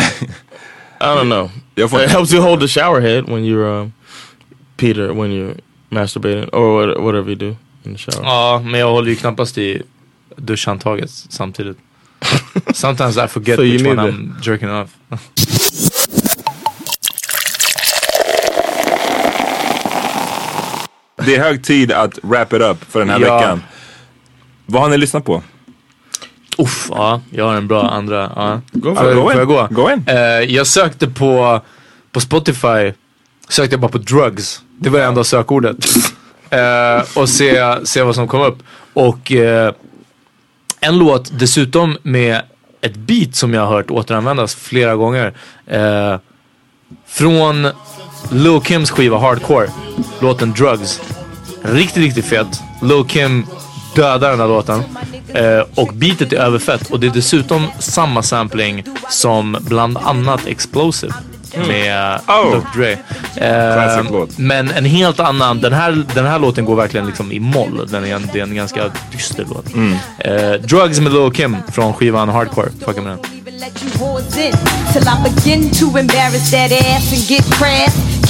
I 1.01 1.05
don't 1.05 1.23
know. 1.29 1.49
Jag 1.75 1.89
får 1.89 2.03
It 2.03 2.09
helps 2.11 2.33
you 2.33 2.41
hold 2.43 2.61
the 2.61 2.67
shower 2.67 3.01
head 3.01 3.23
when 3.27 3.43
you're 3.45 3.81
um, 3.81 3.93
Peter 4.77 5.07
when 5.07 5.31
you're 5.31 5.55
masturbating 5.89 6.49
or 6.53 6.87
what- 6.87 7.01
whatever 7.01 7.29
you 7.29 7.35
do 7.35 7.55
in 7.85 7.95
the 7.95 8.11
shower. 8.11 8.23
Ja, 8.25 8.61
men 8.65 8.79
jag 8.79 8.87
håller 8.91 9.09
ju 9.09 9.15
knappast 9.15 9.57
i 9.57 9.81
duschhandtaget 10.35 11.09
samtidigt. 11.09 11.77
Sometimes 12.73 13.17
I 13.17 13.27
forget 13.27 13.55
So 13.55 13.63
you 13.63 13.77
which 13.77 13.87
one 13.87 14.03
need 14.03 14.13
I'm 14.13 14.33
jerking 14.41 14.69
off. 14.69 14.89
Det 21.29 21.35
är 21.35 21.39
hög 21.43 21.63
tid 21.63 21.91
att 21.91 22.19
wrap 22.23 22.53
it 22.53 22.61
up 22.61 22.77
för 22.91 22.99
den 22.99 23.09
här 23.09 23.19
Ja. 23.19 23.35
veckan. 23.37 23.63
Vad 24.65 24.81
har 24.81 24.89
ni 24.89 24.97
lyssnat 24.97 25.25
på? 25.25 25.43
Uff, 26.57 26.87
ja, 26.91 27.21
jag 27.31 27.45
har 27.45 27.55
en 27.55 27.67
bra 27.67 27.89
andra. 27.89 28.31
Ja. 28.35 28.61
Go 28.71 28.89
go 28.89 28.95
får 28.95 29.33
jag 29.33 29.47
gå? 29.47 29.67
Go 29.71 29.89
in. 29.91 30.03
Eh, 30.07 30.17
jag 30.55 30.67
sökte 30.67 31.07
på, 31.07 31.61
på 32.11 32.19
Spotify, 32.19 32.93
sökte 33.49 33.73
jag 33.73 33.79
bara 33.79 33.91
på 33.91 33.97
drugs. 33.97 34.61
Det 34.79 34.89
var 34.89 34.99
det 34.99 35.05
enda 35.05 35.23
sökordet. 35.23 35.77
Eh, 36.51 37.03
och 37.15 37.29
se, 37.29 37.75
se 37.85 38.01
vad 38.03 38.15
som 38.15 38.27
kom 38.27 38.41
upp. 38.41 38.57
Och 38.93 39.31
eh, 39.31 39.73
en 40.79 40.97
låt 40.97 41.39
dessutom 41.39 41.97
med 42.03 42.41
ett 42.81 42.95
beat 42.95 43.35
som 43.35 43.53
jag 43.53 43.61
har 43.61 43.67
hört 43.75 43.91
återanvändas 43.91 44.55
flera 44.55 44.95
gånger. 44.95 45.33
Från 47.07 47.67
Lil 48.31 48.61
Kims 48.63 48.91
skiva 48.91 49.17
Hardcore, 49.17 49.69
låten 50.19 50.51
Drugs. 50.53 51.01
Riktigt, 51.63 51.97
riktigt 52.03 52.25
fet. 52.25 52.47
Lil 52.81 53.03
Kim 53.07 53.45
dödar 53.95 54.29
den 54.29 54.39
här 54.39 54.47
låten. 54.47 54.83
Eh, 55.33 55.63
och 55.75 55.87
beatet 55.93 56.33
är 56.33 56.37
överfett. 56.37 56.91
Och 56.91 56.99
det 56.99 57.07
är 57.07 57.11
dessutom 57.11 57.67
samma 57.79 58.23
sampling 58.23 58.83
som 59.09 59.57
bland 59.61 59.97
annat 59.97 60.47
Explosive. 60.47 61.13
Med 61.67 62.19
Oh. 62.27 62.51
Dr 62.51 62.79
Dre. 62.79 62.91
Eh, 62.91 63.95
men 64.37 64.71
en 64.71 64.85
helt 64.85 65.19
annan. 65.19 65.59
Den 65.61 65.73
här, 65.73 66.05
den 66.15 66.25
här 66.25 66.39
låten 66.39 66.65
går 66.65 66.75
verkligen 66.75 67.05
liksom 67.05 67.31
i 67.31 67.39
moll. 67.39 67.87
Den 67.91 68.05
är, 68.05 68.15
en- 68.15 68.29
det 68.33 68.39
är 68.39 68.43
en 68.43 68.55
ganska 68.55 68.83
dyster 69.11 69.45
låt. 69.49 69.65
Eh, 70.17 70.51
Drugs 70.67 70.99
med 70.99 71.13
Lil 71.13 71.31
Kim 71.31 71.57
från 71.71 71.93
skivan 71.93 72.29
Hardcore. 72.29 72.69
Fucka 72.85 73.01
med 73.01 73.11
den. 73.11 73.19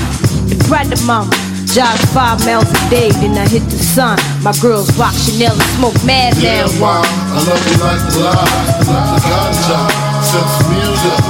The 0.48 0.56
brother 0.68 0.96
mama. 1.06 1.30
Jog 1.72 1.96
five 2.12 2.44
miles 2.44 2.68
a 2.68 2.90
day, 2.90 3.08
then 3.22 3.38
I 3.38 3.48
hit 3.48 3.62
the 3.70 3.78
sun. 3.78 4.18
My 4.42 4.52
girls 4.60 4.92
rock 4.98 5.14
Chanel 5.14 5.52
and 5.54 5.62
smoke 5.78 5.96
mad 6.04 6.36
Yeah, 6.36 6.66
now. 6.66 6.80
wow, 6.82 7.02
I 7.02 7.40
love 7.48 7.64
you 7.64 7.78
like 7.80 8.02
the 8.12 8.20
lie, 8.28 8.44
the 8.84 9.20
ganja, 9.24 9.80
sense 10.20 10.68
music, 10.68 11.20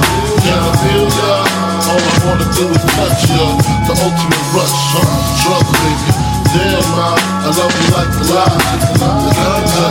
I 0.43 0.75
feel 0.83 1.07
ya? 1.07 1.62
All 1.93 2.01
I 2.01 2.17
wanna 2.25 2.49
do 2.57 2.65
is 2.73 2.83
touch 2.97 3.29
ya, 3.29 3.53
the 3.85 3.93
ultimate 4.01 4.47
rush, 4.57 4.81
huh? 4.97 5.05
Drug 5.45 5.65
baby. 5.77 6.09
Damn, 6.49 6.81
ma, 6.97 7.13
I 7.45 7.53
love 7.53 7.69
you 7.69 7.89
like 7.93 8.09
the 8.17 8.23
lie, 8.33 8.57
the 8.97 9.31
ganja, 9.37 9.87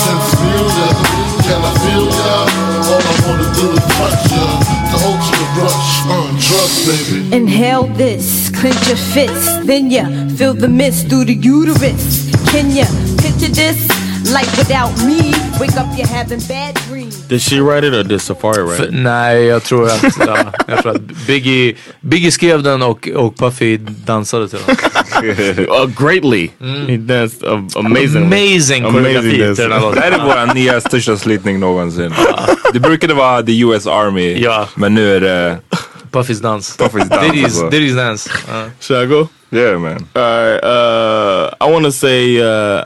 sense 0.00 0.32
music, 0.40 0.96
can 1.44 1.60
I 1.60 1.72
feel 1.84 2.08
ya? 2.08 2.36
All 2.88 3.04
I 3.04 3.14
wanna 3.28 3.48
do 3.52 3.66
is 3.76 3.84
touch 4.00 4.32
ya, 4.32 4.44
the 4.92 4.98
ultimate 5.04 5.52
rush, 5.60 5.92
uh, 6.08 6.24
drugs 6.40 6.78
baby. 6.88 7.36
Inhale 7.36 7.86
this, 8.00 8.48
clench 8.48 8.88
your 8.88 8.96
fist, 8.96 9.66
then 9.66 9.90
ya 9.90 10.04
feel 10.36 10.54
the 10.54 10.68
mist 10.68 11.08
through 11.10 11.26
the 11.26 11.34
uterus. 11.34 12.32
Can 12.48 12.70
ya 12.70 12.86
picture 13.20 13.52
this? 13.52 13.76
Life 14.32 14.56
without 14.56 14.94
me, 15.04 15.34
wake 15.60 15.76
up 15.76 15.88
you're 15.98 16.06
having 16.06 16.40
bad 16.48 16.76
dreams. 16.86 16.91
Did 17.32 17.40
she 17.42 17.60
write 17.60 17.86
it 17.86 17.94
or 17.94 18.02
did 18.02 18.20
Safari 18.20 18.62
write 18.62 18.84
it? 18.84 18.90
nej, 18.92 19.44
jag 19.44 19.62
tror 19.62 19.86
att, 19.86 20.02
ja, 20.26 20.36
jag 20.66 20.82
tror 20.82 20.94
att 20.96 21.02
Biggie, 21.26 21.74
Biggie 22.00 22.32
skrev 22.32 22.62
den 22.62 22.82
och, 22.82 23.08
och 23.08 23.36
Puffy 23.36 23.76
dansade 23.76 24.48
till 24.48 24.58
den. 24.66 24.78
uh, 25.68 25.86
greatly. 26.06 26.48
He 26.88 26.96
danced 26.96 27.42
uh, 27.48 27.64
amazing. 27.76 28.16
Amazing 28.24 28.82
koreografi 28.84 29.30
till 29.30 29.56
den 29.56 29.72
här 29.72 29.94
Det 29.94 30.00
här 30.00 30.12
är 30.12 30.46
vår 30.46 30.54
nya 30.54 30.80
största 30.80 31.16
slitning 31.16 31.60
någonsin. 31.60 32.14
Det 32.72 32.80
brukade 32.80 33.14
vara 33.14 33.42
the 33.42 33.60
US 33.60 33.86
Army, 33.86 34.42
Ja. 34.42 34.68
men 34.74 34.94
nu 34.94 35.16
är 35.16 35.20
det 35.20 35.58
Puffys 36.10 36.40
dans. 36.40 36.76
Puffys 36.76 37.08
dans. 37.08 37.22
Diddy's, 37.22 37.44
alltså. 37.44 37.68
Diddy's 37.68 37.96
dance. 37.96 38.30
Ja. 38.52 38.64
Should 38.80 39.04
I 39.04 39.06
go? 39.06 39.28
Yeah 39.50 39.78
man. 39.78 40.06
All 40.14 40.22
right. 40.22 40.64
Uh, 40.64 41.68
I 41.68 41.72
want 41.72 41.84
to 41.84 41.92
say 41.92 42.40
uh, 42.42 42.84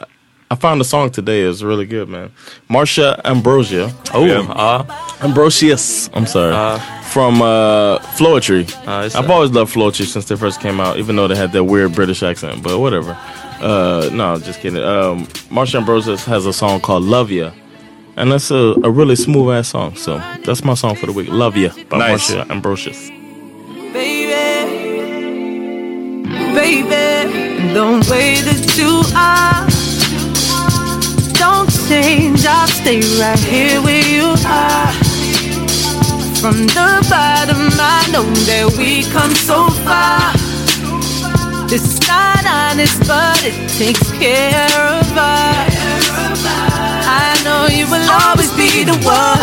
I 0.49 0.55
found 0.55 0.81
a 0.81 0.85
song 0.85 1.11
today. 1.11 1.43
It's 1.43 1.63
really 1.63 1.87
good, 1.87 2.09
man. 2.09 2.31
Marsha 2.71 3.21
Ambrosia. 3.25 3.93
Oh, 4.15 4.25
Yeah. 4.25 4.43
ja. 4.43 4.85
Ambrosius. 5.21 6.09
I'm 6.15 6.27
sorry. 6.27 6.53
Uh, 6.55 6.79
From 7.11 7.41
uh, 7.43 7.99
Floetry. 8.17 8.65
Uh, 8.87 9.09
I've 9.19 9.29
a- 9.29 9.33
always 9.33 9.51
loved 9.51 9.75
Floetry 9.75 10.05
since 10.07 10.27
they 10.27 10.37
first 10.37 10.61
came 10.61 10.79
out, 10.81 10.99
even 10.99 11.17
though 11.17 11.27
they 11.27 11.35
had 11.37 11.51
that 11.53 11.65
weird 11.65 11.95
British 11.95 12.23
accent. 12.23 12.63
But 12.63 12.79
whatever. 12.79 13.17
Uh, 13.61 14.09
no, 14.13 14.39
just 14.39 14.61
kidding. 14.61 14.83
Um, 14.85 15.27
Marsha 15.51 15.77
Ambrosius 15.77 16.25
has 16.27 16.47
a 16.47 16.53
song 16.53 16.81
called 16.81 17.05
"Love 17.05 17.31
Ya," 17.33 17.51
and 18.17 18.31
that's 18.31 18.51
a, 18.51 18.75
a 18.85 18.91
really 18.91 19.17
smooth 19.17 19.55
ass 19.57 19.69
song. 19.69 19.97
So 19.97 20.19
that's 20.45 20.63
my 20.63 20.75
song 20.75 20.95
for 20.95 21.07
the 21.07 21.13
week. 21.13 21.29
"Love 21.31 21.57
Ya" 21.57 21.71
by 21.89 21.99
Nice. 21.99 22.31
Marsha 22.31 22.51
Ambrosius. 22.51 23.09
Baby, 26.55 27.73
the 27.73 28.07
way 28.11 28.41
that 28.43 28.77
you 28.77 29.03
are. 29.17 29.96
Change, 31.89 32.45
I'll 32.45 32.67
stay 32.67 32.99
right 33.21 33.39
here 33.39 33.81
where 33.81 34.05
you 34.05 34.35
are. 34.45 34.93
From 36.43 36.67
the 36.67 37.07
bottom, 37.07 37.71
I 37.79 38.03
know 38.11 38.27
that 38.51 38.75
we 38.77 39.07
come 39.15 39.31
so 39.31 39.71
far. 39.87 40.35
It's 41.71 42.03
not 42.11 42.43
honest, 42.43 43.07
but 43.07 43.39
it 43.47 43.55
takes 43.79 44.11
care 44.19 44.67
of 44.83 45.07
us. 45.15 45.75
I 47.07 47.39
know 47.47 47.71
you 47.71 47.87
will 47.87 48.03
always 48.11 48.51
be 48.59 48.83
the 48.83 48.99
one. 49.07 49.39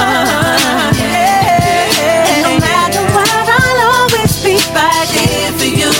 And 1.00 2.44
no 2.44 2.60
matter 2.60 3.04
what, 3.16 3.48
I'll 3.56 4.04
always 4.04 4.36
be 4.44 4.60
right 4.76 5.08
here 5.16 5.52
for 5.56 5.72
you. 5.80 5.92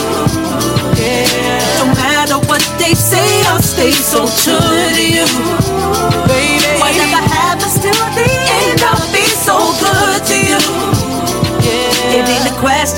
No 1.80 1.88
matter 1.96 2.36
what 2.44 2.60
they 2.76 2.92
say, 2.92 3.24
I'll 3.48 3.64
stay 3.64 3.92
so 3.92 4.28
true 4.44 4.60
to 4.60 5.04
you. 5.08 5.63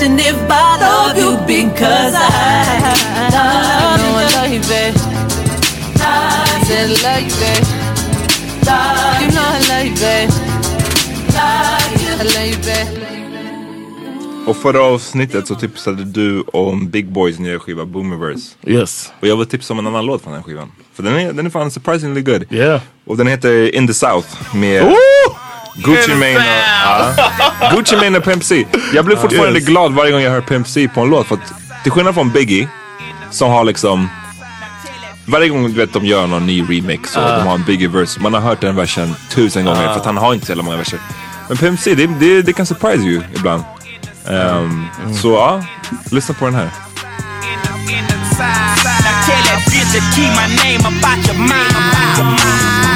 Question 0.07 0.19
if 0.19 0.49
I 0.49 0.77
love 0.79 1.17
you 1.17 1.37
because 1.47 2.13
I 2.15 2.93
love 3.33 3.99
you. 4.01 4.13
I 4.15 4.27
love 4.35 4.53
you, 4.53 4.61
babe. 4.61 4.95
I 5.99 6.63
said 6.65 6.89
I 6.89 6.97
love 7.05 7.23
you, 7.23 7.35
babe. 7.41 7.65
You 9.21 9.31
know 9.35 9.47
I 9.47 9.61
love 9.69 9.85
you, 9.85 9.95
babe. 9.95 10.29
I 11.35 11.43
love 12.23 12.47
you, 12.47 12.57
babe. 12.57 13.03
Och 14.47 14.57
förra 14.57 14.81
avsnittet 14.81 15.47
så 15.47 15.55
tipsade 15.55 16.03
du 16.03 16.41
om 16.41 16.89
Big 16.89 17.11
Boys 17.11 17.39
nya 17.39 17.59
skiva 17.59 17.85
Boomiverse. 17.85 18.55
Yes. 18.63 19.11
Och 19.19 19.27
jag 19.27 19.37
vill 19.37 19.47
tipsa 19.47 19.73
om 19.73 19.79
en 19.79 19.87
annan 19.87 20.05
låt 20.05 20.23
från 20.23 20.33
den 20.33 20.43
skivan. 20.43 20.71
För 20.93 21.03
den 21.03 21.15
är, 21.15 21.33
den 21.33 21.45
är 21.45 21.49
fan 21.49 21.71
surprisingly 21.71 22.21
good. 22.21 22.53
Yeah. 22.53 22.81
Och 23.05 23.17
den 23.17 23.27
heter 23.27 23.75
In 23.75 23.87
the 23.87 23.93
South 23.93 24.55
med 24.55 24.93
Gucci 25.77 26.11
Mane 26.15 26.37
och, 26.37 26.43
ja. 26.85 27.71
Gucci 27.75 27.95
Mane 27.95 28.17
och 28.17 28.23
Pimp 28.23 28.43
C. 28.43 28.65
Jag 28.93 29.05
blir 29.05 29.15
fortfarande 29.15 29.59
Yes. 29.59 29.67
glad 29.69 29.93
varje 29.93 30.11
gång 30.11 30.21
jag 30.21 30.31
hör 30.31 30.41
Pimp 30.41 30.67
C 30.67 30.87
på 30.93 31.01
en 31.01 31.09
låt. 31.09 31.27
För 31.27 31.35
att 31.35 31.53
till 31.83 31.91
skillnad 31.91 32.13
från 32.13 32.29
Biggie 32.31 32.67
som 33.31 33.51
har 33.51 33.63
liksom 33.63 34.09
varje 35.25 35.49
gång 35.49 35.63
du 35.63 35.73
vet 35.73 35.93
de 35.93 36.05
gör 36.05 36.27
någon 36.27 36.45
ny 36.47 36.61
remix 36.61 37.15
och 37.15 37.21
de 37.21 37.47
har 37.47 37.53
en 37.55 37.63
Biggie-verse. 37.63 38.19
Man 38.21 38.33
har 38.33 38.41
hört 38.41 38.61
den 38.61 38.75
versen 38.75 39.15
tusen 39.29 39.65
gånger 39.65 39.83
för 39.83 39.99
att 39.99 40.05
han 40.05 40.17
har 40.17 40.33
inte 40.33 40.45
så 40.45 40.51
jävla 40.51 40.63
många 40.63 40.77
verser. 40.77 40.99
Men 41.47 41.57
Pimp 41.57 41.79
C, 41.79 41.95
det, 41.95 42.07
det, 42.07 42.41
det 42.41 42.53
kan 42.53 42.65
surprise 42.65 43.03
you 43.03 43.21
ibland. 43.35 43.63
Ehm, 44.29 44.85
Så 45.21 45.31
ja, 45.33 45.63
lyssna 46.11 46.35
på 46.35 46.45
den 46.45 46.55
här. 46.55 46.69
Now 52.17 52.86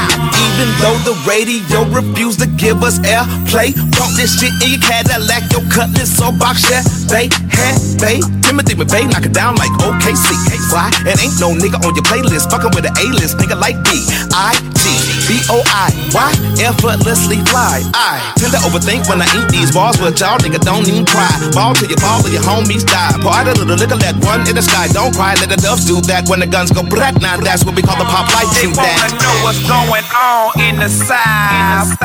Even 0.41 0.67
though 0.81 0.97
the 1.05 1.15
radio 1.29 1.85
refused 1.93 2.39
to 2.41 2.47
give 2.57 2.81
us 2.83 2.97
airplay, 3.05 3.73
brought 3.93 4.13
this 4.17 4.39
shit 4.39 4.53
in 4.65 4.73
your 4.73 4.81
Cadillac, 4.81 5.45
your 5.53 5.61
cutlass 5.69 6.17
or 6.17 6.33
box. 6.33 6.65
They 7.09 7.29
had 7.53 7.77
they 8.01 8.19
Timothy 8.41 8.73
McVeigh 8.73 9.09
knock 9.11 9.25
it 9.25 9.33
down 9.33 9.55
like 9.55 9.71
OKC. 9.85 10.33
Why? 10.73 10.89
And 11.05 11.19
ain't 11.21 11.37
no 11.39 11.53
nigga 11.53 11.77
on 11.85 11.93
your 11.93 12.05
playlist 12.07 12.49
fucking 12.49 12.71
with 12.73 12.85
an 12.85 12.95
A-list 12.97 13.37
nigga 13.37 13.59
like 13.59 13.77
B 13.85 13.89
I 14.33 14.57
G 14.81 15.20
B 15.27 15.39
O 15.49 15.61
I. 15.67 15.89
Why? 16.11 16.31
Effortlessly 16.59 17.39
fly. 17.47 17.81
I 17.93 18.19
tend 18.37 18.51
to 18.53 18.59
overthink 18.67 19.07
when 19.09 19.21
I 19.21 19.27
eat 19.37 19.47
these 19.49 19.71
bars, 19.71 19.97
but 19.97 20.19
y'all 20.19 20.37
nigga 20.39 20.59
don't 20.61 20.87
even 20.87 21.05
cry. 21.05 21.29
Ball 21.53 21.73
till 21.73 21.89
you 21.89 21.97
fall 21.97 22.21
or 22.25 22.29
your 22.29 22.41
homies 22.43 22.85
die. 22.85 23.13
Pour 23.21 23.31
out 23.33 23.47
a 23.47 23.53
little 23.53 23.75
liquor, 23.77 23.95
let 23.95 24.15
one 24.25 24.41
in 24.47 24.55
the 24.55 24.61
sky. 24.61 24.87
Don't 24.91 25.13
cry, 25.15 25.35
let 25.39 25.49
the 25.49 25.57
doves 25.57 25.85
do 25.85 26.01
that 26.11 26.27
when 26.29 26.39
the 26.39 26.47
guns 26.47 26.71
go 26.71 26.83
brat. 26.83 27.21
Now 27.21 27.37
that's 27.37 27.63
what 27.63 27.75
we 27.75 27.81
call 27.81 27.97
the 27.97 28.05
pop 28.09 28.27
life 28.33 28.49
They 28.55 28.67
do 28.67 28.75
wanna 28.75 29.07
that. 29.07 29.13
know 29.21 29.35
what's 29.45 29.61
going 29.65 30.05
on 30.11 30.45
in 30.59 30.75
the 30.81 30.89
south. 30.89 31.95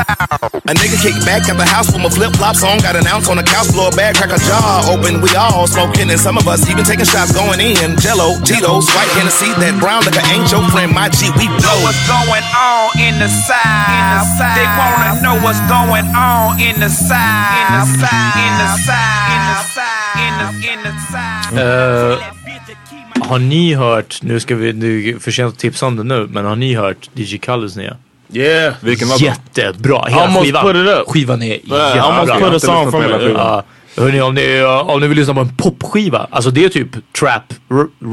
A 0.67 0.73
nigga 0.75 0.99
kick 0.99 1.15
back 1.23 1.47
at 1.47 1.55
the 1.55 1.65
house 1.65 1.87
with 1.91 2.03
my 2.03 2.09
flip 2.09 2.35
flops 2.35 2.61
on, 2.63 2.79
got 2.79 2.95
an 2.95 3.07
ounce 3.07 3.29
on 3.29 3.37
the 3.37 3.43
couch 3.43 3.67
floor, 3.71 3.89
bag 3.91 4.15
crack 4.15 4.31
a 4.35 4.39
jaw 4.39 4.83
open. 4.91 5.21
We 5.21 5.31
all 5.35 5.65
smoking, 5.67 6.09
and 6.11 6.19
some 6.19 6.37
of 6.37 6.47
us 6.47 6.67
even 6.69 6.83
taking 6.83 7.05
shots 7.07 7.31
going 7.31 7.59
in. 7.59 7.95
Jello, 7.97 8.35
Tito's, 8.43 8.87
white 8.91 9.07
Hennessy, 9.15 9.47
that 9.63 9.79
brown 9.79 10.03
liquor 10.03 10.23
ain't 10.27 10.51
your 10.51 10.63
friend. 10.71 10.91
My 10.93 11.07
G, 11.09 11.31
we 11.39 11.47
Know 11.47 11.55
blow. 11.57 11.87
what's 11.87 12.03
going 12.07 12.43
on 12.51 12.91
in 12.99 13.15
the 13.19 13.27
south. 13.29 14.37
They 14.55 14.67
wanna 14.79 15.21
know 15.21 15.35
what's 15.45 15.61
going 15.77 16.07
on 16.15 16.59
in 16.59 16.75
the 16.81 16.89
south. 16.89 17.53
In 17.59 17.67
the 17.79 17.85
south. 18.01 18.35
In 18.45 18.53
the 18.61 18.69
south. 18.87 19.27
In 19.33 19.41
the 19.49 19.57
south. 19.75 20.17
In 20.25 20.33
the 20.39 20.47
in 20.73 20.79
the 20.83 20.93
south. 21.11 21.59
Eh, 21.59 23.27
har 23.29 23.39
ni 23.39 23.73
hört, 23.73 24.19
nu 24.21 24.39
ska 24.39 24.55
vi, 24.55 24.69
är 24.69 25.19
för 25.19 25.31
sent 25.31 25.53
att 25.53 25.59
tipsa 25.59 25.85
om 25.85 25.95
det 25.95 26.03
nu, 26.03 26.27
men 26.31 26.45
har 26.45 26.55
ni 26.55 26.75
hört 26.75 27.09
DJ 27.13 27.37
Kallus 27.37 27.75
nya? 27.75 27.97
Yeah. 28.33 28.73
Vilken 28.81 29.09
var? 29.09 29.17
Jättebra, 29.21 30.05
hela 30.07 30.21
Almost 30.21 30.45
skivan. 30.45 30.63
put 30.65 30.75
it 30.75 30.87
up. 30.87 31.03
Skivan 31.07 31.41
är 31.41 31.45
Yeah, 31.47 31.95
I 31.97 31.99
almost 31.99 32.27
jättebra. 32.27 32.49
put 32.51 32.63
a 32.63 32.65
song 32.65 32.91
from 32.91 33.03
it. 33.03 33.31
Ja, 33.37 33.63
Hörni, 33.97 34.21
om 34.21 34.33
ni, 34.35 34.61
om 34.85 34.99
ni 35.01 35.07
vill 35.07 35.17
lyssna 35.17 35.33
på 35.33 35.39
en 35.39 35.55
popskiva, 35.55 36.27
alltså 36.31 36.51
det 36.51 36.65
är 36.65 36.69
typ 36.69 37.13
trap, 37.19 37.53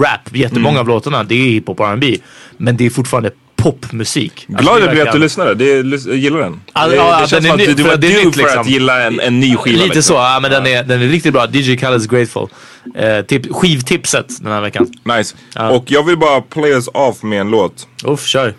rap, 0.03 0.21
jättemånga 0.37 0.69
Mm. 0.79 0.81
av 0.81 0.89
låtarna, 0.89 1.25
det 1.25 1.35
är 1.35 1.39
hiphop 1.51 1.81
och 1.81 1.87
R&B 1.89 2.17
Men 2.57 2.77
det 2.77 2.87
är 2.87 2.91
fortfarande 2.91 3.31
popmusik. 3.65 4.47
Alltså, 4.49 4.62
Glad 4.62 4.77
är 4.77 4.81
jag 4.81 4.91
blir 4.91 5.07
att 5.07 5.12
du 5.12 5.19
lyssnar. 5.19 5.55
Det 5.55 5.65
jag 6.11 6.17
gillar 6.17 6.41
den. 6.41 6.61
Ja, 6.75 6.87
det, 6.87 6.97
ja, 6.97 7.05
det 7.05 7.19
den 7.19 7.29
känns 7.29 7.33
är 7.45 7.49
som 7.49 7.51
att 7.51 7.59
ny- 7.59 7.75
du, 7.75 7.83
var 7.83 7.93
att 7.93 8.01
det 8.01 8.07
är 8.07 8.19
du 8.19 8.25
nytt, 8.25 8.35
för 8.35 8.43
liksom. 8.43 8.61
att 8.61 8.69
gilla 8.69 9.03
en, 9.03 9.21
en 9.21 9.41
ny 9.41 9.57
skiva. 9.57 9.85
Lite 9.85 10.03
så, 10.03 10.15
ja, 10.15 10.39
men 10.43 10.51
den 10.51 10.67
är, 10.67 10.85
den 10.85 11.03
är 11.03 11.07
riktigt 11.07 11.33
bra. 11.33 11.47
DJ 11.47 11.75
Khaled's 11.77 12.09
Grateful. 12.11 12.49
Eh, 12.95 13.25
tip, 13.25 13.53
skivtipset 13.55 14.27
den 14.41 14.53
här 14.53 14.61
veckan. 14.61 14.87
Nice. 15.05 15.37
Och 15.71 15.85
jag 15.87 16.03
vill 16.03 16.19
bara 16.19 16.41
play 16.41 16.71
us 16.71 16.89
off 16.95 17.23
med 17.23 17.41
en 17.41 17.51
låt. 17.51 17.89
Uff, 18.05 18.27
kör. 18.27 18.55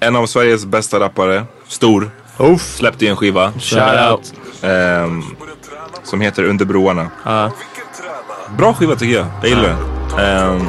En 0.00 0.16
av 0.16 0.26
Sveriges 0.26 0.66
bästa 0.66 1.00
rappare, 1.00 1.44
stor, 1.68 2.10
Uff. 2.38 2.62
släppte 2.76 3.06
en 3.06 3.16
skiva. 3.16 3.52
Shout 3.60 4.10
out. 4.10 4.32
Ehm, 4.62 5.22
som 6.04 6.20
heter 6.20 6.44
Under 6.44 6.64
broarna. 6.64 7.10
Bra 8.58 8.74
skiva 8.74 8.96
tycker 8.96 9.14
jag. 9.14 9.26
Jag 9.42 9.48
gillar 9.50 9.76
den. 10.16 10.24
Ehm, 10.26 10.66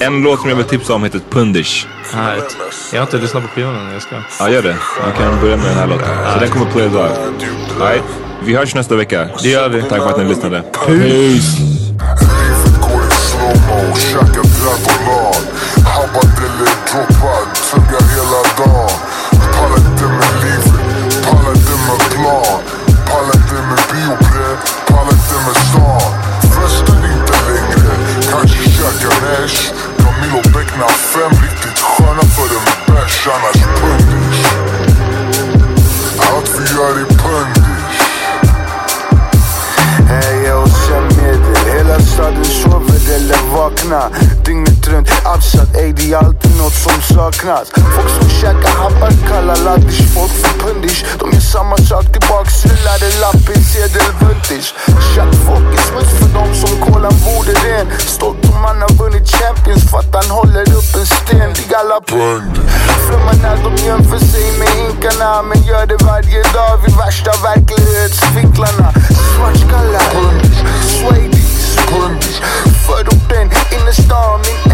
en 0.00 0.22
låt 0.22 0.40
som 0.40 0.48
jag 0.48 0.56
vill 0.56 0.66
tipsa 0.66 0.94
om 0.94 1.04
heter 1.04 1.20
Pundish. 1.30 1.86
Härligt. 2.14 2.56
Jag 2.92 3.00
har 3.00 3.06
inte 3.06 3.18
lyssnat 3.18 3.42
på 3.42 3.48
skivan 3.48 3.76
än, 3.76 3.92
jag 3.92 4.02
ska. 4.02 4.16
Ja, 4.38 4.50
gör 4.50 4.62
det. 4.62 4.76
Vi 5.06 5.22
kan 5.22 5.40
börja 5.40 5.56
med 5.56 5.66
den 5.66 5.74
här 5.74 5.86
låten. 5.86 6.08
Så 6.32 6.40
den 6.40 6.50
kommer 6.50 6.66
play 6.72 6.84
us 6.84 6.94
off. 6.94 7.18
Alright. 7.80 8.02
Vi 8.44 8.56
hörs 8.56 8.74
nästa 8.74 8.96
vecka. 8.96 9.28
Det 9.42 9.48
gör 9.48 9.68
vi. 9.68 9.82
Tack 9.82 10.02
för 10.02 10.10
att 10.10 10.18
ni 10.18 10.24
lyssnade. 10.24 10.62
Peace. 10.86 11.62
Saknas 47.42 47.70
Folk 47.94 48.08
som 48.08 48.28
käkar 48.30 48.70
habbar 48.82 49.12
kallar 49.28 49.56
laddish 49.64 50.14
folk 50.14 50.30
för 50.30 50.58
pundish. 50.58 51.04
De 51.18 51.30
gör 51.32 51.40
samma 51.40 51.76
sak 51.76 52.04
tillbaks, 52.12 52.64
rullade 52.64 53.08
lappin, 53.20 53.64
sedel 53.64 54.12
vintage 54.20 54.74
Tjack, 55.14 55.34
folk 55.46 55.78
är 55.78 55.82
smuts 55.82 56.12
för 56.18 56.28
dem 56.38 56.54
som 56.54 56.80
kolan 56.80 57.12
vore 57.24 57.52
ren 57.64 57.86
Stolt 57.98 58.44
om 58.44 58.64
han 58.64 58.82
har 58.82 58.92
vunnit 59.02 59.28
champions 59.28 59.90
för 59.90 59.98
att 59.98 60.14
han 60.14 60.30
håller 60.38 60.62
upp 60.78 60.90
en 61.00 61.06
sten. 61.06 61.50
Vi 61.58 61.74
alla 61.74 62.00
pundish. 62.00 62.62
Flummar 63.06 63.36
när 63.42 63.56
de 63.64 63.72
jämför 63.88 64.18
sig 64.32 64.46
med 64.58 64.72
inkarna 64.84 65.42
Men 65.42 65.62
gör 65.62 65.86
det 65.86 66.04
varje 66.04 66.42
dag 66.56 66.74
vid 66.82 66.94
värsta 66.96 67.32
verklighetsficklarna. 67.48 68.88
Svartskallar, 69.34 70.08
swedish, 70.98 71.76
pundish. 71.90 72.40
Förorten, 72.86 73.46
innerstan, 73.74 74.40
min 74.46 74.71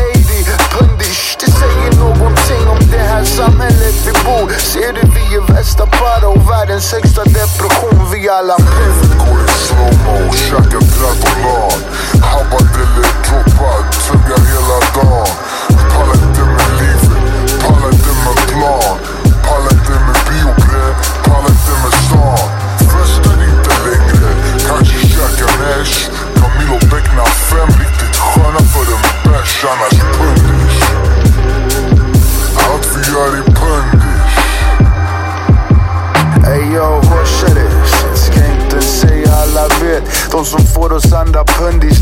här 3.18 3.24
samhället 3.24 3.96
vi 4.06 4.12
bor. 4.24 4.50
Ser 4.58 4.92
du 4.92 5.02
vi 5.14 5.24
är 5.36 5.54
värsta 5.54 5.86
para 5.86 6.28
och 6.28 6.50
världens 6.50 6.92
högsta 6.92 7.24
depression. 7.24 7.98
Vi 8.12 8.28
alla 8.28 8.56
Går 9.22 9.40
i 9.44 9.52
slowmo, 9.64 10.32
käkar 10.32 10.82
Dragonad 10.94 11.82
Habbadelle 12.28 13.08
droppad, 13.26 13.84
tuggar 14.06 14.40
hela 14.52 14.78
dagen. 14.96 15.26
Pallar 15.92 16.18
inte 16.26 16.42
med 16.56 16.70
livet, 16.80 17.60
pallar 17.62 17.90
inte 17.96 18.12
med 18.24 18.38
plan. 18.50 18.96
Pallar 19.46 19.72
inte 19.78 19.94
med 20.06 20.18
biobre, 20.28 20.84
pallar 21.24 21.52
inte 21.56 21.74
med 21.82 21.94
stan. 22.04 22.48
Festar 22.92 23.38
inte 23.50 23.72
längre, 23.86 24.28
kanske 24.68 24.98
käkar 25.14 25.52
näsch 25.62 26.10
Camilo 26.38 26.78
becknar 26.90 27.28
fem 27.50 27.70
riktigt 27.80 28.16
sköna 28.16 28.60
för 28.72 28.86
en 28.94 29.02
bärs. 29.24 29.64
Annars 29.72 30.17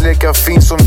lekker 0.06 0.32
fin 0.32 0.62
som 0.62 0.78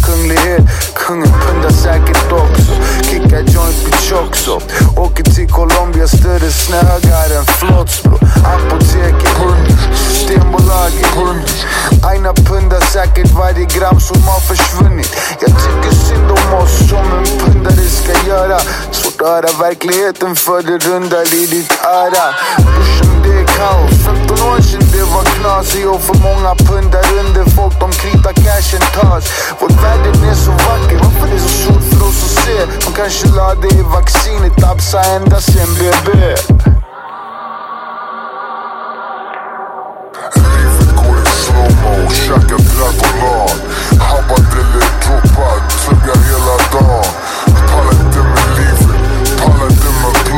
verkligheten 19.89 20.35
för 20.35 20.61
det 20.61 20.77
rundar 20.87 21.33
i 21.33 21.45
ditt 21.45 21.73
öra. 21.83 22.35
Brorsan 22.57 23.21
det 23.23 23.41
är 23.41 23.45
kaos. 23.45 23.91
15 24.05 24.47
år 24.49 24.61
sedan 24.61 24.81
det 24.91 25.03
var 25.03 25.23
knasigt 25.23 25.87
och 25.87 26.01
för 26.01 26.17
många 26.29 26.55
pundar 26.55 27.05
under 27.19 27.45
folk 27.55 27.79
de 27.79 27.91
kritar 27.91 28.33
cashen 28.33 28.81
tas. 28.93 29.25
Vår 29.59 29.69
värld 29.69 30.07
är 30.07 30.33
så 30.35 30.51
vacker, 30.51 30.97
varför 31.03 31.27
är 31.27 31.33
det 31.33 31.39
så 31.39 31.49
svårt 31.49 31.83
för 31.91 32.07
oss 32.07 32.23
att 32.25 32.45
se? 32.45 32.57
De 32.85 32.91
kanske 32.95 33.27
la 33.27 33.55
det 33.55 33.67
i 33.67 33.81
vaccinet, 33.81 34.63
absa 34.63 35.01
ända 35.01 35.39
sen 35.39 35.73
blev 35.75 35.95
Går 36.05 36.78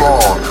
inte 0.02 0.51